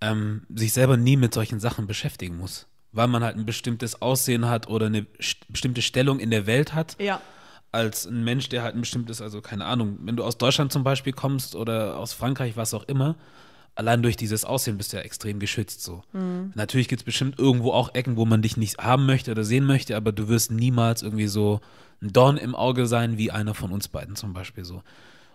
ähm, 0.00 0.46
sich 0.54 0.72
selber 0.72 0.96
nie 0.96 1.16
mit 1.16 1.34
solchen 1.34 1.60
Sachen 1.60 1.86
beschäftigen 1.86 2.38
muss, 2.38 2.66
weil 2.92 3.08
man 3.08 3.22
halt 3.22 3.36
ein 3.36 3.46
bestimmtes 3.46 4.00
Aussehen 4.00 4.46
hat 4.46 4.68
oder 4.68 4.86
eine 4.86 5.06
bestimmte 5.48 5.82
Stellung 5.82 6.20
in 6.20 6.30
der 6.30 6.46
Welt 6.46 6.74
hat. 6.74 6.96
Ja 7.00 7.20
als 7.72 8.06
ein 8.06 8.22
Mensch, 8.22 8.50
der 8.50 8.62
halt 8.62 8.74
ein 8.74 8.82
bestimmtes, 8.82 9.20
also 9.22 9.40
keine 9.40 9.64
Ahnung, 9.64 9.98
wenn 10.02 10.16
du 10.16 10.24
aus 10.24 10.38
Deutschland 10.38 10.72
zum 10.72 10.84
Beispiel 10.84 11.14
kommst 11.14 11.56
oder 11.56 11.96
aus 11.96 12.12
Frankreich, 12.12 12.56
was 12.56 12.74
auch 12.74 12.84
immer, 12.84 13.16
allein 13.74 14.02
durch 14.02 14.16
dieses 14.16 14.44
Aussehen 14.44 14.76
bist 14.76 14.92
du 14.92 14.98
ja 14.98 15.02
extrem 15.02 15.38
geschützt 15.38 15.82
so. 15.82 16.02
Mhm. 16.12 16.52
Natürlich 16.54 16.88
gibt 16.88 17.00
es 17.00 17.04
bestimmt 17.04 17.38
irgendwo 17.38 17.72
auch 17.72 17.94
Ecken, 17.94 18.16
wo 18.16 18.26
man 18.26 18.42
dich 18.42 18.58
nicht 18.58 18.78
haben 18.78 19.06
möchte 19.06 19.30
oder 19.30 19.44
sehen 19.44 19.64
möchte, 19.64 19.96
aber 19.96 20.12
du 20.12 20.28
wirst 20.28 20.50
niemals 20.50 21.02
irgendwie 21.02 21.28
so 21.28 21.60
ein 22.02 22.12
Dorn 22.12 22.36
im 22.36 22.54
Auge 22.54 22.86
sein, 22.86 23.16
wie 23.16 23.30
einer 23.30 23.54
von 23.54 23.72
uns 23.72 23.88
beiden 23.88 24.16
zum 24.16 24.34
Beispiel 24.34 24.64
so. 24.64 24.82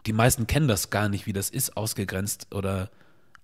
Die 0.06 0.14
meisten 0.14 0.46
kennen 0.46 0.68
das 0.68 0.92
gar 0.92 1.10
nicht, 1.10 1.26
wie 1.26 1.34
das 1.34 1.50
ist, 1.50 1.76
ausgegrenzt 1.76 2.54
oder 2.54 2.92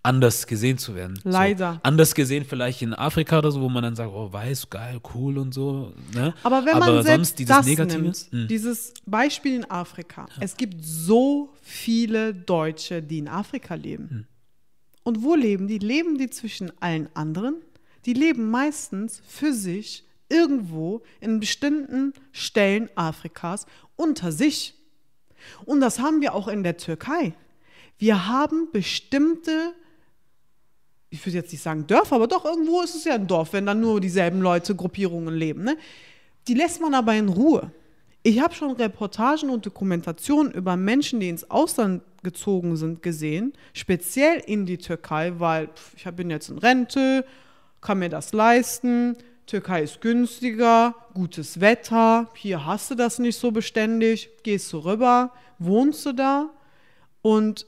anders 0.04 0.46
gesehen 0.46 0.78
zu 0.78 0.96
werden. 0.96 1.20
Leider. 1.24 1.76
So, 1.76 1.80
anders 1.84 2.14
gesehen 2.14 2.46
vielleicht 2.46 2.82
in 2.82 2.94
Afrika 2.94 3.40
oder 3.40 3.52
so, 3.52 3.62
wo 3.62 3.70
man 3.70 3.84
dann 3.84 3.96
sagt, 3.96 4.12
oh, 4.14 4.32
weiß, 4.32 4.70
geil, 4.70 5.00
cool 5.16 5.38
und 5.38 5.54
so. 5.54 5.94
Ne? 6.14 6.34
Aber 6.44 6.66
wenn 6.66 6.78
man 6.78 7.04
sonst 7.04 7.40
dieses 7.40 7.56
das 7.56 7.66
Negative, 7.66 8.02
nimmt, 8.02 8.28
hm. 8.30 8.48
dieses 8.50 8.94
Beispiel 9.06 9.56
in 9.56 9.72
Afrika, 9.72 10.28
ja. 10.36 10.42
es 10.42 10.58
gibt 10.58 10.84
so 10.84 11.54
viele 11.62 12.34
Deutsche, 12.36 13.02
die 13.02 13.20
in 13.20 13.30
Afrika 13.30 13.76
leben. 13.76 14.10
Hm. 14.10 14.26
Und 15.04 15.24
wo 15.24 15.36
leben 15.36 15.68
die? 15.68 15.80
Leben 15.80 16.18
die 16.18 16.30
zwischen 16.30 16.72
allen 16.82 17.10
anderen? 17.14 17.56
Die 18.06 18.14
leben 18.14 18.52
meistens 18.52 19.22
für 19.26 19.54
sich 19.54 20.06
irgendwo 20.30 21.04
in 21.22 21.40
bestimmten 21.40 22.14
Stellen 22.32 22.90
Afrikas 22.96 23.66
unter 23.96 24.32
sich. 24.32 24.76
Und 25.66 25.80
das 25.80 26.00
haben 26.00 26.22
wir 26.22 26.34
auch 26.34 26.48
in 26.48 26.64
der 26.64 26.78
Türkei. 26.78 27.34
Wir 27.98 28.28
haben 28.28 28.70
bestimmte 28.72 29.74
ich 31.14 31.24
würde 31.24 31.38
jetzt 31.38 31.52
nicht 31.52 31.62
sagen 31.62 31.86
Dörfer, 31.86 32.16
aber 32.16 32.28
doch 32.28 32.44
irgendwo 32.44 32.82
ist 32.82 32.96
es 32.96 33.04
ja 33.04 33.14
ein 33.14 33.28
Dorf, 33.28 33.54
wenn 33.54 33.68
dann 33.68 33.80
nur 33.80 34.02
dieselben 34.02 34.42
Leute, 34.42 34.76
Gruppierungen 34.76 35.36
leben. 35.36 35.64
Ne? 35.64 35.78
Die 36.48 36.56
lässt 36.56 36.82
man 36.82 36.96
aber 36.96 37.14
in 37.14 37.30
Ruhe. 37.30 37.72
Ich 38.24 38.40
habe 38.42 38.56
schon 38.56 38.72
Reportagen 38.72 39.52
und 39.52 39.64
Dokumentationen 39.64 40.52
über 40.52 40.76
Menschen, 40.76 41.20
die 41.20 41.30
ins 41.30 41.50
Ausland 41.52 42.02
gezogen 42.24 42.78
sind, 42.78 43.04
gesehen, 43.04 43.54
speziell 43.74 44.40
in 44.40 44.66
die 44.66 44.80
Türkei, 44.80 45.34
weil 45.38 45.68
pff, 45.68 45.94
ich 45.96 46.16
bin 46.16 46.32
jetzt 46.32 46.50
in 46.50 46.58
Rente, 46.58 47.26
kann 47.80 48.00
mir 48.00 48.10
das 48.10 48.34
leisten, 48.34 49.16
Türkei 49.46 49.84
ist 49.84 50.02
günstiger, 50.02 50.96
gutes 51.14 51.60
Wetter, 51.60 52.32
hier 52.34 52.66
hast 52.66 52.90
du 52.90 52.96
das 52.96 53.20
nicht 53.20 53.38
so 53.38 53.52
beständig, 53.52 54.30
gehst 54.42 54.74
du 54.74 54.80
rüber, 54.80 55.32
wohnst 55.60 56.08
du 56.08 56.14
da 56.14 56.50
und 57.22 57.68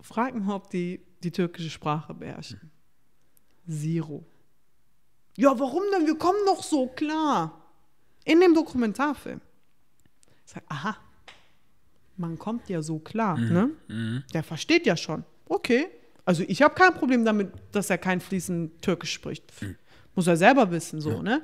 frag 0.00 0.34
mich, 0.34 0.48
ob 0.48 0.68
die 0.70 1.00
die 1.22 1.30
türkische 1.30 1.70
Sprache 1.70 2.12
beherrschen. 2.12 2.71
Zero. 3.68 4.24
Ja, 5.36 5.58
warum 5.58 5.82
denn? 5.92 6.06
Wir 6.06 6.16
kommen 6.16 6.38
doch 6.46 6.62
so 6.62 6.86
klar. 6.88 7.60
In 8.24 8.40
dem 8.40 8.54
Dokumentarfilm. 8.54 9.40
Ich 10.44 10.52
sage, 10.52 10.66
aha, 10.68 10.96
man 12.16 12.38
kommt 12.38 12.68
ja 12.68 12.82
so 12.82 12.98
klar, 12.98 13.36
mhm. 13.36 13.52
ne? 13.52 13.70
Mhm. 13.88 14.24
Der 14.32 14.42
versteht 14.42 14.86
ja 14.86 14.96
schon. 14.96 15.24
Okay. 15.48 15.88
Also 16.24 16.44
ich 16.46 16.62
habe 16.62 16.74
kein 16.74 16.94
Problem 16.94 17.24
damit, 17.24 17.52
dass 17.72 17.90
er 17.90 17.98
kein 17.98 18.20
fließend 18.20 18.80
Türkisch 18.80 19.12
spricht. 19.12 19.44
Mhm. 19.60 19.76
Muss 20.14 20.26
er 20.26 20.36
selber 20.36 20.70
wissen, 20.70 21.00
so, 21.00 21.10
ja. 21.10 21.22
ne? 21.22 21.42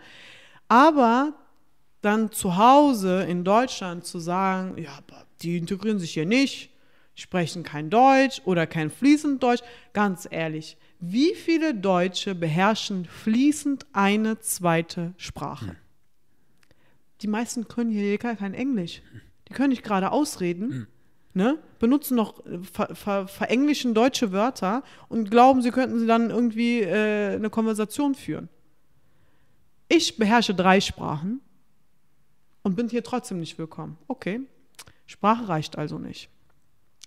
Aber 0.68 1.34
dann 2.00 2.30
zu 2.30 2.56
Hause 2.56 3.22
in 3.22 3.42
Deutschland 3.44 4.04
zu 4.04 4.18
sagen, 4.18 4.80
ja, 4.80 4.90
aber 4.98 5.26
die 5.42 5.56
integrieren 5.56 5.98
sich 5.98 6.12
hier 6.12 6.26
nicht, 6.26 6.70
sprechen 7.14 7.62
kein 7.64 7.90
Deutsch 7.90 8.40
oder 8.44 8.66
kein 8.66 8.90
fließend 8.90 9.42
Deutsch, 9.42 9.62
ganz 9.92 10.28
ehrlich, 10.30 10.76
wie 11.00 11.34
viele 11.34 11.74
Deutsche 11.74 12.34
beherrschen 12.34 13.04
fließend 13.04 13.86
eine 13.92 14.40
zweite 14.40 15.14
Sprache? 15.16 15.68
Hm. 15.68 15.76
Die 17.20 17.28
meisten 17.28 17.68
können 17.68 17.90
hier 17.90 18.18
gar 18.18 18.36
kein 18.36 18.54
Englisch. 18.54 19.02
Die 19.48 19.52
können 19.52 19.70
nicht 19.70 19.82
gerade 19.82 20.12
ausreden, 20.12 20.70
hm. 20.70 20.86
ne? 21.34 21.58
benutzen 21.78 22.16
noch 22.16 22.44
äh, 22.46 22.58
ver, 22.62 22.94
ver, 22.94 23.28
verenglischen 23.28 23.94
deutsche 23.94 24.32
Wörter 24.32 24.82
und 25.08 25.30
glauben, 25.30 25.62
sie 25.62 25.70
könnten 25.70 26.06
dann 26.06 26.30
irgendwie 26.30 26.80
äh, 26.80 27.36
eine 27.36 27.50
Konversation 27.50 28.14
führen. 28.14 28.48
Ich 29.88 30.16
beherrsche 30.16 30.54
drei 30.54 30.80
Sprachen 30.80 31.40
und 32.62 32.76
bin 32.76 32.88
hier 32.88 33.02
trotzdem 33.02 33.40
nicht 33.40 33.56
willkommen. 33.58 33.96
Okay, 34.06 34.40
Sprache 35.06 35.48
reicht 35.48 35.78
also 35.78 35.98
nicht. 35.98 36.28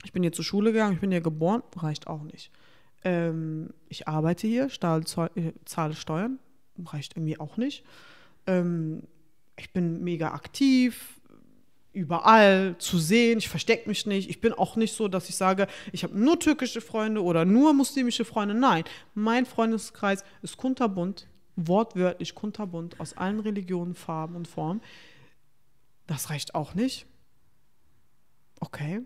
Ich 0.04 0.12
bin 0.12 0.24
hier 0.24 0.32
zur 0.32 0.44
Schule 0.46 0.72
gegangen, 0.72 0.96
ich 0.96 1.02
bin 1.02 1.12
hier 1.12 1.22
geboren, 1.22 1.62
reicht 1.76 2.08
auch 2.08 2.24
nicht. 2.24 2.52
Ähm, 3.04 3.74
ich 3.90 4.08
arbeite 4.08 4.48
hier, 4.48 4.66
äh, 4.66 5.52
zahle 5.66 5.96
Steuern, 5.96 6.40
reicht 6.86 7.18
irgendwie 7.18 7.40
auch 7.40 7.58
nicht. 7.58 7.84
Ähm, 8.48 9.04
ich 9.58 9.72
bin 9.72 10.04
mega 10.04 10.34
aktiv, 10.34 11.20
überall 11.94 12.76
zu 12.78 12.98
sehen, 12.98 13.40
ich 13.40 13.50
verstecke 13.50 13.90
mich 13.90 14.06
nicht. 14.06 14.30
Ich 14.30 14.40
bin 14.40 14.54
auch 14.54 14.76
nicht 14.76 14.96
so, 14.96 15.08
dass 15.08 15.30
ich 15.30 15.36
sage, 15.36 15.68
ich 15.92 16.04
habe 16.04 16.18
nur 16.18 16.40
türkische 16.40 16.82
Freunde 16.82 17.24
oder 17.24 17.44
nur 17.46 17.74
muslimische 17.74 18.26
Freunde. 18.26 18.54
Nein, 18.54 18.84
mein 19.14 19.46
Freundeskreis 19.46 20.24
ist 20.42 20.58
kunterbunt, 20.58 21.28
wortwörtlich 21.56 22.36
kunterbunt, 22.36 23.00
aus 23.00 23.18
allen 23.18 23.40
Religionen, 23.40 23.96
Farben 23.96 24.36
und 24.36 24.48
Formen. 24.48 24.82
Das 26.08 26.30
reicht 26.30 26.56
auch 26.56 26.76
nicht. 26.76 27.06
Okay 28.60 29.02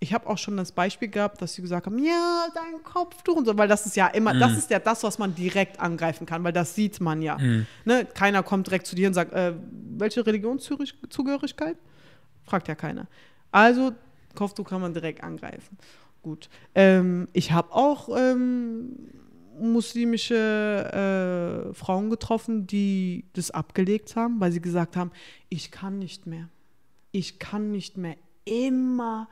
ich 0.00 0.12
habe 0.12 0.28
auch 0.28 0.38
schon 0.38 0.56
das 0.56 0.72
Beispiel 0.72 1.08
gehabt, 1.08 1.40
dass 1.40 1.54
sie 1.54 1.62
gesagt 1.62 1.86
haben, 1.86 1.98
ja, 1.98 2.46
dein 2.54 2.82
Kopftuch 2.82 3.36
und 3.36 3.46
so, 3.46 3.56
weil 3.56 3.68
das 3.68 3.86
ist 3.86 3.96
ja 3.96 4.08
immer, 4.08 4.34
mhm. 4.34 4.40
das 4.40 4.56
ist 4.56 4.70
ja 4.70 4.78
das, 4.78 5.02
was 5.02 5.18
man 5.18 5.34
direkt 5.34 5.80
angreifen 5.80 6.26
kann, 6.26 6.44
weil 6.44 6.52
das 6.52 6.74
sieht 6.74 7.00
man 7.00 7.22
ja. 7.22 7.38
Mhm. 7.38 7.66
Ne? 7.84 8.04
Keiner 8.04 8.42
kommt 8.42 8.66
direkt 8.66 8.86
zu 8.86 8.94
dir 8.94 9.08
und 9.08 9.14
sagt, 9.14 9.32
äh, 9.32 9.54
welche 9.96 10.26
Religionszugehörigkeit? 10.26 11.76
Fragt 12.44 12.68
ja 12.68 12.74
keiner. 12.74 13.06
Also, 13.50 13.92
Kopftuch 14.34 14.68
kann 14.68 14.80
man 14.80 14.92
direkt 14.92 15.24
angreifen. 15.24 15.78
Gut. 16.22 16.48
Ähm, 16.74 17.28
ich 17.32 17.52
habe 17.52 17.72
auch 17.72 18.08
ähm, 18.16 18.96
muslimische 19.58 21.70
äh, 21.70 21.74
Frauen 21.74 22.10
getroffen, 22.10 22.66
die 22.66 23.24
das 23.32 23.50
abgelegt 23.50 24.16
haben, 24.16 24.40
weil 24.40 24.52
sie 24.52 24.60
gesagt 24.60 24.96
haben, 24.96 25.10
ich 25.48 25.70
kann 25.70 25.98
nicht 25.98 26.26
mehr. 26.26 26.48
Ich 27.12 27.38
kann 27.38 27.70
nicht 27.70 27.96
mehr 27.96 28.16
immer 28.44 29.28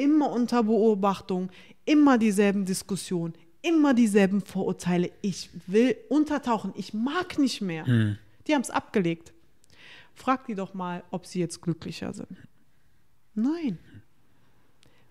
immer 0.00 0.30
unter 0.30 0.62
Beobachtung, 0.62 1.50
immer 1.84 2.16
dieselben 2.16 2.64
Diskussionen, 2.64 3.34
immer 3.60 3.92
dieselben 3.92 4.40
Vorurteile. 4.40 5.10
Ich 5.20 5.50
will 5.66 5.94
untertauchen, 6.08 6.72
ich 6.74 6.94
mag 6.94 7.38
nicht 7.38 7.60
mehr. 7.60 7.86
Hm. 7.86 8.16
Die 8.46 8.54
haben 8.54 8.62
es 8.62 8.70
abgelegt. 8.70 9.34
Frag 10.14 10.46
die 10.46 10.54
doch 10.54 10.72
mal, 10.72 11.04
ob 11.10 11.26
sie 11.26 11.40
jetzt 11.40 11.60
glücklicher 11.60 12.12
sind. 12.14 12.28
Nein. 13.34 13.78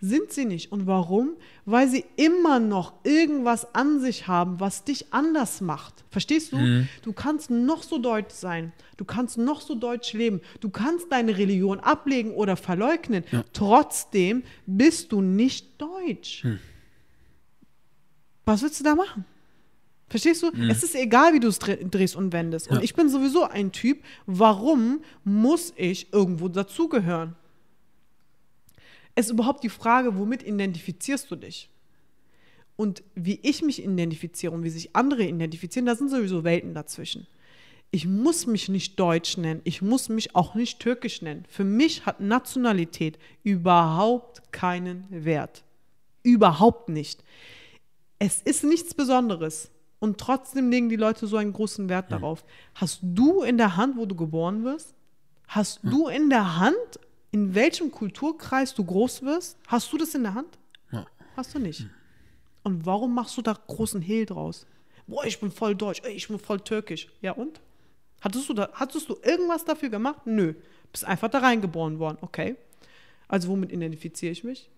Sind 0.01 0.31
sie 0.31 0.45
nicht. 0.45 0.71
Und 0.71 0.87
warum? 0.87 1.31
Weil 1.65 1.89
sie 1.89 2.05
immer 2.15 2.59
noch 2.59 2.93
irgendwas 3.03 3.75
an 3.75 3.99
sich 3.99 4.27
haben, 4.27 4.59
was 4.59 4.85
dich 4.85 5.13
anders 5.13 5.59
macht. 5.59 6.05
Verstehst 6.09 6.53
du? 6.53 6.57
Mhm. 6.57 6.87
Du 7.01 7.11
kannst 7.11 7.49
noch 7.49 7.83
so 7.83 7.97
deutsch 7.97 8.33
sein. 8.33 8.71
Du 8.95 9.03
kannst 9.03 9.37
noch 9.37 9.59
so 9.59 9.75
deutsch 9.75 10.13
leben. 10.13 10.39
Du 10.61 10.69
kannst 10.69 11.11
deine 11.11 11.37
Religion 11.37 11.81
ablegen 11.81 12.31
oder 12.31 12.55
verleugnen. 12.55 13.25
Ja. 13.31 13.43
Trotzdem 13.51 14.43
bist 14.65 15.11
du 15.11 15.21
nicht 15.21 15.81
deutsch. 15.81 16.45
Mhm. 16.45 16.59
Was 18.45 18.61
willst 18.61 18.79
du 18.79 18.83
da 18.85 18.95
machen? 18.95 19.25
Verstehst 20.07 20.41
du? 20.41 20.51
Mhm. 20.51 20.69
Es 20.69 20.81
ist 20.81 20.95
egal, 20.95 21.33
wie 21.33 21.39
du 21.39 21.49
es 21.49 21.59
drehst 21.59 22.15
und 22.15 22.33
wendest. 22.33 22.67
Ja. 22.67 22.77
Und 22.77 22.83
ich 22.83 22.95
bin 22.95 23.09
sowieso 23.09 23.43
ein 23.43 23.71
Typ, 23.71 24.01
warum 24.25 25.01
muss 25.23 25.73
ich 25.75 26.11
irgendwo 26.13 26.47
dazugehören? 26.47 27.35
Es 29.19 29.25
ist 29.25 29.33
überhaupt 29.33 29.65
die 29.65 29.69
Frage, 29.69 30.17
womit 30.17 30.43
identifizierst 30.43 31.29
du 31.29 31.35
dich? 31.35 31.69
Und 32.77 33.03
wie 33.15 33.37
ich 33.43 33.61
mich 33.61 33.83
identifiziere 33.83 34.53
und 34.53 34.63
wie 34.63 34.69
sich 34.69 34.95
andere 34.95 35.25
identifizieren, 35.25 35.85
da 35.85 35.93
sind 35.93 36.07
sowieso 36.07 36.45
Welten 36.45 36.73
dazwischen. 36.73 37.27
Ich 37.91 38.07
muss 38.07 38.47
mich 38.47 38.69
nicht 38.69 38.97
Deutsch 38.97 39.35
nennen, 39.35 39.59
ich 39.65 39.81
muss 39.81 40.07
mich 40.07 40.37
auch 40.37 40.55
nicht 40.55 40.79
Türkisch 40.79 41.21
nennen. 41.21 41.43
Für 41.49 41.65
mich 41.65 42.05
hat 42.05 42.21
Nationalität 42.21 43.19
überhaupt 43.43 44.53
keinen 44.53 45.05
Wert. 45.09 45.65
Überhaupt 46.23 46.87
nicht. 46.87 47.21
Es 48.19 48.41
ist 48.41 48.63
nichts 48.63 48.93
Besonderes. 48.93 49.69
Und 49.99 50.17
trotzdem 50.17 50.69
legen 50.71 50.87
die 50.87 50.95
Leute 50.95 51.27
so 51.27 51.35
einen 51.35 51.51
großen 51.51 51.89
Wert 51.89 52.09
darauf. 52.09 52.45
Hast 52.73 53.01
du 53.03 53.41
in 53.41 53.57
der 53.57 53.75
Hand, 53.75 53.97
wo 53.97 54.05
du 54.05 54.15
geboren 54.15 54.63
wirst? 54.63 54.95
Hast 55.49 55.81
du 55.83 56.07
in 56.07 56.29
der 56.29 56.57
Hand, 56.57 56.99
in 57.31 57.53
welchem 57.55 57.91
Kulturkreis 57.91 58.73
du 58.73 58.83
groß 58.83 59.23
wirst? 59.23 59.57
Hast 59.67 59.91
du 59.91 59.97
das 59.97 60.15
in 60.15 60.23
der 60.23 60.33
Hand? 60.33 60.57
Ja. 60.91 61.05
Hast 61.35 61.53
du 61.53 61.59
nicht. 61.59 61.85
Und 62.63 62.85
warum 62.85 63.13
machst 63.13 63.37
du 63.37 63.41
da 63.41 63.53
großen 63.53 64.01
Hehl 64.01 64.25
draus? 64.25 64.65
Boah, 65.07 65.25
ich 65.25 65.39
bin 65.39 65.51
voll 65.51 65.75
deutsch, 65.75 66.01
ich 66.07 66.27
bin 66.27 66.39
voll 66.39 66.59
türkisch. 66.59 67.07
Ja 67.21 67.31
und? 67.31 67.61
Hattest 68.21 68.49
du, 68.49 68.53
da, 68.53 68.69
hattest 68.73 69.09
du 69.09 69.17
irgendwas 69.23 69.65
dafür 69.65 69.89
gemacht? 69.89 70.25
Nö. 70.25 70.53
Bist 70.91 71.05
einfach 71.05 71.29
da 71.29 71.39
reingeboren 71.39 71.99
worden. 71.99 72.17
Okay. 72.21 72.55
Also 73.27 73.49
womit 73.49 73.71
identifiziere 73.71 74.31
ich 74.31 74.43
mich? 74.43 74.69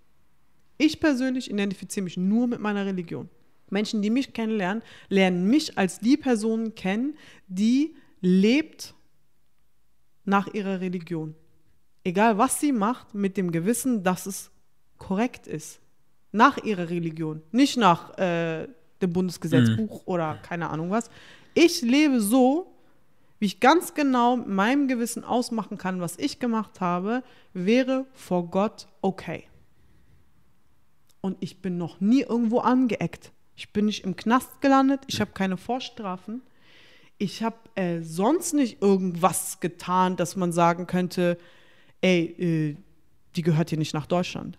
Ich 0.77 0.99
persönlich 0.99 1.49
identifiziere 1.49 2.03
mich 2.03 2.17
nur 2.17 2.47
mit 2.47 2.59
meiner 2.59 2.85
Religion. 2.85 3.29
Menschen, 3.69 4.01
die 4.01 4.09
mich 4.09 4.33
kennenlernen, 4.33 4.83
lernen 5.09 5.47
mich 5.47 5.77
als 5.77 5.99
die 5.99 6.17
Person 6.17 6.75
kennen, 6.75 7.17
die 7.47 7.95
lebt 8.19 8.93
nach 10.25 10.53
ihrer 10.53 10.81
Religion. 10.81 11.35
Egal 12.03 12.37
was 12.37 12.59
sie 12.59 12.71
macht, 12.71 13.13
mit 13.13 13.37
dem 13.37 13.51
Gewissen, 13.51 14.03
dass 14.03 14.25
es 14.25 14.51
korrekt 14.97 15.47
ist. 15.47 15.79
Nach 16.31 16.57
ihrer 16.57 16.89
Religion. 16.89 17.41
Nicht 17.51 17.77
nach 17.77 18.17
äh, 18.17 18.67
dem 19.01 19.13
Bundesgesetzbuch 19.13 20.03
oder 20.05 20.35
keine 20.41 20.69
Ahnung 20.69 20.89
was. 20.89 21.09
Ich 21.53 21.81
lebe 21.81 22.21
so, 22.21 22.71
wie 23.39 23.47
ich 23.47 23.59
ganz 23.59 23.93
genau 23.93 24.37
meinem 24.37 24.87
Gewissen 24.87 25.23
ausmachen 25.23 25.77
kann, 25.77 25.99
was 25.99 26.17
ich 26.17 26.39
gemacht 26.39 26.79
habe, 26.79 27.23
wäre 27.53 28.05
vor 28.13 28.47
Gott 28.49 28.87
okay. 29.01 29.45
Und 31.21 31.37
ich 31.39 31.61
bin 31.61 31.77
noch 31.77 31.99
nie 31.99 32.21
irgendwo 32.21 32.59
angeeckt. 32.59 33.31
Ich 33.55 33.73
bin 33.73 33.85
nicht 33.85 34.03
im 34.05 34.15
Knast 34.15 34.61
gelandet, 34.61 35.01
ich 35.07 35.21
habe 35.21 35.31
keine 35.33 35.57
Vorstrafen. 35.57 36.41
Ich 37.17 37.43
habe 37.43 37.57
äh, 37.75 38.01
sonst 38.01 38.53
nicht 38.53 38.81
irgendwas 38.81 39.59
getan, 39.59 40.15
dass 40.15 40.35
man 40.35 40.51
sagen 40.51 40.87
könnte, 40.87 41.37
ey, 42.01 42.23
äh, 42.37 42.75
die 43.35 43.41
gehört 43.41 43.69
hier 43.69 43.79
nicht 43.79 43.93
nach 43.93 44.07
Deutschland. 44.07 44.57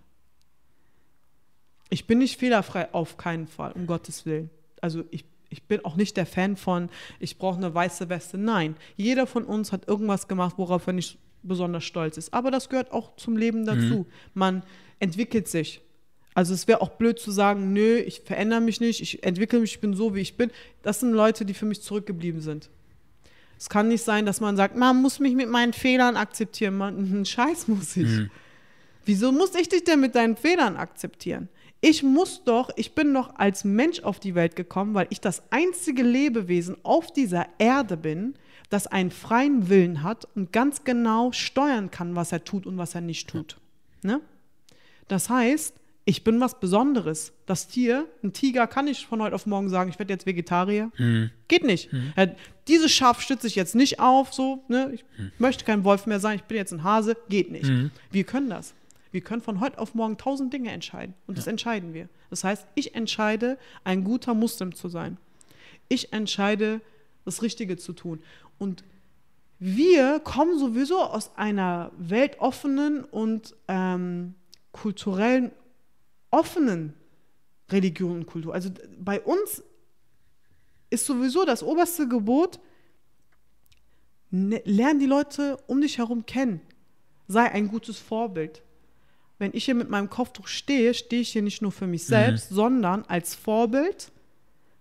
Ich 1.91 2.07
bin 2.07 2.19
nicht 2.19 2.39
fehlerfrei, 2.39 2.93
auf 2.95 3.19
keinen 3.19 3.47
Fall, 3.47 3.73
um 3.73 3.87
Gottes 3.87 4.25
Willen. 4.25 4.49
Also 4.81 5.05
ich, 5.11 5.25
ich 5.51 5.65
bin 5.65 5.85
auch 5.85 5.97
nicht 5.97 6.17
der 6.17 6.25
Fan 6.25 6.57
von, 6.57 6.89
ich 7.21 7.37
brauche 7.37 7.59
eine 7.59 7.75
weiße 7.75 8.09
Weste. 8.09 8.39
Nein, 8.39 8.77
jeder 8.97 9.27
von 9.27 9.45
uns 9.45 9.73
hat 9.73 9.87
irgendwas 9.89 10.27
gemacht, 10.27 10.55
worauf 10.57 10.87
er 10.87 10.95
nicht 10.95 11.19
besonders 11.43 11.85
stolz 11.85 12.17
ist. 12.17 12.33
Aber 12.33 12.51
das 12.51 12.69
gehört 12.69 12.93
auch 12.93 13.17
zum 13.17 13.37
Leben 13.37 13.67
dazu. 13.67 14.07
Man 14.35 14.63
entwickelt 15.01 15.49
sich. 15.49 15.83
Also 16.35 16.55
es 16.55 16.67
wäre 16.67 16.81
auch 16.81 16.91
blöd 16.91 17.19
zu 17.19 17.31
sagen, 17.31 17.73
nö, 17.75 17.99
ich 17.99 18.21
verändere 18.21 18.63
mich 18.63 18.81
nicht, 18.81 19.03
ich 19.03 19.23
entwickle 19.23 19.61
mich, 19.61 19.75
ich 19.75 19.81
bin 19.81 19.93
so, 19.93 20.15
wie 20.15 20.21
ich 20.21 20.37
bin. 20.37 20.51
Das 20.83 21.01
sind 21.01 21.13
Leute, 21.13 21.45
die 21.45 21.53
für 21.53 21.67
mich 21.67 21.83
zurückgeblieben 21.83 22.41
sind. 22.41 22.71
Es 23.63 23.69
kann 23.69 23.87
nicht 23.87 24.03
sein, 24.03 24.27
dass 24.27 24.41
man 24.41 24.57
sagt, 24.57 24.75
man 24.75 25.01
muss 25.01 25.21
mich 25.21 25.37
mit 25.37 25.49
meinen 25.49 25.73
Fehlern 25.73 26.17
akzeptieren. 26.17 26.77
Man, 26.77 26.97
einen 26.99 27.25
Scheiß 27.25 27.69
muss 27.69 27.97
ich. 27.97 28.29
Wieso 29.05 29.31
muss 29.31 29.55
ich 29.55 29.69
dich 29.69 29.85
denn 29.85 30.01
mit 30.01 30.17
deinen 30.17 30.37
Fehlern 30.37 30.77
akzeptieren? 30.77 31.49
Ich 31.81 32.03
muss 32.03 32.43
doch, 32.43 32.71
ich 32.75 32.97
bin 32.97 33.15
doch 33.15 33.37
als 33.37 33.63
Mensch 33.63 34.01
auf 34.01 34.19
die 34.19 34.35
Welt 34.35 34.57
gekommen, 34.57 34.95
weil 34.95 35.07
ich 35.11 35.21
das 35.21 35.45
einzige 35.51 36.03
Lebewesen 36.03 36.77
auf 36.83 37.13
dieser 37.13 37.47
Erde 37.59 37.97
bin, 37.97 38.35
das 38.69 38.89
einen 38.89 39.13
freien 39.13 39.69
Willen 39.69 40.03
hat 40.03 40.27
und 40.35 40.53
ganz 40.53 40.83
genau 40.83 41.31
steuern 41.31 41.93
kann, 41.93 42.17
was 42.17 42.33
er 42.33 42.43
tut 42.43 42.67
und 42.67 42.79
was 42.79 42.97
er 42.97 43.01
nicht 43.01 43.31
tut. 43.31 43.59
Ne? 44.03 44.21
Das 45.07 45.31
heißt, 45.31 45.77
ich 46.05 46.25
bin 46.25 46.41
was 46.41 46.59
Besonderes. 46.59 47.33
Das 47.47 47.69
Tier, 47.69 48.07
ein 48.25 48.33
Tiger, 48.33 48.67
kann 48.67 48.89
ich 48.89 49.07
von 49.07 49.23
heute 49.23 49.35
auf 49.35 49.47
morgen 49.47 49.69
sagen, 49.69 49.91
ich 49.91 49.99
werde 49.99 50.13
jetzt 50.13 50.27
Vegetarier. 50.27 50.91
Geht 51.49 51.65
nicht. 51.65 51.91
Ja, 52.17 52.27
dieses 52.69 52.91
Schaf 52.93 53.21
stütze 53.21 53.47
ich 53.47 53.55
jetzt 53.55 53.75
nicht 53.75 54.01
auf, 54.01 54.33
so, 54.33 54.65
ne? 54.69 54.91
Ich 54.95 55.05
möchte 55.39 55.65
kein 55.65 55.85
Wolf 55.85 56.07
mehr 56.07 56.21
sein, 56.21 56.37
ich 56.37 56.45
bin 56.45 56.57
jetzt 56.57 56.73
ein 56.73 56.83
Hase. 56.83 57.17
Geht 57.29 57.51
nicht. 57.51 57.71
Wir 58.11 58.25
können 58.25 58.51
das. 58.51 58.75
Wir 59.13 59.21
können 59.21 59.43
von 59.43 59.61
heute 59.61 59.79
auf 59.79 59.95
morgen 59.95 60.17
tausend 60.17 60.53
Dinge 60.53 60.71
entscheiden. 60.71 61.15
Und 61.27 61.39
das 61.39 61.47
entscheiden 61.47 61.93
wir. 61.95 62.09
Das 62.31 62.45
heißt, 62.45 62.67
ich 62.75 62.95
entscheide, 62.95 63.59
ein 63.85 64.05
guter 64.05 64.35
Muslim 64.35 64.75
zu 64.75 64.89
sein. 64.89 65.19
Ich 65.89 66.13
entscheide, 66.13 66.81
das 67.25 67.43
Richtige 67.43 67.77
zu 67.77 67.93
tun. 67.93 68.21
Und 68.59 68.83
wir 69.59 70.19
kommen 70.19 70.59
sowieso 70.59 71.01
aus 71.01 71.37
einer 71.37 71.93
weltoffenen 71.97 73.05
und 73.05 73.55
ähm, 73.69 74.35
kulturellen 74.73 75.53
offenen 76.33 76.95
Religion 77.71 78.11
und 78.13 78.27
Kultur. 78.27 78.53
Also 78.53 78.71
bei 78.99 79.21
uns 79.21 79.63
ist 80.91 81.07
sowieso 81.07 81.45
das 81.45 81.63
oberste 81.63 82.09
Gebot, 82.09 82.59
ne, 84.31 84.61
lern 84.65 84.99
die 84.99 85.07
Leute 85.07 85.59
um 85.69 85.81
dich 85.81 85.99
herum 85.99 86.27
kennen. 86.27 86.61
Sei 87.29 87.51
ein 87.51 87.69
gutes 87.69 87.99
Vorbild. 87.99 88.63
Wenn 89.39 89.53
ich 89.55 89.65
hier 89.65 89.75
mit 89.75 89.89
meinem 89.89 90.11
Kopftuch 90.11 90.49
stehe, 90.49 90.93
stehe 90.95 91.23
ich 91.23 91.31
hier 91.31 91.43
nicht 91.43 91.63
nur 91.63 91.73
für 91.73 91.87
mich 91.87 92.05
selbst, 92.05 92.51
sondern 92.51 93.05
als 93.07 93.35
Vorbild 93.35 94.13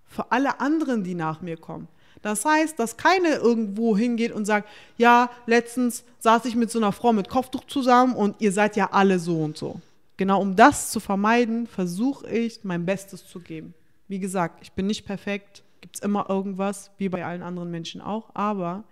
für 0.05 0.31
alle 0.31 0.59
anderen, 0.59 1.03
die 1.03 1.15
nach 1.15 1.41
mir 1.41 1.57
kommen. 1.57 1.87
Das 2.21 2.45
heißt, 2.45 2.77
dass 2.77 2.97
keiner 2.97 3.37
irgendwo 3.37 3.97
hingeht 3.97 4.31
und 4.31 4.45
sagt, 4.45 4.69
ja, 4.97 5.31
letztens 5.47 6.03
saß 6.19 6.45
ich 6.45 6.55
mit 6.55 6.69
so 6.69 6.77
einer 6.77 6.91
Frau 6.91 7.13
mit 7.13 7.29
Kopftuch 7.29 7.63
zusammen 7.65 8.15
und 8.15 8.39
ihr 8.39 8.51
seid 8.51 8.75
ja 8.75 8.91
alle 8.91 9.17
so 9.17 9.41
und 9.41 9.57
so. 9.57 9.81
Genau 10.21 10.39
um 10.39 10.55
das 10.55 10.91
zu 10.91 10.99
vermeiden, 10.99 11.65
versuche 11.65 12.29
ich 12.29 12.63
mein 12.63 12.85
Bestes 12.85 13.25
zu 13.25 13.39
geben. 13.39 13.73
Wie 14.07 14.19
gesagt, 14.19 14.59
ich 14.61 14.71
bin 14.73 14.85
nicht 14.85 15.03
perfekt, 15.03 15.63
gibt 15.81 15.95
es 15.95 16.03
immer 16.03 16.29
irgendwas, 16.29 16.91
wie 16.99 17.09
bei 17.09 17.25
allen 17.25 17.41
anderen 17.41 17.71
Menschen 17.71 18.01
auch, 18.01 18.29
aber 18.35 18.83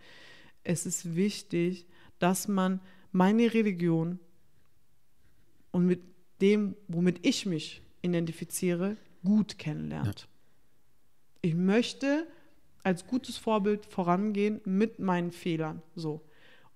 es 0.64 0.88
ist 0.88 1.16
wichtig, 1.16 1.86
dass 2.18 2.48
man 2.48 2.80
meine 3.12 3.54
Religion 3.54 4.18
und 5.70 5.86
mit 5.86 6.02
dem, 6.42 6.76
womit 6.88 7.24
ich 7.24 7.46
mich 7.46 7.84
identifiziere, 8.02 8.98
gut 9.24 9.60
kennenlernt. 9.60 10.28
Ich 11.44 11.54
möchte 11.54 12.26
als 12.82 13.06
gutes 13.06 13.38
Vorbild 13.38 13.86
vorangehen 13.86 14.62
mit 14.66 14.98
meinen 14.98 15.32
Fehlern. 15.32 15.84
So. 15.94 16.28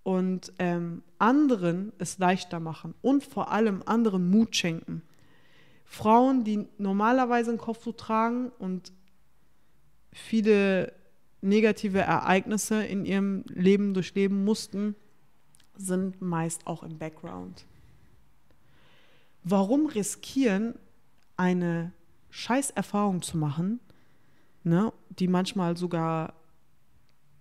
Und 0.03 0.51
ähm, 0.59 1.01
anderen 1.17 1.93
es 1.97 2.17
leichter 2.17 2.59
machen 2.59 2.93
und 3.01 3.23
vor 3.23 3.51
allem 3.51 3.81
anderen 3.85 4.29
Mut 4.29 4.55
schenken. 4.55 5.01
Frauen, 5.85 6.43
die 6.43 6.67
normalerweise 6.77 7.51
ein 7.51 7.57
Kopftuch 7.57 7.95
tragen 7.95 8.51
und 8.59 8.91
viele 10.11 10.93
negative 11.41 11.99
Ereignisse 11.99 12.83
in 12.83 13.05
ihrem 13.05 13.43
Leben 13.47 13.93
durchleben 13.93 14.43
mussten, 14.43 14.95
sind 15.75 16.21
meist 16.21 16.67
auch 16.67 16.83
im 16.83 16.97
Background. 16.97 17.65
Warum 19.43 19.87
riskieren, 19.87 20.75
eine 21.35 21.91
Scheißerfahrung 22.29 23.21
zu 23.21 23.37
machen, 23.37 23.79
ne, 24.63 24.93
die 25.09 25.27
manchmal 25.27 25.75
sogar 25.77 26.33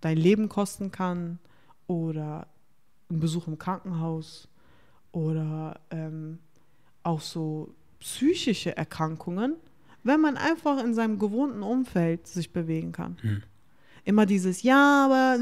dein 0.01 0.17
Leben 0.17 0.49
kosten 0.49 0.91
kann 0.91 1.39
oder 1.87 2.47
ein 3.13 3.19
Besuch 3.19 3.47
im 3.47 3.57
Krankenhaus 3.57 4.47
oder 5.11 5.79
ähm, 5.91 6.39
auch 7.03 7.21
so 7.21 7.73
psychische 7.99 8.75
Erkrankungen, 8.75 9.55
wenn 10.03 10.19
man 10.19 10.35
einfach 10.37 10.83
in 10.83 10.93
seinem 10.93 11.19
gewohnten 11.19 11.61
Umfeld 11.63 12.27
sich 12.27 12.51
bewegen 12.51 12.91
kann. 12.91 13.17
Immer 14.03 14.25
dieses, 14.25 14.63
ja, 14.63 15.05
aber 15.05 15.37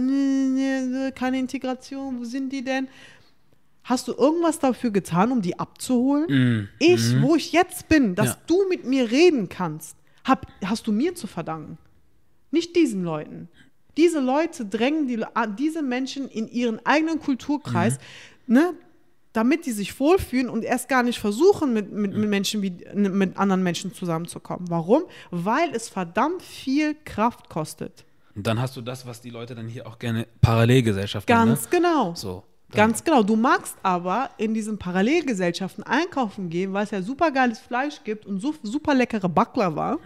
keine 1.15 1.39
Integration, 1.39 2.19
wo 2.19 2.23
sind 2.25 2.51
die 2.53 2.63
denn? 2.63 2.87
Hast 3.83 4.07
du 4.07 4.13
irgendwas 4.13 4.59
dafür 4.59 4.91
getan, 4.91 5.31
um 5.31 5.41
die 5.41 5.57
abzuholen? 5.57 6.27
Mhm. 6.29 6.67
Ich, 6.77 7.19
wo 7.21 7.35
ich 7.35 7.51
jetzt 7.51 7.89
bin, 7.89 8.13
dass 8.13 8.27
Ja. 8.27 8.37
du 8.45 8.67
mit 8.69 8.85
mir 8.85 9.09
reden 9.09 9.49
kannst, 9.49 9.97
hab, 10.23 10.45
hast 10.63 10.85
du 10.85 10.91
mir 10.91 11.15
zu 11.15 11.25
verdanken. 11.25 11.79
Nicht 12.51 12.75
diesen 12.75 13.03
Leuten. 13.03 13.49
Diese 13.97 14.19
Leute 14.19 14.65
drängen 14.65 15.07
die, 15.07 15.23
ah, 15.33 15.47
diese 15.47 15.81
Menschen 15.81 16.27
in 16.29 16.47
ihren 16.47 16.85
eigenen 16.85 17.19
Kulturkreis, 17.19 17.97
ne, 18.47 18.73
damit 19.33 19.65
die 19.65 19.71
sich 19.71 19.97
wohlfühlen 19.99 20.49
und 20.49 20.63
erst 20.63 20.89
gar 20.89 21.03
nicht 21.03 21.19
versuchen, 21.19 21.73
mit, 21.73 21.91
mit, 21.91 22.13
mit 22.13 22.29
Menschen 22.29 22.61
wie 22.61 22.71
mit 22.93 23.37
anderen 23.37 23.63
Menschen 23.63 23.93
zusammenzukommen. 23.93 24.69
Warum? 24.69 25.03
Weil 25.29 25.73
es 25.73 25.89
verdammt 25.89 26.41
viel 26.41 26.95
Kraft 27.05 27.49
kostet. 27.49 28.05
Und 28.35 28.47
dann 28.47 28.59
hast 28.61 28.75
du 28.77 28.81
das, 28.81 29.05
was 29.05 29.21
die 29.21 29.29
Leute 29.29 29.55
dann 29.55 29.67
hier 29.67 29.87
auch 29.87 29.99
gerne 29.99 30.27
Parallelgesellschaft 30.41 31.27
Ganz 31.27 31.61
nennen. 31.61 31.71
genau. 31.71 32.09
Ne? 32.09 32.15
So. 32.15 32.43
Ganz 32.73 33.03
genau. 33.03 33.23
Du 33.23 33.35
magst 33.35 33.75
aber 33.83 34.29
in 34.37 34.53
diesen 34.53 34.77
Parallelgesellschaften 34.77 35.83
einkaufen 35.83 36.49
gehen, 36.49 36.73
weil 36.73 36.85
es 36.85 36.91
ja 36.91 37.01
super 37.01 37.31
geiles 37.31 37.59
Fleisch 37.59 38.03
gibt 38.03 38.25
und 38.25 38.39
so 38.39 38.53
super 38.63 38.93
leckere 38.93 39.27
Baklava. 39.27 39.99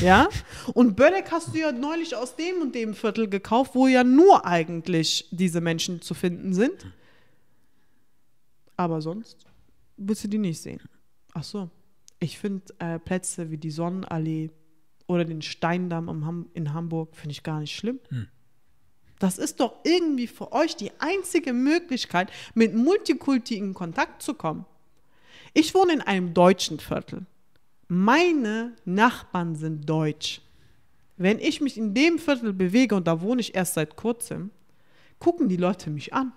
Ja? 0.00 0.28
Und 0.74 0.96
Börek 0.96 1.30
hast 1.30 1.54
du 1.54 1.58
ja 1.58 1.72
neulich 1.72 2.16
aus 2.16 2.36
dem 2.36 2.60
und 2.62 2.74
dem 2.74 2.94
Viertel 2.94 3.28
gekauft, 3.28 3.74
wo 3.74 3.86
ja 3.86 4.04
nur 4.04 4.46
eigentlich 4.46 5.28
diese 5.30 5.60
Menschen 5.60 6.00
zu 6.00 6.14
finden 6.14 6.54
sind. 6.54 6.86
Aber 8.76 9.02
sonst 9.02 9.46
willst 9.96 10.24
du 10.24 10.28
die 10.28 10.38
nicht 10.38 10.60
sehen. 10.60 10.80
Ach 11.34 11.44
so. 11.44 11.70
Ich 12.18 12.38
finde 12.38 12.62
äh, 12.78 12.98
Plätze 12.98 13.50
wie 13.50 13.58
die 13.58 13.70
Sonnenallee 13.70 14.50
oder 15.06 15.24
den 15.24 15.42
Steindamm 15.42 16.08
am 16.08 16.26
Ham 16.26 16.48
in 16.54 16.72
Hamburg 16.72 17.16
finde 17.16 17.32
ich 17.32 17.42
gar 17.42 17.60
nicht 17.60 17.74
schlimm. 17.74 17.98
Das 19.20 19.38
ist 19.38 19.60
doch 19.60 19.74
irgendwie 19.84 20.26
für 20.26 20.50
euch 20.50 20.74
die 20.74 20.90
einzige 20.98 21.52
Möglichkeit, 21.52 22.30
mit 22.54 22.74
Multikulti 22.74 23.56
in 23.56 23.74
Kontakt 23.74 24.22
zu 24.22 24.34
kommen. 24.34 24.64
Ich 25.52 25.74
wohne 25.74 25.92
in 25.92 26.00
einem 26.00 26.34
deutschen 26.34 26.80
Viertel. 26.80 27.26
Meine 27.86 28.72
Nachbarn 28.84 29.54
sind 29.56 29.88
deutsch. 29.88 30.40
Wenn 31.16 31.38
ich 31.38 31.60
mich 31.60 31.76
in 31.76 31.92
dem 31.92 32.18
Viertel 32.18 32.54
bewege, 32.54 32.94
und 32.94 33.06
da 33.06 33.20
wohne 33.20 33.42
ich 33.42 33.54
erst 33.54 33.74
seit 33.74 33.94
kurzem, 33.94 34.50
gucken 35.18 35.48
die 35.48 35.58
Leute 35.58 35.90
mich 35.90 36.14
an. 36.14 36.32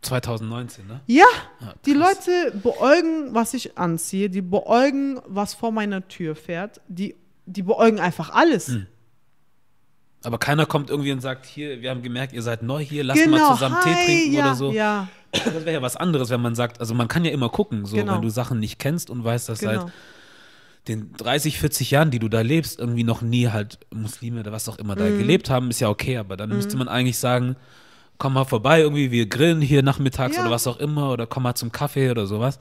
2019, 0.00 0.86
ne? 0.86 1.00
Ja, 1.06 1.24
Ja, 1.60 1.74
die. 1.84 1.92
Leute 1.92 2.58
beäugen, 2.62 3.34
was 3.34 3.52
ich 3.52 3.76
anziehe, 3.76 4.30
die 4.30 4.40
beäugen, 4.40 5.20
was 5.26 5.52
vor 5.52 5.72
meiner 5.72 6.08
Tür 6.08 6.34
fährt, 6.36 6.80
die, 6.88 7.16
die 7.44 7.62
beäugen 7.62 8.00
einfach 8.00 8.30
alles. 8.30 8.68
Hm. 8.68 8.86
Aber 10.22 10.38
keiner 10.38 10.66
kommt 10.66 10.90
irgendwie 10.90 11.12
und 11.12 11.20
sagt, 11.20 11.46
hier, 11.46 11.80
wir 11.80 11.90
haben 11.90 12.02
gemerkt, 12.02 12.32
ihr 12.34 12.42
seid 12.42 12.62
neu 12.62 12.84
hier, 12.84 13.04
lasst 13.04 13.22
Genau, 13.24 13.38
mal 13.38 13.54
zusammen 13.54 13.76
hi, 13.76 13.82
Tee 13.94 14.04
trinken 14.04 14.32
ja, 14.34 14.40
oder 14.40 14.54
so. 14.54 14.72
Ja, 14.72 15.08
Das 15.32 15.54
wäre 15.64 15.72
ja 15.72 15.82
was 15.82 15.96
anderes, 15.96 16.28
wenn 16.30 16.42
man 16.42 16.54
sagt, 16.54 16.80
also 16.80 16.94
man 16.94 17.08
kann 17.08 17.24
ja 17.24 17.30
immer 17.30 17.48
gucken, 17.48 17.86
so 17.86 17.96
Genau. 17.96 18.14
wenn 18.14 18.22
du 18.22 18.28
Sachen 18.28 18.58
nicht 18.60 18.78
kennst 18.78 19.08
und 19.10 19.24
weißt, 19.24 19.48
dass 19.48 19.60
genau. 19.60 19.72
seit 19.84 19.92
den 20.88 21.12
30, 21.16 21.58
40 21.58 21.90
Jahren, 21.90 22.10
die 22.10 22.18
du 22.18 22.28
da 22.28 22.40
lebst, 22.40 22.78
irgendwie 22.78 23.04
noch 23.04 23.22
nie 23.22 23.48
halt 23.48 23.78
Muslime 23.94 24.40
oder 24.40 24.50
was 24.52 24.68
auch 24.68 24.78
immer 24.78 24.96
da 24.96 25.04
Mhm. 25.04 25.18
gelebt 25.18 25.48
haben, 25.50 25.70
ist 25.70 25.80
ja 25.80 25.88
okay, 25.88 26.16
aber 26.16 26.36
dann 26.36 26.48
müsste 26.50 26.76
man 26.76 26.88
eigentlich 26.88 27.18
sagen, 27.18 27.56
komm 28.18 28.34
mal 28.34 28.44
vorbei, 28.44 28.80
irgendwie, 28.80 29.10
wir 29.10 29.26
grillen 29.26 29.60
hier 29.60 29.82
nachmittags 29.82 30.36
Ja. 30.36 30.42
oder 30.42 30.50
was 30.50 30.66
auch 30.66 30.78
immer 30.78 31.10
oder 31.12 31.26
komm 31.26 31.44
mal 31.44 31.54
zum 31.54 31.70
Kaffee 31.72 32.10
oder 32.10 32.26
sowas. 32.26 32.58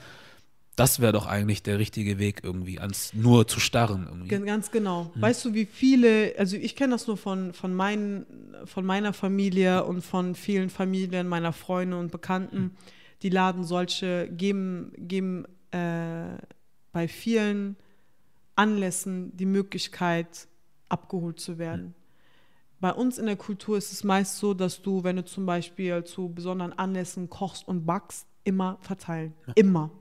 Das 0.79 0.99
wäre 0.99 1.11
doch 1.13 1.25
eigentlich 1.27 1.61
der 1.63 1.77
richtige 1.79 2.19
Weg 2.19 2.41
irgendwie, 2.43 2.79
ans 2.79 3.13
nur 3.13 3.47
zu 3.47 3.59
starren 3.59 4.05
irgendwie. 4.07 4.29
Gen- 4.29 4.45
Ganz 4.45 4.71
genau. 4.71 5.11
Weißt 5.15 5.43
du, 5.45 5.53
wie 5.53 5.65
viele, 5.65 6.33
also 6.37 6.55
ich 6.55 6.75
kenne 6.75 6.93
das 6.93 7.07
nur 7.07 7.17
von, 7.17 7.53
von, 7.53 7.73
meinen, 7.73 8.25
von 8.65 8.85
meiner 8.85 9.13
Familie 9.13 9.83
und 9.83 10.01
von 10.01 10.35
vielen 10.35 10.69
Familien 10.69 11.27
meiner 11.27 11.53
Freunde 11.53 11.97
und 11.97 12.11
Bekannten, 12.11 12.75
die 13.21 13.29
laden 13.29 13.63
solche, 13.63 14.29
geben, 14.31 14.93
geben 14.97 15.45
äh, 15.71 16.37
bei 16.91 17.07
vielen 17.07 17.75
Anlässen 18.55 19.35
die 19.37 19.45
Möglichkeit, 19.45 20.47
abgeholt 20.89 21.39
zu 21.39 21.57
werden. 21.57 21.93
Bei 22.79 22.91
uns 22.93 23.17
in 23.17 23.25
der 23.25 23.35
Kultur 23.35 23.77
ist 23.77 23.91
es 23.91 24.03
meist 24.03 24.37
so, 24.37 24.53
dass 24.53 24.81
du, 24.81 25.03
wenn 25.03 25.17
du 25.17 25.25
zum 25.25 25.45
Beispiel 25.45 26.03
zu 26.05 26.29
besonderen 26.29 26.71
Anlässen 26.73 27.29
kochst 27.29 27.67
und 27.67 27.85
backst, 27.85 28.25
immer 28.45 28.77
verteilen. 28.81 29.33
Immer. 29.55 29.91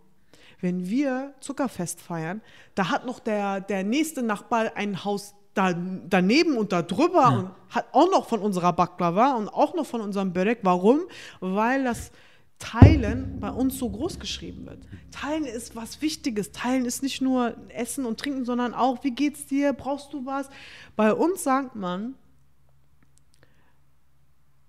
Wenn 0.61 0.89
wir 0.89 1.35
Zuckerfest 1.41 2.01
feiern, 2.01 2.41
da 2.75 2.91
hat 2.91 3.07
noch 3.07 3.21
der, 3.21 3.61
der 3.61 3.85
nächste 3.85 4.23
Nachbar 4.23 4.73
ein 4.75 5.05
Haus 5.05 5.35
da, 5.55 5.73
daneben 5.73 6.57
und 6.57 6.73
da 6.73 6.83
drüber 6.83 7.29
und 7.29 7.75
hat 7.75 7.87
auch 7.93 8.11
noch 8.11 8.29
von 8.29 8.41
unserer 8.41 8.73
Baklava 8.73 9.35
und 9.35 9.49
auch 9.49 9.75
noch 9.75 9.87
von 9.87 10.01
unserem 10.01 10.33
Börek. 10.33 10.61
Warum? 10.63 11.01
Weil 11.41 11.85
das 11.85 12.13
Teilen 12.59 13.39
bei 13.41 13.51
uns 13.51 13.79
so 13.79 13.89
groß 13.89 14.19
geschrieben 14.19 14.67
wird. 14.67 14.79
Teilen 15.13 15.45
ist 15.45 15.77
was 15.77 16.03
Wichtiges. 16.03 16.53
Teilen 16.53 16.87
ist 16.87 17.03
nicht 17.03 17.21
nur 17.21 17.57
Essen 17.69 18.05
und 18.05 18.19
Trinken, 18.19 18.45
sondern 18.45 18.75
auch, 18.75 19.05
wie 19.05 19.13
geht's 19.13 19.47
dir? 19.47 19.73
Brauchst 19.73 20.13
du 20.13 20.27
was? 20.27 20.49
Bei 20.97 21.13
uns 21.13 21.45
sagt 21.45 21.77
man, 21.77 22.15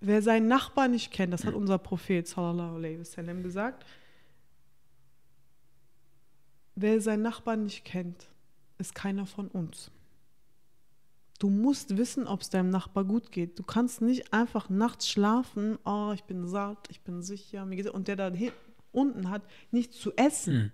wer 0.02 0.22
seinen 0.22 0.48
Nachbar 0.48 0.88
nicht 0.88 1.12
kennt, 1.12 1.34
das 1.34 1.46
hat 1.46 1.54
unser 1.54 1.78
Prophet 1.78 2.28
sallallahu 2.28 2.76
alaihi 2.76 3.00
wasallam 3.00 3.44
gesagt, 3.44 3.86
wer 6.82 7.02
seinen 7.02 7.24
Nachbarn 7.24 7.64
nicht 7.64 7.86
kennt, 7.86 8.28
ist 8.78 8.96
keiner 8.96 9.26
von 9.26 9.48
uns. 9.48 9.92
Du 11.40 11.50
musst 11.50 11.98
wissen, 11.98 12.28
ob 12.28 12.42
es 12.42 12.50
deinem 12.50 12.70
Nachbar 12.70 13.06
gut 13.06 13.32
geht. 13.32 13.58
Du 13.58 13.64
kannst 13.64 14.02
nicht 14.02 14.34
einfach 14.34 14.70
nachts 14.70 15.08
schlafen, 15.10 15.78
oh, 15.86 16.12
ich 16.14 16.26
bin 16.26 16.46
satt, 16.48 16.88
ich 16.90 17.02
bin 17.02 17.22
sicher, 17.22 17.66
mir 17.66 17.78
geht's, 17.78 17.90
und 17.90 18.08
der 18.08 18.18
da 18.18 18.32
unten 18.92 19.30
hat 19.30 19.44
nichts 19.72 20.00
zu 20.00 20.12
essen. 20.18 20.74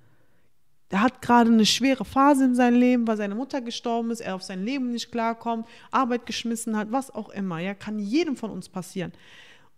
Der 0.92 1.02
hat 1.02 1.22
gerade 1.22 1.52
eine 1.52 1.66
schwere 1.66 2.06
Phase 2.06 2.46
in 2.46 2.56
seinem 2.56 2.80
Leben, 2.80 3.08
weil 3.08 3.18
seine 3.18 3.36
Mutter 3.36 3.62
gestorben 3.62 4.12
ist, 4.12 4.22
er 4.22 4.36
auf 4.36 4.44
sein 4.44 4.64
Leben 4.64 4.92
nicht 4.92 5.12
klarkommt, 5.12 5.68
Arbeit 5.92 6.26
geschmissen 6.26 6.78
hat, 6.78 6.92
was 6.92 7.14
auch 7.14 7.30
immer. 7.30 7.60
Ja, 7.60 7.74
kann 7.74 8.00
jedem 8.00 8.36
von 8.36 8.52
uns 8.52 8.70
passieren. 8.70 9.12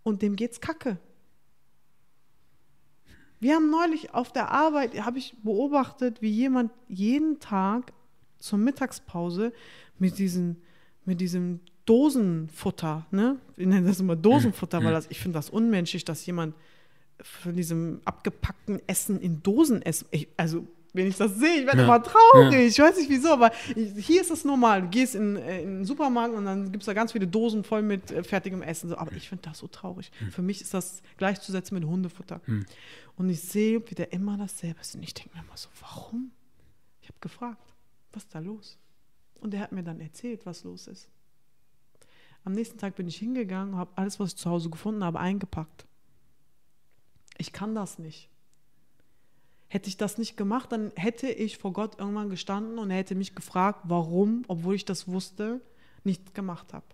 Und 0.02 0.22
dem 0.22 0.36
geht's 0.36 0.60
kacke. 0.60 0.98
Wir 3.40 3.54
haben 3.54 3.70
neulich 3.70 4.14
auf 4.14 4.32
der 4.32 4.50
Arbeit, 4.50 4.98
habe 5.04 5.18
ich 5.18 5.36
beobachtet, 5.42 6.22
wie 6.22 6.30
jemand 6.30 6.72
jeden 6.88 7.38
Tag 7.40 7.92
zur 8.38 8.58
Mittagspause 8.58 9.52
mit, 9.98 10.18
diesen, 10.18 10.62
mit 11.04 11.20
diesem 11.20 11.60
Dosenfutter, 11.84 13.06
ne? 13.10 13.38
Wir 13.56 13.66
nennen 13.66 13.86
das 13.86 14.00
immer 14.00 14.16
Dosenfutter, 14.16 14.84
weil 14.84 14.92
das, 14.92 15.06
ich 15.08 15.20
finde 15.20 15.38
das 15.38 15.50
unmenschlich, 15.50 16.04
dass 16.04 16.26
jemand 16.26 16.54
von 17.22 17.56
diesem 17.56 18.00
abgepackten 18.04 18.80
Essen 18.86 19.20
in 19.20 19.42
Dosen 19.42 19.82
essen. 19.82 20.06
Ich, 20.10 20.28
also, 20.36 20.66
wenn 20.94 21.06
ich 21.06 21.16
das 21.16 21.34
sehe, 21.36 21.60
ich 21.60 21.66
werde 21.66 21.78
Ja. 21.78 21.84
immer 21.84 22.02
traurig. 22.02 22.54
Ich 22.54 22.78
weiß 22.78 22.96
nicht 22.96 23.10
wieso, 23.10 23.28
aber 23.32 23.50
hier 23.74 24.20
ist 24.20 24.30
es 24.30 24.44
normal. 24.44 24.82
Du 24.82 24.88
gehst 24.88 25.14
in, 25.14 25.36
äh, 25.36 25.62
in 25.62 25.76
den 25.78 25.84
Supermarkt 25.84 26.34
und 26.34 26.44
dann 26.44 26.72
gibt 26.72 26.82
es 26.82 26.86
da 26.86 26.94
ganz 26.94 27.12
viele 27.12 27.26
Dosen 27.26 27.62
voll 27.64 27.82
mit 27.82 28.10
äh, 28.10 28.22
fertigem 28.24 28.62
Essen. 28.62 28.88
So. 28.88 28.96
Aber 28.96 29.12
ich 29.12 29.28
finde 29.28 29.42
das 29.48 29.58
so 29.58 29.66
traurig. 29.68 30.10
Für 30.30 30.42
mich 30.42 30.60
ist 30.60 30.72
das 30.74 31.02
gleichzusetzen 31.18 31.74
mit 31.78 31.86
Hundefutter. 31.86 32.40
Und 33.16 33.28
ich 33.30 33.40
sehe 33.42 33.88
wieder 33.90 34.12
immer 34.12 34.36
dasselbe. 34.38 34.80
Und 34.94 35.02
ich 35.02 35.14
denke 35.14 35.36
mir 35.36 35.42
immer 35.44 35.56
so, 35.56 35.68
warum? 35.80 36.30
Ich 37.02 37.08
habe 37.08 37.18
gefragt, 37.20 37.74
was 38.12 38.24
ist 38.24 38.34
da 38.34 38.38
los? 38.38 38.78
Und 39.40 39.54
er 39.54 39.60
hat 39.60 39.72
mir 39.72 39.82
dann 39.82 40.00
erzählt, 40.00 40.46
was 40.46 40.64
los 40.64 40.86
ist. 40.88 41.08
Am 42.44 42.52
nächsten 42.52 42.78
Tag 42.78 42.96
bin 42.96 43.06
ich 43.08 43.16
hingegangen, 43.16 43.76
habe 43.76 43.90
alles, 43.96 44.18
was 44.18 44.30
ich 44.30 44.36
zu 44.36 44.48
Hause 44.48 44.70
gefunden 44.70 45.04
habe, 45.04 45.18
eingepackt. 45.20 45.86
Ich 47.36 47.52
kann 47.52 47.74
das 47.74 47.98
nicht. 47.98 48.30
Hätte 49.68 49.88
ich 49.88 49.96
das 49.96 50.18
nicht 50.18 50.36
gemacht, 50.36 50.72
dann 50.72 50.92
hätte 50.96 51.28
ich 51.28 51.58
vor 51.58 51.72
Gott 51.72 51.98
irgendwann 51.98 52.30
gestanden 52.30 52.78
und 52.78 52.90
er 52.90 52.96
hätte 52.96 53.14
mich 53.14 53.34
gefragt, 53.34 53.80
warum, 53.84 54.42
obwohl 54.48 54.74
ich 54.74 54.84
das 54.84 55.08
wusste, 55.08 55.60
nichts 56.04 56.32
gemacht 56.32 56.72
habe. 56.72 56.86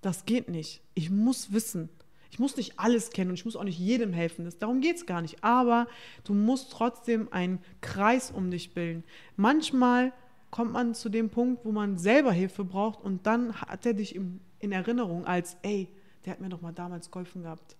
Das 0.00 0.26
geht 0.26 0.48
nicht. 0.48 0.82
Ich 0.94 1.10
muss 1.10 1.52
wissen. 1.52 1.88
Ich 2.30 2.38
muss 2.38 2.56
nicht 2.56 2.78
alles 2.78 3.10
kennen 3.10 3.30
und 3.30 3.34
ich 3.34 3.44
muss 3.44 3.56
auch 3.56 3.64
nicht 3.64 3.78
jedem 3.78 4.12
helfen. 4.12 4.48
Darum 4.58 4.80
geht 4.80 4.96
es 4.96 5.06
gar 5.06 5.22
nicht. 5.22 5.44
Aber 5.44 5.86
du 6.24 6.34
musst 6.34 6.72
trotzdem 6.72 7.32
einen 7.32 7.60
Kreis 7.80 8.30
um 8.30 8.50
dich 8.50 8.74
bilden. 8.74 9.04
Manchmal 9.36 10.12
kommt 10.50 10.72
man 10.72 10.94
zu 10.94 11.08
dem 11.08 11.30
Punkt, 11.30 11.64
wo 11.64 11.72
man 11.72 11.96
selber 11.96 12.32
Hilfe 12.32 12.64
braucht 12.64 13.02
und 13.02 13.26
dann 13.26 13.60
hat 13.60 13.86
er 13.86 13.94
dich 13.94 14.16
in 14.16 14.72
Erinnerung 14.72 15.26
als, 15.26 15.56
ey, 15.62 15.88
der 16.24 16.32
hat 16.32 16.40
mir 16.40 16.48
doch 16.48 16.60
mal 16.60 16.72
damals 16.72 17.10
geholfen 17.10 17.42
gehabt. 17.42 17.76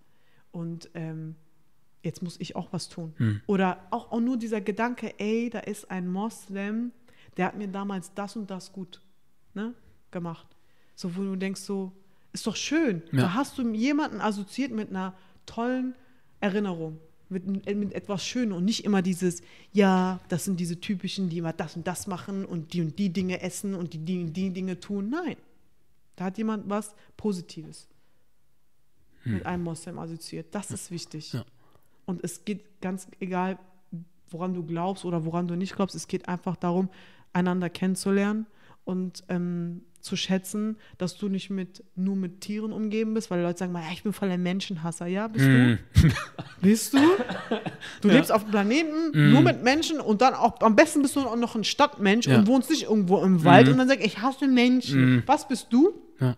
Und 0.52 0.90
ähm, 0.94 1.36
jetzt 2.02 2.22
muss 2.22 2.38
ich 2.40 2.56
auch 2.56 2.72
was 2.72 2.88
tun. 2.88 3.14
Oder 3.46 3.86
auch, 3.90 4.12
auch 4.12 4.20
nur 4.20 4.36
dieser 4.36 4.60
Gedanke, 4.60 5.18
ey, 5.18 5.50
da 5.50 5.60
ist 5.60 5.90
ein 5.90 6.08
Moslem, 6.08 6.92
der 7.36 7.46
hat 7.46 7.56
mir 7.56 7.68
damals 7.68 8.12
das 8.14 8.36
und 8.36 8.50
das 8.50 8.72
gut 8.72 9.00
ne, 9.54 9.74
gemacht. 10.10 10.46
So, 10.94 11.16
wo 11.16 11.22
du 11.22 11.36
denkst, 11.36 11.60
so, 11.60 11.92
ist 12.32 12.46
doch 12.46 12.56
schön. 12.56 13.02
Ja. 13.12 13.22
Da 13.22 13.34
hast 13.34 13.58
du 13.58 13.72
jemanden 13.72 14.20
assoziiert 14.20 14.72
mit 14.72 14.90
einer 14.90 15.14
tollen 15.46 15.94
Erinnerung, 16.40 16.98
mit, 17.28 17.46
mit 17.46 17.92
etwas 17.92 18.26
Schönem 18.26 18.56
und 18.56 18.64
nicht 18.64 18.84
immer 18.84 19.02
dieses, 19.02 19.42
ja, 19.72 20.20
das 20.28 20.44
sind 20.44 20.58
diese 20.60 20.80
typischen, 20.80 21.28
die 21.28 21.38
immer 21.38 21.52
das 21.52 21.76
und 21.76 21.86
das 21.86 22.06
machen 22.06 22.44
und 22.44 22.72
die 22.72 22.82
und 22.82 22.98
die 22.98 23.10
Dinge 23.10 23.40
essen 23.40 23.74
und 23.74 23.92
die, 23.92 23.98
die 23.98 24.22
und 24.22 24.32
die 24.32 24.50
Dinge 24.50 24.80
tun. 24.80 25.10
Nein. 25.10 25.36
Da 26.16 26.26
hat 26.26 26.36
jemand 26.36 26.68
was 26.68 26.94
Positives 27.16 27.88
mit 29.24 29.46
einem 29.46 29.62
Moslem 29.62 29.98
assoziiert. 29.98 30.54
Das 30.54 30.70
ist 30.70 30.90
wichtig. 30.90 31.32
Ja. 31.32 31.44
Und 32.12 32.22
es 32.22 32.44
geht 32.44 32.80
ganz 32.82 33.06
egal, 33.20 33.58
woran 34.30 34.52
du 34.52 34.62
glaubst 34.64 35.04
oder 35.06 35.24
woran 35.24 35.48
du 35.48 35.56
nicht 35.56 35.74
glaubst, 35.76 35.94
es 35.94 36.08
geht 36.08 36.28
einfach 36.28 36.56
darum, 36.56 36.90
einander 37.32 37.70
kennenzulernen 37.70 38.46
und 38.84 39.24
ähm, 39.30 39.80
zu 40.00 40.14
schätzen, 40.16 40.76
dass 40.98 41.16
du 41.16 41.28
nicht 41.30 41.48
mit, 41.48 41.82
nur 41.94 42.16
mit 42.16 42.42
Tieren 42.42 42.72
umgeben 42.72 43.14
bist, 43.14 43.30
weil 43.30 43.40
Leute 43.40 43.60
sagen 43.60 43.72
mal, 43.72 43.82
ja, 43.82 43.92
ich 43.92 44.02
bin 44.02 44.12
voll 44.12 44.28
ein 44.30 44.42
Menschenhasser. 44.42 45.06
Ja, 45.06 45.28
bist 45.28 45.46
Mhm. 45.46 45.78
du? 45.94 46.08
bist 46.60 46.92
du? 46.92 46.98
Du 48.02 48.08
lebst 48.08 48.30
auf 48.30 48.42
dem 48.42 48.50
Planeten 48.50 49.30
nur 49.32 49.40
mit 49.40 49.62
Menschen 49.62 49.98
und 50.00 50.20
dann 50.20 50.34
auch, 50.34 50.60
am 50.60 50.76
besten 50.76 51.00
bist 51.00 51.16
du 51.16 51.20
auch 51.20 51.36
noch 51.36 51.54
ein 51.54 51.64
Stadtmensch 51.64 52.26
Ja. 52.26 52.36
und 52.38 52.46
wohnst 52.46 52.68
nicht 52.68 52.82
irgendwo 52.84 53.22
im 53.22 53.42
Wald 53.44 53.68
und 53.68 53.78
dann 53.78 53.88
sagst, 53.88 54.04
ich 54.04 54.20
hasse 54.20 54.48
Menschen. 54.48 55.22
Was 55.26 55.48
bist 55.48 55.68
du? 55.70 55.94
Ja. 56.20 56.36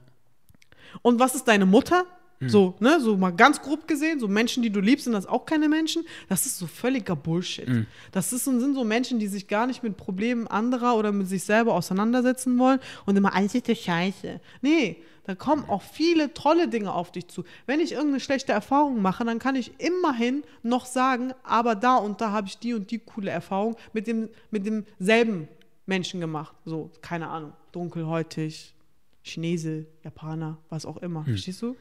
Und 1.02 1.18
was 1.18 1.34
ist 1.34 1.48
deine 1.48 1.66
Mutter? 1.66 2.04
So, 2.49 2.74
ne, 2.80 3.01
so 3.01 3.16
mal 3.16 3.30
ganz 3.30 3.62
grob 3.62 3.89
gesehen, 3.89 4.20
so 4.20 4.28
Menschen, 4.28 4.62
die 4.62 4.70
du 4.70 4.80
liebst, 4.80 5.05
sind 5.05 5.12
das 5.12 5.26
auch 5.26 5.47
keine 5.47 5.68
Menschen. 5.68 6.05
Das 6.28 6.47
ist 6.47 6.59
so 6.59 6.66
völliger 6.66 7.16
Bullshit. 7.16 7.66
Das 8.12 8.32
ist, 8.32 8.45
sind 8.45 8.74
so 8.74 8.85
Menschen, 8.85 9.18
die 9.18 9.28
sich 9.28 9.49
gar 9.49 9.66
nicht 9.66 9.82
mit 9.82 9.97
Problemen 9.97 10.47
anderer 10.47 10.97
oder 10.97 11.12
mit 11.12 11.28
sich 11.28 11.45
selber 11.45 11.74
auseinandersetzen 11.74 12.59
wollen 12.59 12.80
und 13.07 13.16
immer 13.16 13.35
alles 13.35 13.55
ist 13.55 13.68
der 13.68 13.74
Scheiße. 13.74 14.41
Nee, 14.62 14.97
da 15.24 15.35
kommen 15.35 15.64
auch 15.68 15.82
viele 15.82 16.35
tolle 16.35 16.68
Dinge 16.68 16.93
auf 16.93 17.11
dich 17.11 17.28
zu. 17.28 17.45
Wenn 17.66 17.80
ich 17.80 17.93
irgendeine 17.93 18.20
schlechte 18.20 18.53
Erfahrung 18.53 19.01
mache, 19.01 19.24
dann 19.24 19.39
kann 19.39 19.57
ich 19.57 19.72
immerhin 19.80 20.43
noch 20.62 20.85
sagen, 20.85 21.32
aber 21.43 21.74
da 21.74 21.97
und 21.97 22.20
da 22.20 22.30
habe 22.30 22.47
ich 22.47 22.59
die 22.59 22.74
und 22.74 22.91
die 22.91 22.99
coole 22.99 23.30
Erfahrung 23.30 23.76
mit, 23.95 24.07
dem, 24.07 24.28
mit 24.51 24.66
demselben 24.66 25.49
Menschen 25.87 26.20
gemacht. 26.20 26.55
So, 26.66 26.91
keine 27.01 27.28
Ahnung, 27.28 27.55
dunkelhäutig, 27.72 28.74
Chinese, 29.22 29.87
Japaner, 30.03 30.59
was 30.68 30.85
auch 30.85 30.99
immer. 30.99 31.24
Verstehst 31.24 31.62
du? 31.62 31.74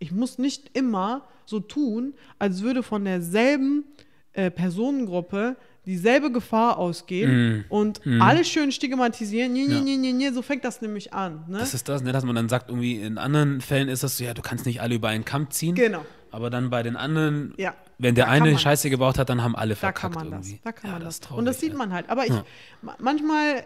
Ich 0.00 0.10
muss 0.10 0.38
nicht 0.38 0.76
immer 0.76 1.28
so 1.46 1.60
tun, 1.60 2.14
als 2.40 2.62
würde 2.62 2.82
von 2.82 3.04
derselben 3.04 3.84
äh, 4.32 4.50
Personengruppe 4.50 5.56
dieselbe 5.86 6.30
Gefahr 6.30 6.76
ausgehen 6.78 7.64
und 7.68 8.00
alle 8.20 8.44
schön 8.44 8.70
stigmatisieren. 8.70 9.56
Ja. 9.56 9.80
nee, 9.80 9.96
nee, 9.96 10.12
nee, 10.12 10.30
so 10.30 10.42
fängt 10.42 10.64
das 10.64 10.82
nämlich 10.82 11.12
an. 11.14 11.44
Ne? 11.48 11.58
Das 11.58 11.74
ist 11.74 11.88
das, 11.88 12.02
ne, 12.02 12.12
dass 12.12 12.24
man 12.24 12.34
dann 12.34 12.48
sagt, 12.48 12.68
irgendwie 12.68 13.00
in 13.00 13.16
anderen 13.18 13.60
Fällen 13.60 13.88
ist 13.88 14.02
das 14.02 14.16
so, 14.18 14.24
ja, 14.24 14.34
du 14.34 14.42
kannst 14.42 14.66
nicht 14.66 14.80
alle 14.82 14.94
über 14.96 15.08
einen 15.08 15.24
Kamm 15.24 15.50
ziehen. 15.50 15.74
Genau. 15.74 16.04
Aber 16.32 16.48
dann 16.50 16.70
bei 16.70 16.82
den 16.82 16.96
anderen, 16.96 17.54
Ja, 17.56 17.74
wenn 17.98 18.14
der 18.14 18.26
da 18.26 18.30
eine 18.30 18.56
Scheiße 18.58 18.88
gebaut 18.90 19.18
hat, 19.18 19.30
dann 19.30 19.42
haben 19.42 19.56
alle 19.56 19.74
Da 19.74 19.80
verkackt 19.80 20.14
kann 20.14 20.28
man 20.28 20.30
das. 20.38 20.46
irgendwie. 20.48 20.60
Da 20.64 20.72
kann 20.72 20.90
ja, 20.90 20.92
man 20.96 21.02
das. 21.04 21.20
das. 21.20 21.30
ist 21.30 21.36
Und 21.36 21.44
das 21.46 21.56
traurig, 21.56 21.70
sieht 21.72 21.78
man 21.78 21.92
halt. 21.92 22.08
Aber 22.10 22.24
ich, 22.24 22.30
Ja. 22.30 22.44
ma- 22.82 22.96
manchmal, 23.00 23.56
äh, 23.56 23.62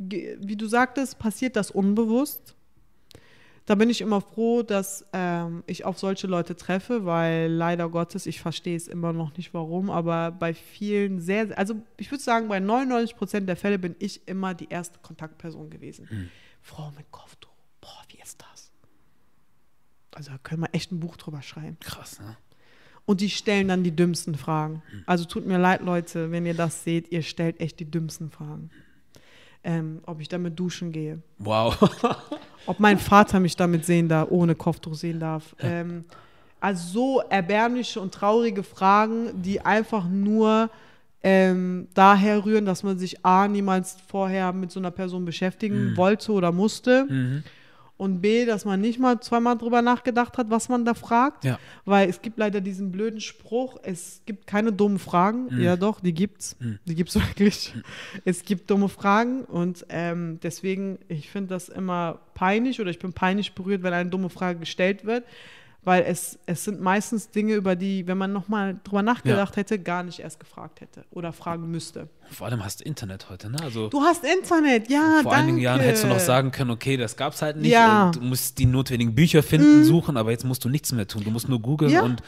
ge- 0.00 0.36
wie 0.42 0.56
du 0.56 0.66
sagtest, 0.66 1.18
passiert 1.18 1.56
das 1.56 1.70
unbewusst. 1.70 2.54
Da 3.66 3.74
bin 3.74 3.90
ich 3.90 4.00
immer 4.00 4.20
froh, 4.20 4.62
dass 4.62 5.04
ähm, 5.12 5.64
ich 5.66 5.84
auf 5.84 5.98
solche 5.98 6.28
Leute 6.28 6.54
treffe, 6.54 7.04
weil 7.04 7.50
leider 7.50 7.88
Gottes, 7.88 8.26
ich 8.26 8.40
verstehe 8.40 8.76
es 8.76 8.86
immer 8.86 9.12
noch 9.12 9.36
nicht 9.36 9.52
warum, 9.54 9.90
aber 9.90 10.30
bei 10.30 10.54
vielen 10.54 11.20
sehr, 11.20 11.58
also 11.58 11.74
ich 11.96 12.10
würde 12.12 12.22
sagen, 12.22 12.46
bei 12.46 12.60
99 12.60 13.16
Prozent 13.16 13.48
der 13.48 13.56
Fälle 13.56 13.80
bin 13.80 13.96
ich 13.98 14.28
immer 14.28 14.54
die 14.54 14.68
erste 14.68 15.00
Kontaktperson 15.00 15.68
gewesen. 15.68 16.08
Hm. 16.08 16.30
Frau 16.62 16.92
mit 16.96 17.10
Kopftuch, 17.10 17.50
boah, 17.80 18.02
wie 18.08 18.18
ist 18.22 18.40
das? 18.40 18.70
Also 20.14 20.30
da 20.30 20.38
können 20.38 20.62
wir 20.62 20.72
echt 20.72 20.92
ein 20.92 21.00
Buch 21.00 21.16
drüber 21.16 21.42
schreiben. 21.42 21.76
Krass, 21.80 22.20
ne? 22.20 22.36
Und 23.04 23.20
die 23.20 23.30
stellen 23.30 23.68
dann 23.68 23.84
die 23.84 23.94
dümmsten 23.94 24.34
Fragen. 24.34 24.82
Also 25.06 25.24
tut 25.24 25.46
mir 25.46 25.58
leid, 25.58 25.80
Leute, 25.80 26.32
wenn 26.32 26.44
ihr 26.44 26.54
das 26.54 26.82
seht, 26.82 27.12
ihr 27.12 27.22
stellt 27.22 27.60
echt 27.60 27.78
die 27.78 27.88
dümmsten 27.88 28.30
Fragen. 28.30 28.70
Ähm, 29.68 30.00
ob 30.06 30.20
ich 30.20 30.28
damit 30.28 30.56
duschen 30.58 30.92
gehe, 30.92 31.18
Wow. 31.38 31.76
ob 32.66 32.78
mein 32.78 32.98
Vater 32.98 33.40
mich 33.40 33.56
damit 33.56 33.84
sehen 33.84 34.08
darf, 34.08 34.28
ohne 34.30 34.54
Kopftuch 34.54 34.94
sehen 34.94 35.18
darf. 35.18 35.56
Ähm, 35.60 36.04
also 36.60 36.88
so 36.92 37.20
erbärmliche 37.28 38.00
und 38.00 38.14
traurige 38.14 38.62
Fragen, 38.62 39.42
die 39.42 39.60
einfach 39.60 40.08
nur 40.08 40.70
ähm, 41.22 41.88
daher 41.94 42.44
rühren, 42.44 42.64
dass 42.64 42.82
man 42.84 42.96
sich 42.98 43.24
A, 43.26 43.48
niemals 43.48 43.96
vorher 44.08 44.52
mit 44.52 44.70
so 44.70 44.78
einer 44.80 44.92
Person 44.92 45.24
beschäftigen 45.24 45.96
wollte 45.96 46.30
oder 46.32 46.52
musste. 46.52 47.04
Mhm. 47.08 47.42
Und 47.98 48.20
B, 48.20 48.44
dass 48.44 48.66
man 48.66 48.80
nicht 48.80 48.98
mal 48.98 49.20
zweimal 49.20 49.56
drüber 49.56 49.80
nachgedacht 49.80 50.36
hat, 50.36 50.50
was 50.50 50.68
man 50.68 50.84
da 50.84 50.92
fragt. 50.92 51.44
Ja. 51.44 51.58
Weil 51.86 52.10
es 52.10 52.20
gibt 52.20 52.38
leider 52.38 52.60
diesen 52.60 52.92
blöden 52.92 53.20
Spruch, 53.20 53.78
es 53.82 54.20
gibt 54.26 54.46
keine 54.46 54.72
dummen 54.72 54.98
Fragen. 54.98 55.46
Mhm. 55.50 55.62
Ja 55.62 55.76
doch, 55.76 56.00
die 56.00 56.12
gibt's. 56.12 56.56
Die 56.84 56.94
gibt's 56.94 57.14
wirklich. 57.14 57.74
Es 58.24 58.44
gibt 58.44 58.70
dumme 58.70 58.90
Fragen 58.90 59.44
und 59.44 59.86
ähm, 59.88 60.38
deswegen, 60.42 60.98
ich 61.08 61.30
finde 61.30 61.48
das 61.48 61.70
immer 61.70 62.20
peinlich 62.34 62.80
oder 62.80 62.90
ich 62.90 62.98
bin 62.98 63.14
peinlich 63.14 63.54
berührt, 63.54 63.82
wenn 63.82 63.94
eine 63.94 64.10
dumme 64.10 64.28
Frage 64.28 64.58
gestellt 64.58 65.06
wird. 65.06 65.24
Weil 65.86 66.02
es, 66.02 66.36
es 66.46 66.64
sind 66.64 66.80
meistens 66.80 67.30
Dinge, 67.30 67.54
über 67.54 67.76
die, 67.76 68.08
wenn 68.08 68.18
man 68.18 68.32
nochmal 68.32 68.76
drüber 68.82 69.02
nachgedacht 69.02 69.54
hätte, 69.54 69.78
gar 69.78 70.02
nicht 70.02 70.18
erst 70.18 70.40
gefragt 70.40 70.80
hätte 70.80 71.04
oder 71.12 71.32
fragen 71.32 71.70
müsste. 71.70 72.08
Vor 72.32 72.48
allem 72.48 72.64
hast 72.64 72.80
du 72.80 72.84
Internet 72.84 73.30
heute, 73.30 73.48
ne? 73.48 73.58
Also 73.62 73.88
Du 73.88 74.00
hast 74.02 74.24
Internet, 74.24 74.90
ja, 74.90 75.20
vor 75.22 75.30
danke. 75.30 75.36
einigen 75.36 75.58
Jahren 75.58 75.80
hättest 75.80 76.02
du 76.02 76.08
noch 76.08 76.18
sagen 76.18 76.50
können, 76.50 76.72
okay, 76.72 76.96
das 76.96 77.16
gab's 77.16 77.40
halt 77.40 77.58
nicht. 77.58 77.70
Ja. 77.70 78.00
Mhm. 78.00 78.06
Und 78.06 78.16
du 78.16 78.20
musst 78.22 78.58
die 78.58 78.66
notwendigen 78.66 79.14
Bücher 79.14 79.44
finden, 79.44 79.84
suchen, 79.84 80.16
aber 80.16 80.32
jetzt 80.32 80.44
musst 80.44 80.64
du 80.64 80.68
nichts 80.68 80.90
mehr 80.90 81.06
tun. 81.06 81.22
Du 81.22 81.30
musst 81.30 81.48
nur 81.48 81.60
googeln 81.60 81.92
Ja. 81.92 82.02
und 82.02 82.20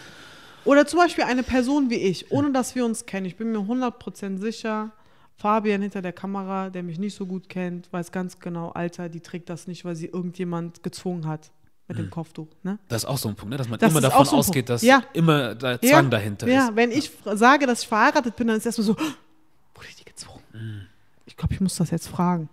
Oder 0.64 0.86
zum 0.86 1.00
Beispiel 1.00 1.24
eine 1.24 1.42
Person 1.42 1.90
wie 1.90 1.96
ich, 1.96 2.30
ohne 2.30 2.52
dass 2.52 2.76
wir 2.76 2.84
uns 2.84 3.06
kennen. 3.06 3.26
Ich 3.26 3.36
bin 3.36 3.50
mir 3.50 3.58
100% 3.58 4.38
sicher, 4.38 4.92
Fabian 5.34 5.82
hinter 5.82 6.00
der 6.00 6.12
Kamera, 6.12 6.70
der 6.70 6.84
mich 6.84 7.00
nicht 7.00 7.16
so 7.16 7.26
gut 7.26 7.48
kennt, 7.48 7.92
weiß 7.92 8.12
ganz 8.12 8.38
genau, 8.38 8.68
Alter, 8.70 9.08
die 9.08 9.20
trägt 9.20 9.50
das 9.50 9.66
nicht, 9.66 9.84
weil 9.84 9.96
sie 9.96 10.06
irgendjemand 10.06 10.84
gezwungen 10.84 11.26
hat 11.26 11.50
mit 11.88 11.98
dem 11.98 12.10
Kopftuch. 12.10 12.46
Ne? 12.62 12.78
das 12.88 13.02
ist 13.04 13.08
auch 13.08 13.18
so 13.18 13.28
ein 13.28 13.34
Punkt, 13.34 13.50
ne? 13.50 13.56
dass 13.56 13.68
man 13.68 13.78
Das 13.78 13.90
immer 13.90 14.00
davon 14.00 14.24
so 14.26 14.36
ausgeht, 14.36 14.66
Punkt. 14.66 14.70
dass 14.70 14.82
Ja. 14.82 15.02
immer 15.14 15.54
der 15.54 15.80
Zwang 15.80 16.10
dahinter 16.10 16.46
ja, 16.46 16.68
ist. 16.68 16.76
wenn 16.76 16.90
ich 16.92 17.10
sage, 17.34 17.66
dass 17.66 17.82
ich 17.82 17.88
verheiratet 17.88 18.36
bin, 18.36 18.46
dann 18.48 18.56
ist 18.58 18.66
erstmal 18.66 18.86
so, 18.86 18.96
wurde 18.96 19.88
ich 19.88 19.96
die 19.96 20.04
gezwungen? 20.04 20.42
Mhm. 20.52 20.82
Ich 21.26 21.36
glaube, 21.36 21.54
ich 21.54 21.60
muss 21.60 21.76
das 21.76 21.90
jetzt 21.90 22.08
fragen. 22.08 22.48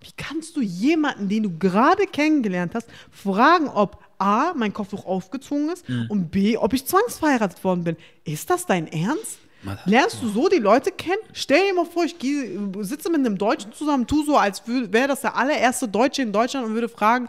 Wie 0.00 0.12
kannst 0.16 0.56
du 0.56 0.60
jemanden, 0.62 1.28
den 1.28 1.42
du 1.42 1.58
gerade 1.58 2.06
kennengelernt 2.06 2.74
hast, 2.74 2.88
fragen, 3.10 3.68
ob 3.68 4.02
A, 4.18 4.52
mein 4.54 4.72
Kopftuch 4.72 5.04
aufgezwungen 5.06 5.70
ist 5.70 5.88
Mhm. 5.88 6.06
und 6.08 6.30
B, 6.30 6.56
ob 6.56 6.72
ich 6.72 6.86
zwangsverheiratet 6.86 7.62
worden 7.64 7.84
bin? 7.84 7.96
Ist 8.24 8.48
das 8.50 8.66
dein 8.66 8.86
Ernst? 8.86 9.38
Lernst 9.84 10.22
du 10.22 10.28
so 10.28 10.48
die 10.48 10.56
Leute 10.58 10.90
kennen? 10.90 11.20
Stell 11.34 11.60
dir 11.68 11.74
mal 11.74 11.84
vor, 11.84 12.04
ich 12.04 12.18
gehe, 12.18 12.58
sitze 12.80 13.10
mit 13.10 13.18
einem 13.20 13.36
Deutschen 13.36 13.74
zusammen, 13.74 14.06
tu 14.06 14.24
so, 14.24 14.38
als 14.38 14.62
wäre 14.66 15.08
das 15.08 15.20
der 15.20 15.36
allererste 15.36 15.86
Deutsche 15.86 16.22
in 16.22 16.32
Deutschland 16.32 16.66
und 16.66 16.72
würde 16.72 16.88
fragen, 16.88 17.28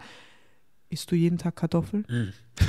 isst 0.92 1.10
du 1.10 1.16
jeden 1.16 1.38
Tag 1.38 1.56
Kartoffeln? 1.56 2.06
Mhm. 2.08 2.32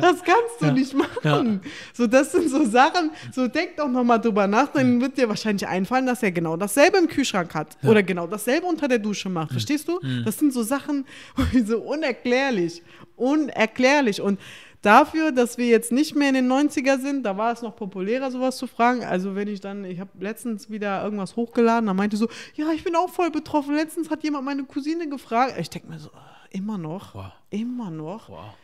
Das 0.00 0.22
kannst 0.22 0.60
du 0.60 0.72
nicht 0.72 0.92
machen. 0.92 1.60
So, 1.92 2.06
das 2.06 2.32
sind 2.32 2.50
so 2.50 2.64
Sachen, 2.64 3.10
so 3.32 3.46
denk 3.46 3.76
doch 3.76 3.88
nochmal 3.88 4.20
drüber 4.20 4.46
nach, 4.46 4.68
dann 4.68 5.00
wird 5.00 5.16
dir 5.16 5.28
wahrscheinlich 5.28 5.66
einfallen, 5.66 6.06
dass 6.06 6.22
er 6.22 6.32
genau 6.32 6.56
dasselbe 6.56 6.98
im 6.98 7.08
Kühlschrank 7.08 7.54
hat 7.54 7.76
oder 7.84 8.02
genau 8.02 8.26
dasselbe 8.26 8.66
unter 8.66 8.88
der 8.88 8.98
Dusche 8.98 9.28
macht. 9.28 9.50
Mhm. 9.50 9.54
Verstehst 9.54 9.88
du? 9.88 10.00
Das 10.24 10.38
sind 10.38 10.52
so 10.52 10.62
Sachen, 10.62 11.06
so 11.64 11.78
unerklärlich. 11.80 12.82
Unerklärlich. 13.16 14.20
Und 14.20 14.40
dafür, 14.84 15.32
dass 15.32 15.58
wir 15.58 15.66
jetzt 15.66 15.92
nicht 15.92 16.14
mehr 16.14 16.28
in 16.28 16.34
den 16.34 16.52
90er 16.52 16.98
sind, 16.98 17.24
da 17.24 17.36
war 17.36 17.52
es 17.52 17.62
noch 17.62 17.76
populärer, 17.76 18.30
sowas 18.30 18.56
zu 18.56 18.66
fragen. 18.66 19.04
Also 19.04 19.34
wenn 19.34 19.48
ich 19.48 19.60
dann, 19.60 19.84
ich 19.84 20.00
habe 20.00 20.10
letztens 20.20 20.70
wieder 20.70 21.02
irgendwas 21.02 21.36
hochgeladen, 21.36 21.86
da 21.86 21.94
meinte 21.94 22.16
so, 22.16 22.28
ja, 22.54 22.70
ich 22.74 22.84
bin 22.84 22.94
auch 22.96 23.08
voll 23.08 23.30
betroffen. 23.30 23.74
Letztens 23.74 24.10
hat 24.10 24.22
jemand 24.22 24.44
meine 24.44 24.64
Cousine 24.64 25.08
gefragt. 25.08 25.54
Ich 25.58 25.70
denke 25.70 25.88
mir 25.88 25.98
so, 25.98 26.08
äh, 26.08 26.43
immer 26.54 26.78
noch, 26.78 27.14
Wow. 27.14 27.32
immer 27.50 27.90
noch. 27.90 28.28
Wow. 28.28 28.54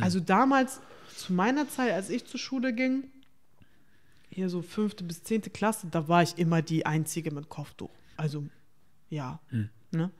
Also 0.00 0.20
damals, 0.20 0.80
zu 1.16 1.32
meiner 1.32 1.68
Zeit, 1.68 1.92
als 1.92 2.10
ich 2.10 2.26
zur 2.26 2.38
Schule 2.38 2.72
ging, 2.74 3.04
hier 4.30 4.50
so 4.50 4.60
fünfte 4.62 5.02
bis 5.02 5.22
zehnte 5.22 5.50
Klasse, 5.50 5.86
da 5.90 6.06
war 6.08 6.22
ich 6.22 6.36
immer 6.38 6.60
die 6.62 6.84
Einzige 6.84 7.30
mit 7.32 7.48
Kopftuch. 7.48 7.90
Also, 8.16 8.44
ja. 9.08 9.40
Ne? 9.90 10.10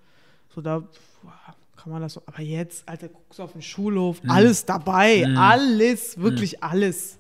So, 0.55 0.62
da 0.62 0.79
boah, 1.22 1.55
kann 1.76 1.93
man 1.93 2.01
das 2.01 2.14
so. 2.14 2.22
Aber 2.26 2.41
jetzt, 2.41 2.89
Alter, 2.89 3.09
guckst 3.09 3.39
du 3.39 3.43
auf 3.43 3.53
den 3.53 3.62
Schulhof, 3.62 4.20
alles 4.26 4.64
dabei, 4.64 5.26
alles, 5.37 6.18
wirklich 6.18 6.62
alles. 6.62 7.18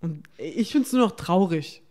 Und 0.00 0.24
ich 0.36 0.72
finde 0.72 0.86
es 0.86 0.92
nur 0.92 1.02
noch 1.06 1.12
traurig. 1.16 1.82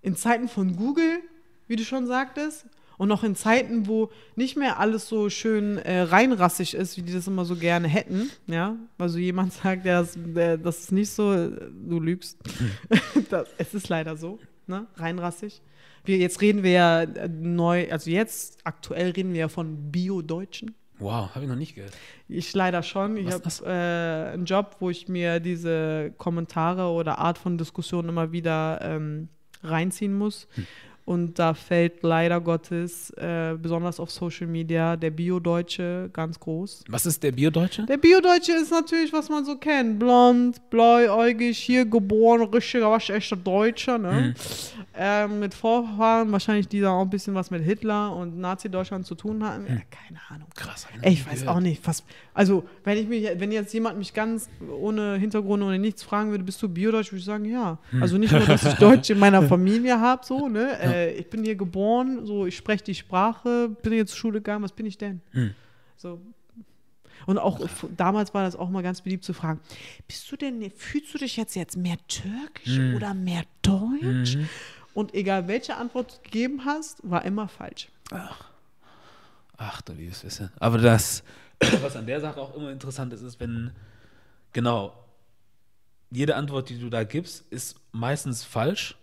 In 0.00 0.16
Zeiten 0.16 0.48
von 0.48 0.74
Google, 0.74 1.20
wie 1.68 1.76
du 1.76 1.84
schon 1.84 2.06
sagtest, 2.06 2.66
und 3.02 3.08
noch 3.08 3.24
in 3.24 3.34
Zeiten, 3.34 3.88
wo 3.88 4.12
nicht 4.36 4.56
mehr 4.56 4.78
alles 4.78 5.08
so 5.08 5.28
schön 5.28 5.76
äh, 5.78 6.02
reinrassig 6.02 6.74
ist, 6.74 6.96
wie 6.96 7.02
die 7.02 7.12
das 7.12 7.26
immer 7.26 7.44
so 7.44 7.56
gerne 7.56 7.88
hätten, 7.88 8.30
ja, 8.46 8.76
weil 8.96 9.08
so 9.08 9.18
jemand 9.18 9.52
sagt, 9.64 9.84
ja, 9.84 10.02
das, 10.02 10.16
äh, 10.16 10.56
das 10.56 10.78
ist 10.78 10.92
nicht 10.92 11.10
so, 11.10 11.32
äh, 11.32 11.50
du 11.84 11.98
lügst. 11.98 12.38
das, 13.30 13.48
es 13.58 13.74
ist 13.74 13.88
leider 13.88 14.16
so, 14.16 14.38
ne, 14.68 14.86
reinrassig. 14.94 15.62
Wir, 16.04 16.18
jetzt 16.18 16.40
reden 16.42 16.62
wir 16.62 16.70
ja 16.70 17.02
äh, 17.02 17.28
neu, 17.28 17.90
also 17.90 18.08
jetzt 18.08 18.60
aktuell 18.62 19.10
reden 19.10 19.32
wir 19.32 19.40
ja 19.40 19.48
von 19.48 19.90
Bio-Deutschen. 19.90 20.76
Wow, 21.00 21.34
habe 21.34 21.44
ich 21.44 21.48
noch 21.48 21.56
nicht 21.56 21.74
gehört. 21.74 21.94
Ich 22.28 22.54
leider 22.54 22.84
schon. 22.84 23.16
Ich 23.16 23.32
habe 23.32 23.48
äh, 23.66 24.34
einen 24.34 24.44
Job, 24.44 24.76
wo 24.78 24.90
ich 24.90 25.08
mir 25.08 25.40
diese 25.40 26.14
Kommentare 26.18 26.86
oder 26.86 27.18
Art 27.18 27.38
von 27.38 27.58
Diskussionen 27.58 28.10
immer 28.10 28.30
wieder 28.30 28.78
ähm, 28.80 29.28
reinziehen 29.64 30.14
muss. 30.14 30.46
Hm. 30.54 30.66
Und 31.12 31.38
da 31.38 31.52
fällt 31.52 32.02
leider 32.02 32.40
Gottes, 32.40 33.10
äh, 33.10 33.54
besonders 33.60 34.00
auf 34.00 34.10
Social 34.10 34.46
Media, 34.46 34.96
der 34.96 35.10
Bio-Deutsche 35.10 36.08
ganz 36.10 36.40
groß. 36.40 36.84
Was 36.88 37.04
ist 37.04 37.22
der 37.22 37.32
Biodeutsche? 37.32 37.84
Der 37.84 37.98
Bio-Deutsche 37.98 38.52
ist 38.52 38.70
natürlich, 38.70 39.12
was 39.12 39.28
man 39.28 39.44
so 39.44 39.56
kennt. 39.56 39.98
Blond, 39.98 40.70
bläuäugig, 40.70 41.58
hier 41.58 41.84
geboren, 41.84 42.42
richtiger, 42.44 42.90
waschechter 42.90 43.36
Deutscher. 43.36 43.98
Ne? 43.98 44.12
Mhm. 44.12 44.34
Ähm, 44.94 45.40
mit 45.40 45.52
Vorfahren, 45.52 46.32
wahrscheinlich 46.32 46.68
die 46.68 46.80
da 46.80 46.92
auch 46.92 47.02
ein 47.02 47.10
bisschen 47.10 47.34
was 47.34 47.50
mit 47.50 47.62
Hitler 47.62 48.14
und 48.16 48.38
Nazi-Deutschland 48.38 49.04
zu 49.04 49.14
tun 49.14 49.44
hatten. 49.44 49.66
Ja, 49.66 49.80
keine 49.90 50.20
Ahnung. 50.30 50.48
Krass. 50.54 50.86
noch 50.96 51.02
Ey, 51.02 51.12
ich 51.12 51.26
weiß 51.26 51.46
auch 51.46 51.60
nicht. 51.60 51.86
Was, 51.86 52.04
also, 52.32 52.64
wenn 52.84 52.96
ich 52.96 53.06
mich, 53.06 53.28
wenn 53.36 53.52
jetzt 53.52 53.74
jemand 53.74 53.98
mich 53.98 54.14
ganz 54.14 54.48
ohne 54.80 55.16
Hintergrund, 55.16 55.62
ohne 55.62 55.78
nichts 55.78 56.02
fragen 56.02 56.30
würde, 56.30 56.44
bist 56.44 56.62
du 56.62 56.68
Biodeutsch, 56.68 57.12
würde 57.12 57.18
ich 57.20 57.24
sagen, 57.24 57.44
ja. 57.44 57.78
Hm. 57.90 58.02
Also 58.02 58.16
nicht 58.16 58.32
nur, 58.32 58.40
dass 58.40 58.64
ich 58.64 58.74
Deutsch 58.74 59.10
in 59.10 59.18
meiner 59.18 59.42
Familie 59.48 60.00
habe, 60.00 60.24
so, 60.24 60.48
ne? 60.48 60.78
Äh, 60.80 61.01
ich 61.10 61.28
bin 61.30 61.44
hier 61.44 61.56
geboren, 61.56 62.24
so, 62.26 62.46
ich 62.46 62.56
spreche 62.56 62.84
die 62.84 62.94
Sprache, 62.94 63.68
bin 63.82 63.92
jetzt 63.92 64.10
zur 64.10 64.18
Schule 64.18 64.38
gegangen, 64.40 64.62
was 64.64 64.72
bin 64.72 64.86
ich 64.86 64.98
denn? 64.98 65.20
Hm. 65.32 65.54
So. 65.96 66.20
Und 67.26 67.38
auch 67.38 67.60
damals 67.96 68.34
war 68.34 68.44
das 68.44 68.56
auch 68.56 68.68
mal 68.68 68.82
ganz 68.82 69.00
beliebt 69.02 69.22
zu 69.24 69.32
fragen, 69.32 69.60
bist 70.08 70.30
du 70.32 70.36
denn, 70.36 70.70
fühlst 70.72 71.14
du 71.14 71.18
dich 71.18 71.36
jetzt, 71.36 71.54
jetzt 71.54 71.76
mehr 71.76 71.96
türkisch 72.08 72.76
Mhm. 72.78 72.96
oder 72.96 73.14
mehr 73.14 73.44
deutsch? 73.62 74.38
Und 74.94 75.14
egal 75.14 75.46
welche 75.48 75.76
Antwort 75.76 76.18
du 76.18 76.22
gegeben 76.24 76.64
hast, 76.64 76.98
war 77.08 77.24
immer 77.24 77.48
falsch. 77.48 77.88
Ach, 79.56 79.80
du 79.82 79.92
liebes 79.92 80.24
Wissen. 80.24 80.50
Aber 80.58 80.78
das, 80.78 81.22
was 81.82 81.94
an 81.96 82.06
der 82.06 82.20
Sache 82.20 82.40
auch 82.40 82.54
immer 82.56 82.70
interessant 82.72 83.12
ist, 83.12 83.22
ist, 83.22 83.38
wenn, 83.38 83.70
genau, 84.52 84.92
jede 86.10 86.34
Antwort, 86.36 86.68
die 86.68 86.78
du 86.78 86.90
da 86.90 87.04
gibst, 87.04 87.44
ist 87.50 87.76
meistens 87.92 88.42
falsch. 88.44 88.96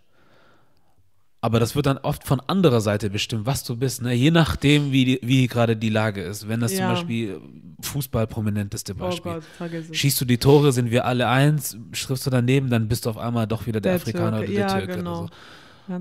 Aber 1.42 1.58
das 1.58 1.74
wird 1.74 1.86
dann 1.86 1.96
oft 1.98 2.24
von 2.24 2.40
anderer 2.40 2.82
Seite 2.82 3.08
bestimmt, 3.08 3.46
was 3.46 3.64
du 3.64 3.76
bist, 3.76 4.02
ne? 4.02 4.12
je 4.12 4.30
nachdem, 4.30 4.92
wie, 4.92 5.04
die, 5.06 5.20
wie 5.22 5.46
gerade 5.46 5.74
die 5.74 5.88
Lage 5.88 6.22
ist. 6.22 6.48
Wenn 6.48 6.60
das 6.60 6.72
zum 6.72 6.80
Ja. 6.80 6.90
Beispiel 6.90 7.40
Fußball 7.80 8.26
prominenteste 8.26 8.92
Oh 8.92 8.98
Beispiel. 9.00 9.32
Gott, 9.34 9.44
vergiss 9.56 9.88
es. 9.88 9.96
Schießt 9.96 10.20
du 10.20 10.26
die 10.26 10.36
Tore, 10.36 10.72
sind 10.72 10.90
wir 10.90 11.06
alle 11.06 11.28
eins, 11.28 11.78
triffst 11.92 12.26
du 12.26 12.30
daneben, 12.30 12.68
dann 12.68 12.88
bist 12.88 13.06
du 13.06 13.10
auf 13.10 13.16
einmal 13.16 13.46
doch 13.46 13.66
wieder 13.66 13.80
der, 13.80 13.92
Der 13.92 14.00
Afrikaner 14.02 14.38
Türke, 14.38 14.52
oder 14.52 14.66
der 14.66 14.68
ja, 14.68 14.78
Türke 14.78 14.96
genau. 14.98 15.20
oder 15.22 15.30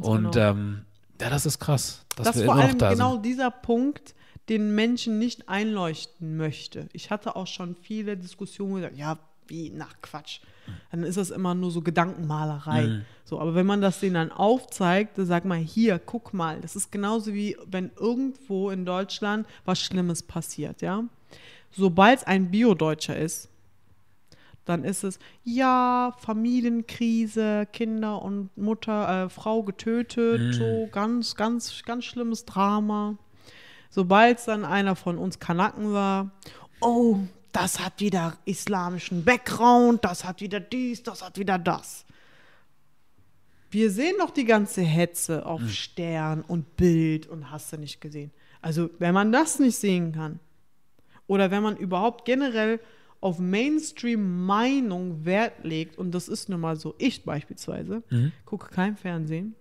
so. 0.02 0.10
Und 0.12 0.32
genau. 0.34 0.50
ähm, 0.50 0.82
ja, 1.22 1.30
das 1.30 1.46
ist 1.46 1.60
krass, 1.60 2.06
dass 2.18 2.28
das 2.28 2.36
wir 2.36 2.42
ist 2.42 2.46
vor 2.46 2.56
allem 2.56 2.78
da 2.78 2.92
genau 2.92 3.14
sind. 3.14 3.26
dieser 3.26 3.50
Punkt, 3.52 4.16
den 4.50 4.76
Menschen 4.76 5.20
nicht 5.20 5.48
einleuchten 5.48 6.36
möchte. 6.36 6.90
Ich 6.92 7.12
hatte 7.12 7.36
auch 7.38 7.48
schon 7.48 7.76
viele 7.76 8.18
Diskussionen 8.18 8.76
gesagt, 8.76 8.98
ja, 8.98 9.18
wie, 9.48 9.72
na 9.74 9.88
Quatsch. 10.02 10.40
Dann 10.92 11.04
ist 11.04 11.18
das 11.18 11.32
immer 11.32 11.54
nur 11.56 11.72
so 11.72 11.82
Gedankenmalerei. 11.82 12.88
Mhm. 12.88 13.02
So, 13.24 13.40
aber 13.40 13.56
wenn 13.56 13.66
man 13.66 13.82
das 13.82 14.00
denen 14.00 14.16
dann 14.16 14.32
aufzeigt, 14.32 15.18
dann 15.18 15.26
sag 15.26 15.46
mal, 15.46 15.58
hier, 15.58 16.00
guck 16.00 16.34
mal, 16.34 16.60
das 16.62 16.76
ist 16.76 16.92
genauso 16.92 17.34
wie 17.34 17.58
wenn 17.68 17.92
irgendwo 18.00 18.70
in 18.70 18.86
Deutschland 18.86 19.48
was 19.66 19.80
Schlimmes 19.80 20.24
passiert, 20.24 20.82
ja. 20.82 21.04
Sobald 21.72 22.20
es 22.20 22.24
ein 22.26 22.50
Bio-Deutscher 22.50 23.16
ist, 23.16 23.50
dann 24.66 24.84
ist 24.84 25.04
es, 25.04 25.20
ja, 25.44 26.14
Familienkrise, 26.20 27.68
Kinder 27.74 28.22
und 28.22 28.56
Mutter, 28.56 29.26
äh, 29.26 29.30
Frau 29.30 29.64
getötet, 29.64 30.54
so 30.54 30.88
ganz, 30.92 31.36
ganz, 31.36 31.82
ganz 31.86 32.06
schlimmes 32.06 32.46
Drama. 32.46 33.18
Sobald 33.90 34.38
es 34.38 34.46
dann 34.46 34.66
einer 34.66 34.96
von 34.96 35.18
uns 35.18 35.40
Kanaken 35.40 35.92
war, 35.94 36.32
oh, 36.82 37.18
das 37.52 37.80
hat 37.80 38.00
wieder 38.00 38.38
islamischen 38.46 39.24
Background, 39.24 40.04
das 40.06 40.24
hat 40.24 40.42
wieder 40.42 40.60
dies, 40.60 41.04
das 41.04 41.24
hat 41.24 41.38
wieder 41.38 41.58
das. 41.58 42.06
Wir 43.72 43.92
sehen 43.92 44.16
doch 44.20 44.32
die 44.32 44.46
ganze 44.46 44.82
Hetze 44.82 45.46
auf 45.46 45.70
Stern 45.70 46.42
und 46.42 46.76
Bild 46.76 47.28
und 47.28 47.52
hast 47.52 47.72
du 47.72 47.78
nicht 47.78 48.02
gesehen. 48.02 48.32
Also, 48.62 48.90
wenn 49.00 49.14
man 49.14 49.32
das 49.32 49.60
nicht 49.60 49.76
sehen 49.76 50.12
kann, 50.12 50.40
oder 51.28 51.52
wenn 51.52 51.62
man 51.62 51.78
überhaupt 51.78 52.26
generell 52.26 52.80
auf 53.22 53.38
Mainstream-Meinung 53.38 55.24
Wert 55.26 55.64
legt, 55.64 55.98
und 55.98 56.12
das 56.12 56.28
ist 56.28 56.50
nun 56.50 56.62
mal 56.62 56.76
so, 56.78 56.96
ich 56.98 57.24
beispielsweise, 57.24 58.02
gucke 58.46 58.70
kein 58.70 58.98
Fernsehen, 58.98 59.54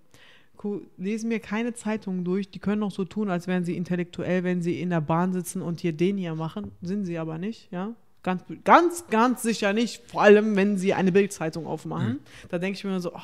gu- 0.58 0.82
lese 0.98 1.26
mir 1.26 1.40
keine 1.40 1.72
Zeitungen 1.72 2.24
durch, 2.24 2.50
die 2.50 2.58
können 2.58 2.82
auch 2.82 2.90
so 2.90 3.04
tun, 3.04 3.30
als 3.30 3.46
wären 3.46 3.64
sie 3.64 3.76
intellektuell, 3.76 4.44
wenn 4.44 4.60
sie 4.60 4.80
in 4.80 4.90
der 4.90 5.00
Bahn 5.00 5.32
sitzen 5.32 5.62
und 5.62 5.80
hier 5.80 5.92
den 5.92 6.18
hier 6.18 6.34
machen, 6.34 6.72
sind 6.82 7.06
sie 7.06 7.16
aber 7.18 7.38
nicht, 7.38 7.72
ja. 7.72 7.94
Ganz, 8.22 8.42
ganz, 8.64 9.04
ganz 9.08 9.42
sicher 9.42 9.72
nicht, 9.72 10.02
vor 10.10 10.22
allem, 10.22 10.54
wenn 10.56 10.76
sie 10.76 10.92
eine 10.92 11.12
Bildzeitung 11.12 11.66
aufmachen. 11.66 12.18
Da 12.50 12.58
denke 12.58 12.76
ich 12.76 12.84
mir 12.84 13.00
so, 13.00 13.14
oh, 13.14 13.20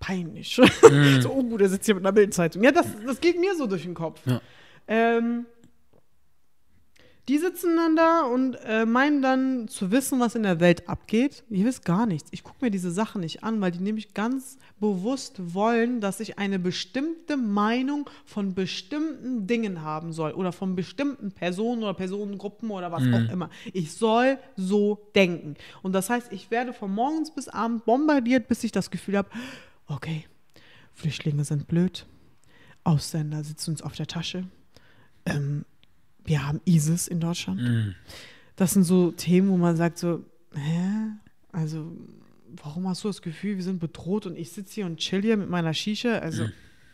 peinlich. 0.00 0.60
so, 1.20 1.30
oh, 1.30 1.56
der 1.56 1.68
sitzt 1.68 1.86
hier 1.86 1.94
mit 1.94 2.04
einer 2.04 2.12
Bildzeitung. 2.12 2.62
Ja, 2.64 2.72
das, 2.72 2.86
das 3.06 3.20
geht 3.20 3.38
mir 3.40 3.54
so 3.56 3.66
durch 3.66 3.82
den 3.84 3.94
Kopf. 3.94 4.20
Ja. 4.26 4.40
Ähm, 4.88 5.46
die 7.28 7.36
sitzen 7.36 7.76
dann 7.76 7.94
da 7.94 8.22
und 8.22 8.54
äh, 8.64 8.86
meinen 8.86 9.20
dann 9.20 9.68
zu 9.68 9.90
wissen, 9.90 10.18
was 10.18 10.34
in 10.34 10.44
der 10.44 10.60
Welt 10.60 10.88
abgeht. 10.88 11.44
Ihr 11.50 11.66
wisst 11.66 11.84
gar 11.84 12.06
nichts. 12.06 12.30
Ich 12.32 12.42
gucke 12.42 12.64
mir 12.64 12.70
diese 12.70 12.90
Sachen 12.90 13.20
nicht 13.20 13.44
an, 13.44 13.60
weil 13.60 13.70
die 13.70 13.80
nämlich 13.80 14.14
ganz 14.14 14.56
bewusst 14.80 15.54
wollen, 15.54 16.00
dass 16.00 16.20
ich 16.20 16.38
eine 16.38 16.58
bestimmte 16.58 17.36
Meinung 17.36 18.08
von 18.24 18.54
bestimmten 18.54 19.46
Dingen 19.46 19.82
haben 19.82 20.14
soll 20.14 20.32
oder 20.32 20.52
von 20.52 20.74
bestimmten 20.74 21.30
Personen 21.30 21.82
oder 21.82 21.92
Personengruppen 21.92 22.70
oder 22.70 22.90
was 22.92 23.02
auch 23.02 23.30
immer. 23.30 23.50
Ich 23.74 23.92
soll 23.92 24.38
so 24.56 25.10
denken. 25.14 25.56
Und 25.82 25.92
das 25.92 26.08
heißt, 26.08 26.32
ich 26.32 26.50
werde 26.50 26.72
von 26.72 26.90
morgens 26.90 27.30
bis 27.34 27.48
abends 27.48 27.84
bombardiert, 27.84 28.48
bis 28.48 28.64
ich 28.64 28.72
das 28.72 28.90
Gefühl 28.90 29.18
habe, 29.18 29.28
okay, 29.86 30.24
Flüchtlinge 30.94 31.44
sind 31.44 31.68
blöd, 31.68 32.06
Ausländer 32.84 33.44
sitzen 33.44 33.72
uns 33.72 33.82
auf 33.82 33.94
der 33.94 34.06
Tasche. 34.06 34.44
Ähm, 35.26 35.66
wir 36.28 36.46
haben 36.46 36.60
ISIS 36.64 37.08
in 37.08 37.20
Deutschland. 37.20 37.60
Mhm. 37.60 37.94
Das 38.56 38.72
sind 38.72 38.84
so 38.84 39.10
Themen, 39.12 39.50
wo 39.50 39.56
man 39.56 39.76
sagt 39.76 39.98
so, 39.98 40.24
hä? 40.54 41.12
Also, 41.52 41.92
warum 42.62 42.88
hast 42.88 43.04
du 43.04 43.08
das 43.08 43.22
Gefühl, 43.22 43.56
wir 43.56 43.64
sind 43.64 43.78
bedroht 43.78 44.26
und 44.26 44.36
ich 44.36 44.52
sitze 44.52 44.74
hier 44.74 44.86
und 44.86 44.98
chill 44.98 45.22
hier 45.22 45.36
mit 45.36 45.48
meiner 45.48 45.74
Shisha? 45.74 46.18
Also, 46.18 46.48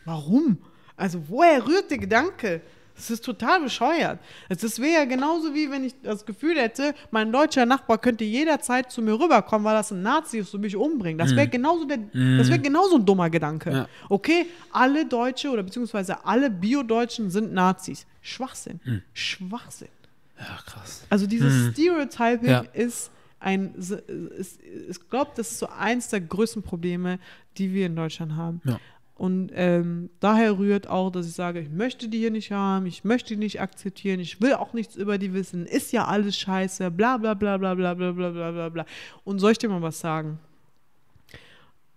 warum? 0.05 0.57
Also, 0.95 1.27
woher 1.27 1.65
rührt 1.67 1.91
der 1.91 1.97
Gedanke? 1.97 2.61
Das 2.95 3.09
ist 3.11 3.25
total 3.25 3.61
bescheuert. 3.61 4.19
Das 4.47 4.79
wäre 4.79 4.93
ja 4.93 5.05
genauso 5.05 5.53
wie 5.53 5.69
wenn 5.69 5.83
ich 5.83 5.93
das 6.01 6.25
Gefühl 6.25 6.55
hätte, 6.57 6.93
mein 7.11 7.31
deutscher 7.31 7.65
Nachbar 7.65 7.97
könnte 7.97 8.23
jederzeit 8.23 8.89
zu 8.91 9.01
mir 9.01 9.19
rüberkommen, 9.19 9.65
weil 9.65 9.75
das 9.75 9.91
ein 9.91 10.01
Nazi 10.01 10.39
ist 10.39 10.53
und 10.53 10.61
mich 10.61 10.75
umbringen. 10.77 11.17
Das 11.17 11.35
wäre 11.35 11.47
genauso 11.47 11.85
der, 11.85 11.97
das 11.97 12.47
wäre 12.47 12.59
genauso 12.59 12.95
ein 12.95 13.05
dummer 13.05 13.29
Gedanke. 13.29 13.71
Ja. 13.71 13.87
Okay, 14.09 14.45
alle 14.71 15.05
Deutsche 15.05 15.49
oder 15.49 15.63
beziehungsweise 15.63 16.25
alle 16.25 16.49
Bio-Deutschen 16.49 17.29
sind 17.29 17.53
Nazis. 17.53 18.05
Schwachsinn. 18.21 18.79
Schwachsinn. 19.13 19.89
Ja, 20.39 20.57
krass. 20.65 21.03
Also 21.09 21.27
dieses 21.27 21.71
Stereotyping 21.73 22.49
Ja. 22.49 22.59
ist 22.73 23.11
ein, 23.39 23.75
ist, 23.75 24.59
ich 24.89 25.09
glaube, 25.09 25.31
das 25.35 25.51
ist 25.51 25.59
so 25.59 25.67
eins 25.67 26.07
der 26.09 26.21
größten 26.21 26.63
Probleme, 26.63 27.19
die 27.57 27.73
wir 27.73 27.85
in 27.85 27.95
Deutschland 27.95 28.35
haben. 28.35 28.61
Ja. 28.65 28.79
Und 29.15 29.51
ähm, 29.53 30.09
daher 30.19 30.57
rührt 30.57 30.87
auch, 30.87 31.09
dass 31.09 31.25
ich 31.25 31.33
sage, 31.33 31.61
ich 31.61 31.69
möchte 31.69 32.09
die 32.09 32.17
hier 32.17 32.31
nicht 32.31 32.51
haben, 32.51 32.85
ich 32.85 33.05
möchte 33.05 33.29
die 33.29 33.39
nicht 33.39 33.61
akzeptieren, 33.61 34.19
ich 34.19 34.41
will 34.41 34.53
auch 34.53 34.73
nichts 34.73 34.97
über 34.97 35.17
die 35.17 35.33
wissen, 35.33 35.65
ist 35.65 35.93
ja 35.93 36.05
alles 36.05 36.37
scheiße, 36.37 36.91
bla 36.91 37.15
bla 37.15 37.33
bla 37.33 37.57
bla 37.57 37.75
bla 37.75 37.93
bla 37.93 38.11
bla 38.11 38.29
bla 38.29 38.51
bla 38.51 38.69
bla. 38.69 38.85
Und 39.23 39.39
soll 39.39 39.53
ich 39.53 39.57
dir 39.57 39.69
mal 39.69 39.81
was 39.81 40.01
sagen? 40.01 40.39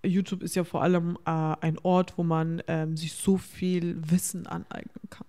YouTube 0.04 0.44
ist 0.44 0.54
ja 0.54 0.62
vor 0.62 0.82
allem 0.82 1.18
äh, 1.26 1.30
ein 1.30 1.78
Ort, 1.82 2.16
wo 2.16 2.22
man 2.22 2.62
ähm, 2.68 2.96
sich 2.96 3.14
so 3.14 3.36
viel 3.36 3.96
Wissen 4.10 4.46
aneignen 4.46 5.10
kann. 5.10 5.26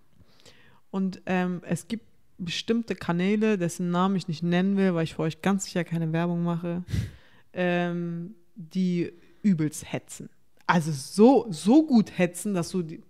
Und 0.91 1.23
ähm, 1.25 1.61
es 1.65 1.87
gibt 1.87 2.05
bestimmte 2.37 2.93
Kanäle, 2.93 3.57
dessen 3.57 3.89
Namen 3.89 4.15
ich 4.15 4.27
nicht 4.27 4.43
nennen 4.43 4.77
will, 4.77 4.93
weil 4.93 5.05
ich 5.05 5.15
für 5.15 5.23
euch 5.23 5.41
ganz 5.41 5.65
sicher 5.65 5.83
keine 5.83 6.13
Werbung 6.13 6.43
mache, 6.43 6.83
ähm, 7.53 8.35
die 8.55 9.11
übelst 9.41 9.91
hetzen. 9.91 10.29
Also 10.69 10.91
so, 10.91 11.47
so 11.49 11.83
gut 11.85 12.17
hetzen, 12.17 12.53
dass 12.53 12.69
du 12.69 12.83
die, 12.83 13.01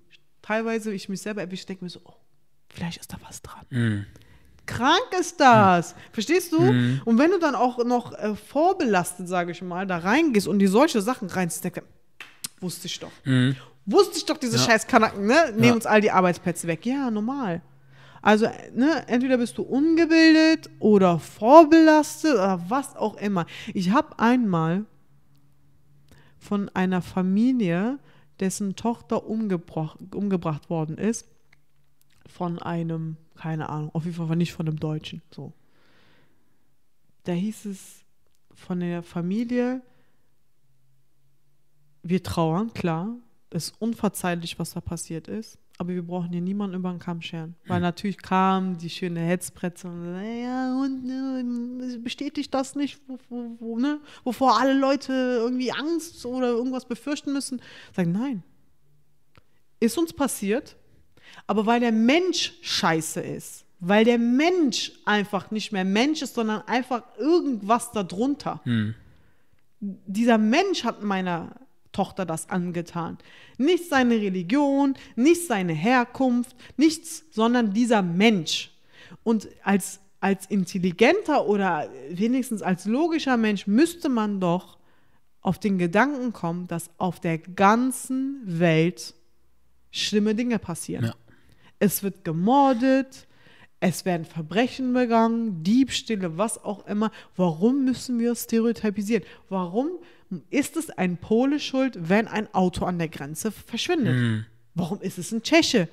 teilweise 0.42 0.94
ich 0.94 1.10
mich 1.10 1.22
selber 1.22 1.42
erwische, 1.42 1.66
denke 1.66 1.84
mir 1.84 1.90
so, 1.90 2.00
oh, 2.06 2.14
vielleicht 2.70 3.00
ist 3.00 3.12
da 3.12 3.18
was 3.28 3.42
dran. 3.42 3.66
Mhm. 3.70 4.06
Krank 4.66 5.02
ist 5.20 5.40
das. 5.40 5.96
Verstehst 6.12 6.54
du? 6.54 6.60
Und 7.06 7.18
wenn 7.18 7.32
du 7.32 7.40
dann 7.40 7.56
auch 7.56 7.84
noch 7.84 8.14
äh, 8.14 8.36
vorbelastet, 8.36 9.28
sage 9.28 9.52
ich 9.52 9.62
mal, 9.62 9.88
da 9.88 9.98
reingehst 9.98 10.48
und 10.48 10.60
dir 10.60 10.70
solche 10.70 11.02
Sachen 11.02 11.28
reinziehst, 11.28 11.66
du, 11.66 11.82
wusste 12.62 12.86
ich 12.88 13.00
doch. 13.00 13.12
Mhm. 13.26 13.56
Wusste 13.86 14.18
ich 14.18 14.26
doch, 14.26 14.38
diese 14.38 14.58
Ja. 14.58 14.64
scheiß 14.64 14.86
Kanaken, 14.88 15.26
ne? 15.26 15.52
Nehmen 15.54 15.64
Ja. 15.64 15.74
uns 15.74 15.86
all 15.88 16.02
die 16.02 16.12
Arbeitsplätze 16.12 16.68
weg. 16.68 16.86
Ja, 16.86 17.10
normal. 17.10 17.62
Also, 18.22 18.46
äh, 18.46 18.72
ne, 18.74 19.04
entweder 19.08 19.38
bist 19.38 19.58
du 19.58 19.64
ungebildet 19.64 20.70
oder 20.80 21.20
vorbelastet 21.20 22.34
oder 22.36 22.62
was 22.70 22.96
auch 22.96 23.16
immer. 23.18 23.46
Ich 23.74 23.90
habe 23.92 24.20
einmal 24.20 24.86
von 26.40 26.70
einer 26.70 27.02
Familie, 27.02 28.00
dessen 28.40 28.76
Tochter 28.76 29.26
umgebracht, 29.26 30.00
umgebracht 30.16 30.70
worden 30.70 30.98
ist, 30.98 31.28
von 32.26 32.60
einem, 32.60 33.18
keine 33.36 33.70
Ahnung, 33.70 33.94
auf 33.94 34.06
jeden 34.06 34.16
Fall 34.16 34.36
nicht 34.36 34.54
von 34.54 34.68
einem 34.68 34.80
Deutschen, 34.80 35.22
so. 35.32 35.54
Da 37.26 37.34
hieß 37.34 37.66
es 37.66 38.06
von 38.54 38.80
der 38.80 39.04
Familie, 39.04 39.82
wir 42.02 42.24
trauern, 42.24 42.74
klar, 42.74 43.16
es 43.50 43.70
ist 43.70 43.82
unverzeihlich, 43.82 44.58
was 44.58 44.72
da 44.72 44.82
passiert 44.82 45.28
ist, 45.28 45.58
aber 45.80 45.94
wir 45.94 46.06
brauchen 46.06 46.30
hier 46.32 46.42
niemanden 46.42 46.76
über 46.76 46.92
den 46.92 47.00
Kamm 47.00 47.22
scheren. 47.22 47.56
Weil 47.66 47.80
natürlich 47.80 48.18
kam 48.18 48.78
die 48.78 48.90
schöne 48.90 49.22
Hetzpretze 49.22 49.88
und 49.88 50.14
ja, 50.14 50.78
und 50.78 51.10
äh, 51.82 51.98
bestätigt 52.00 52.54
das 52.54 52.76
nicht, 52.76 53.00
wo, 53.08 53.18
wo, 53.30 53.56
wo, 53.60 53.80
ne? 53.80 54.02
wovor 54.26 54.60
alle 54.60 54.74
Leute 54.74 55.14
irgendwie 55.14 55.72
Angst 55.72 56.26
oder 56.26 56.50
irgendwas 56.50 56.86
befürchten 56.86 57.32
müssen. 57.32 57.62
Sagen, 57.96 58.12
nein. 58.12 58.44
Ist 59.80 59.98
uns 59.98 60.12
passiert, 60.12 60.76
aber 61.48 61.66
weil 61.66 61.80
der 61.80 61.94
Mensch 61.94 62.56
scheiße 62.62 63.22
ist, 63.22 63.66
weil 63.80 64.04
der 64.04 64.20
Mensch 64.20 64.92
einfach 65.06 65.50
nicht 65.50 65.72
mehr 65.72 65.86
Mensch 65.86 66.22
ist, 66.22 66.36
sondern 66.36 66.62
einfach 66.64 67.04
irgendwas 67.18 67.94
darunter. 67.94 68.62
Dieser 69.80 70.38
Mensch 70.38 70.84
hat 70.84 71.02
meiner 71.04 71.56
Tochter 71.92 72.26
das 72.26 72.50
angetan. 72.50 73.18
Nicht 73.58 73.90
seine 73.90 74.16
Religion, 74.16 74.96
nicht 75.16 75.48
seine 75.48 75.74
Herkunft, 75.74 76.56
nichts, 76.78 77.26
sondern 77.32 77.74
dieser 77.74 78.02
Mensch. 78.02 78.72
Und 79.24 79.48
als 79.64 80.00
als 80.20 80.46
intelligenter 80.48 81.48
oder 81.48 81.90
wenigstens 82.10 82.62
als 82.62 82.86
logischer 82.86 83.38
Mensch 83.38 83.68
müsste 83.68 84.10
man 84.10 84.40
doch 84.40 84.78
auf 85.42 85.60
den 85.60 85.78
Gedanken 85.78 86.34
kommen, 86.34 86.68
dass 86.68 86.90
auf 86.98 87.20
der 87.20 87.38
ganzen 87.38 88.42
Welt 88.46 89.14
schlimme 89.92 90.36
Dinge 90.36 90.60
passieren. 90.60 91.06
Ja. 91.06 91.16
Es 91.80 92.04
wird 92.04 92.26
gemordet, 92.26 93.28
es 93.80 94.04
werden 94.04 94.26
Verbrechen 94.26 94.94
begangen, 94.94 95.64
Diebstähle, 95.64 96.38
was 96.38 96.62
auch 96.62 96.86
immer. 96.86 97.12
Warum 97.38 97.86
müssen 97.86 98.20
wir 98.20 98.36
stereotypisieren? 98.36 99.24
Warum 99.48 99.92
ist 100.50 100.78
es 100.78 100.90
ein 100.92 101.18
Pole 101.18 101.60
schuld, 101.60 101.98
wenn 102.10 102.28
ein 102.28 102.54
Auto 102.54 102.86
an 102.86 103.00
der 103.00 103.10
Grenze 103.10 103.52
verschwindet? 103.52 104.16
Mhm. 104.16 104.46
Warum 104.76 105.02
ist 105.02 105.18
es 105.18 105.32
ein 105.32 105.42
Tscheche? 105.42 105.90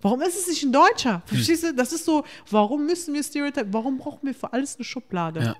Warum 0.00 0.22
ist 0.22 0.36
es 0.36 0.48
nicht 0.48 0.62
ein 0.62 0.72
Deutscher? 0.72 1.22
Verstehst 1.26 1.64
du? 1.64 1.74
Das 1.74 1.92
ist 1.92 2.04
so, 2.04 2.24
warum 2.50 2.86
müssen 2.86 3.12
wir 3.12 3.22
Stereotypen, 3.22 3.72
warum 3.72 3.98
brauchen 3.98 4.26
wir 4.26 4.34
für 4.34 4.52
alles 4.52 4.76
eine 4.76 4.84
Schublade? 4.84 5.40
Ja. 5.40 5.56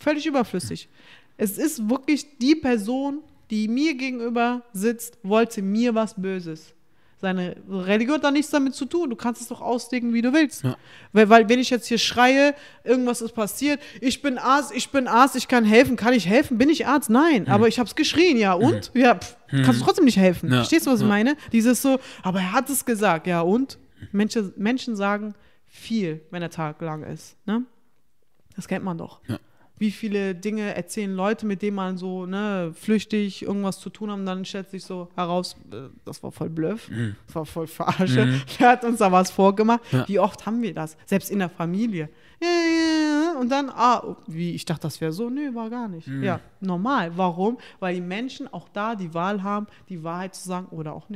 Völlig 0.00 0.26
überflüssig. 0.26 0.88
Es 1.36 1.58
ist 1.58 1.88
wirklich 1.88 2.38
die 2.38 2.56
Person, 2.56 3.22
die 3.50 3.68
mir 3.68 3.94
gegenüber 3.94 4.62
sitzt, 4.72 5.18
wollte 5.22 5.62
mir 5.62 5.94
was 5.94 6.14
Böses. 6.14 6.74
Seine 7.18 7.56
Religion 7.68 8.16
hat 8.16 8.24
da 8.24 8.30
nichts 8.30 8.50
damit 8.50 8.74
zu 8.74 8.84
tun. 8.84 9.08
Du 9.08 9.16
kannst 9.16 9.40
es 9.40 9.48
doch 9.48 9.62
auslegen, 9.62 10.12
wie 10.12 10.20
du 10.20 10.34
willst. 10.34 10.64
Ja. 10.64 10.76
Weil, 11.12 11.30
weil, 11.30 11.48
wenn 11.48 11.58
ich 11.58 11.70
jetzt 11.70 11.86
hier 11.86 11.96
schreie, 11.96 12.54
irgendwas 12.84 13.22
ist 13.22 13.32
passiert, 13.32 13.80
ich 14.02 14.20
bin 14.20 14.36
Arzt, 14.36 14.72
ich 14.74 14.90
bin 14.90 15.08
Arzt, 15.08 15.34
ich 15.34 15.48
kann 15.48 15.64
helfen, 15.64 15.96
kann 15.96 16.12
ich 16.12 16.26
helfen? 16.26 16.58
Bin 16.58 16.68
ich 16.68 16.86
Arzt? 16.86 17.08
Nein. 17.08 17.48
Aber 17.48 17.68
ich 17.68 17.78
habe 17.78 17.86
es 17.86 17.94
geschrien, 17.94 18.36
ja. 18.36 18.52
Und? 18.52 18.90
Ja, 18.92 19.14
pff, 19.14 19.36
kannst 19.50 19.80
du 19.80 19.84
trotzdem 19.84 20.04
nicht 20.04 20.18
helfen. 20.18 20.50
Ja. 20.50 20.56
Verstehst 20.56 20.86
du, 20.86 20.90
was 20.90 21.00
ich 21.00 21.06
meine? 21.06 21.36
Dieses 21.52 21.80
so, 21.80 21.98
aber 22.22 22.40
er 22.40 22.52
hat 22.52 22.68
es 22.68 22.84
gesagt, 22.84 23.26
ja. 23.26 23.40
Und? 23.40 23.78
Menschen, 24.12 24.52
Menschen 24.56 24.94
sagen 24.94 25.34
viel, 25.64 26.20
wenn 26.30 26.40
der 26.40 26.50
Tag 26.50 26.80
lang 26.82 27.02
ist. 27.02 27.36
Ne? 27.46 27.62
Das 28.56 28.68
kennt 28.68 28.84
man 28.84 28.98
doch. 28.98 29.20
Ja. 29.26 29.38
Wie 29.78 29.90
viele 29.90 30.34
Dinge 30.34 30.74
erzählen 30.74 31.14
Leute, 31.14 31.46
mit 31.46 31.62
denen 31.62 31.76
man 31.76 31.96
so 31.96 32.26
ne, 32.26 32.72
flüchtig 32.74 33.42
irgendwas 33.42 33.78
zu 33.78 33.90
tun 33.90 34.10
haben, 34.10 34.24
dann 34.24 34.44
stellt 34.44 34.70
sich 34.70 34.84
so 34.84 35.08
heraus, 35.14 35.56
äh, 35.72 35.88
das 36.04 36.22
war 36.22 36.32
voll 36.32 36.50
Bluff, 36.50 36.90
das 37.26 37.34
war 37.34 37.46
voll 37.46 37.66
Verarsche, 37.66 38.40
der 38.58 38.68
hat 38.68 38.84
uns 38.84 38.98
da 38.98 39.12
was 39.12 39.30
vorgemacht. 39.30 39.80
Mhm. 39.92 39.98
Ja. 39.98 40.08
Wie 40.08 40.18
oft 40.18 40.46
haben 40.46 40.62
wir 40.62 40.74
das? 40.74 40.96
Selbst 41.06 41.30
in 41.30 41.38
der 41.38 41.48
Familie. 41.48 42.08
Und 43.40 43.50
dann, 43.50 43.70
ah, 43.70 44.02
oh, 44.04 44.16
wie, 44.26 44.54
ich 44.54 44.64
dachte, 44.64 44.82
das 44.82 45.00
wäre 45.00 45.12
so. 45.12 45.30
Nö, 45.30 45.54
war 45.54 45.70
gar 45.70 45.88
nicht. 45.88 46.06
Mhm. 46.06 46.22
Ja, 46.22 46.40
normal. 46.60 47.12
Warum? 47.16 47.58
Weil 47.80 47.94
die 47.94 48.00
Menschen 48.00 48.52
auch 48.52 48.68
da 48.72 48.94
die 48.94 49.12
Wahl 49.14 49.42
haben, 49.42 49.66
die 49.88 50.02
Wahrheit 50.02 50.34
zu 50.34 50.46
sagen 50.46 50.68
oder 50.70 50.94
auch 50.94 51.08
nicht. 51.08 51.14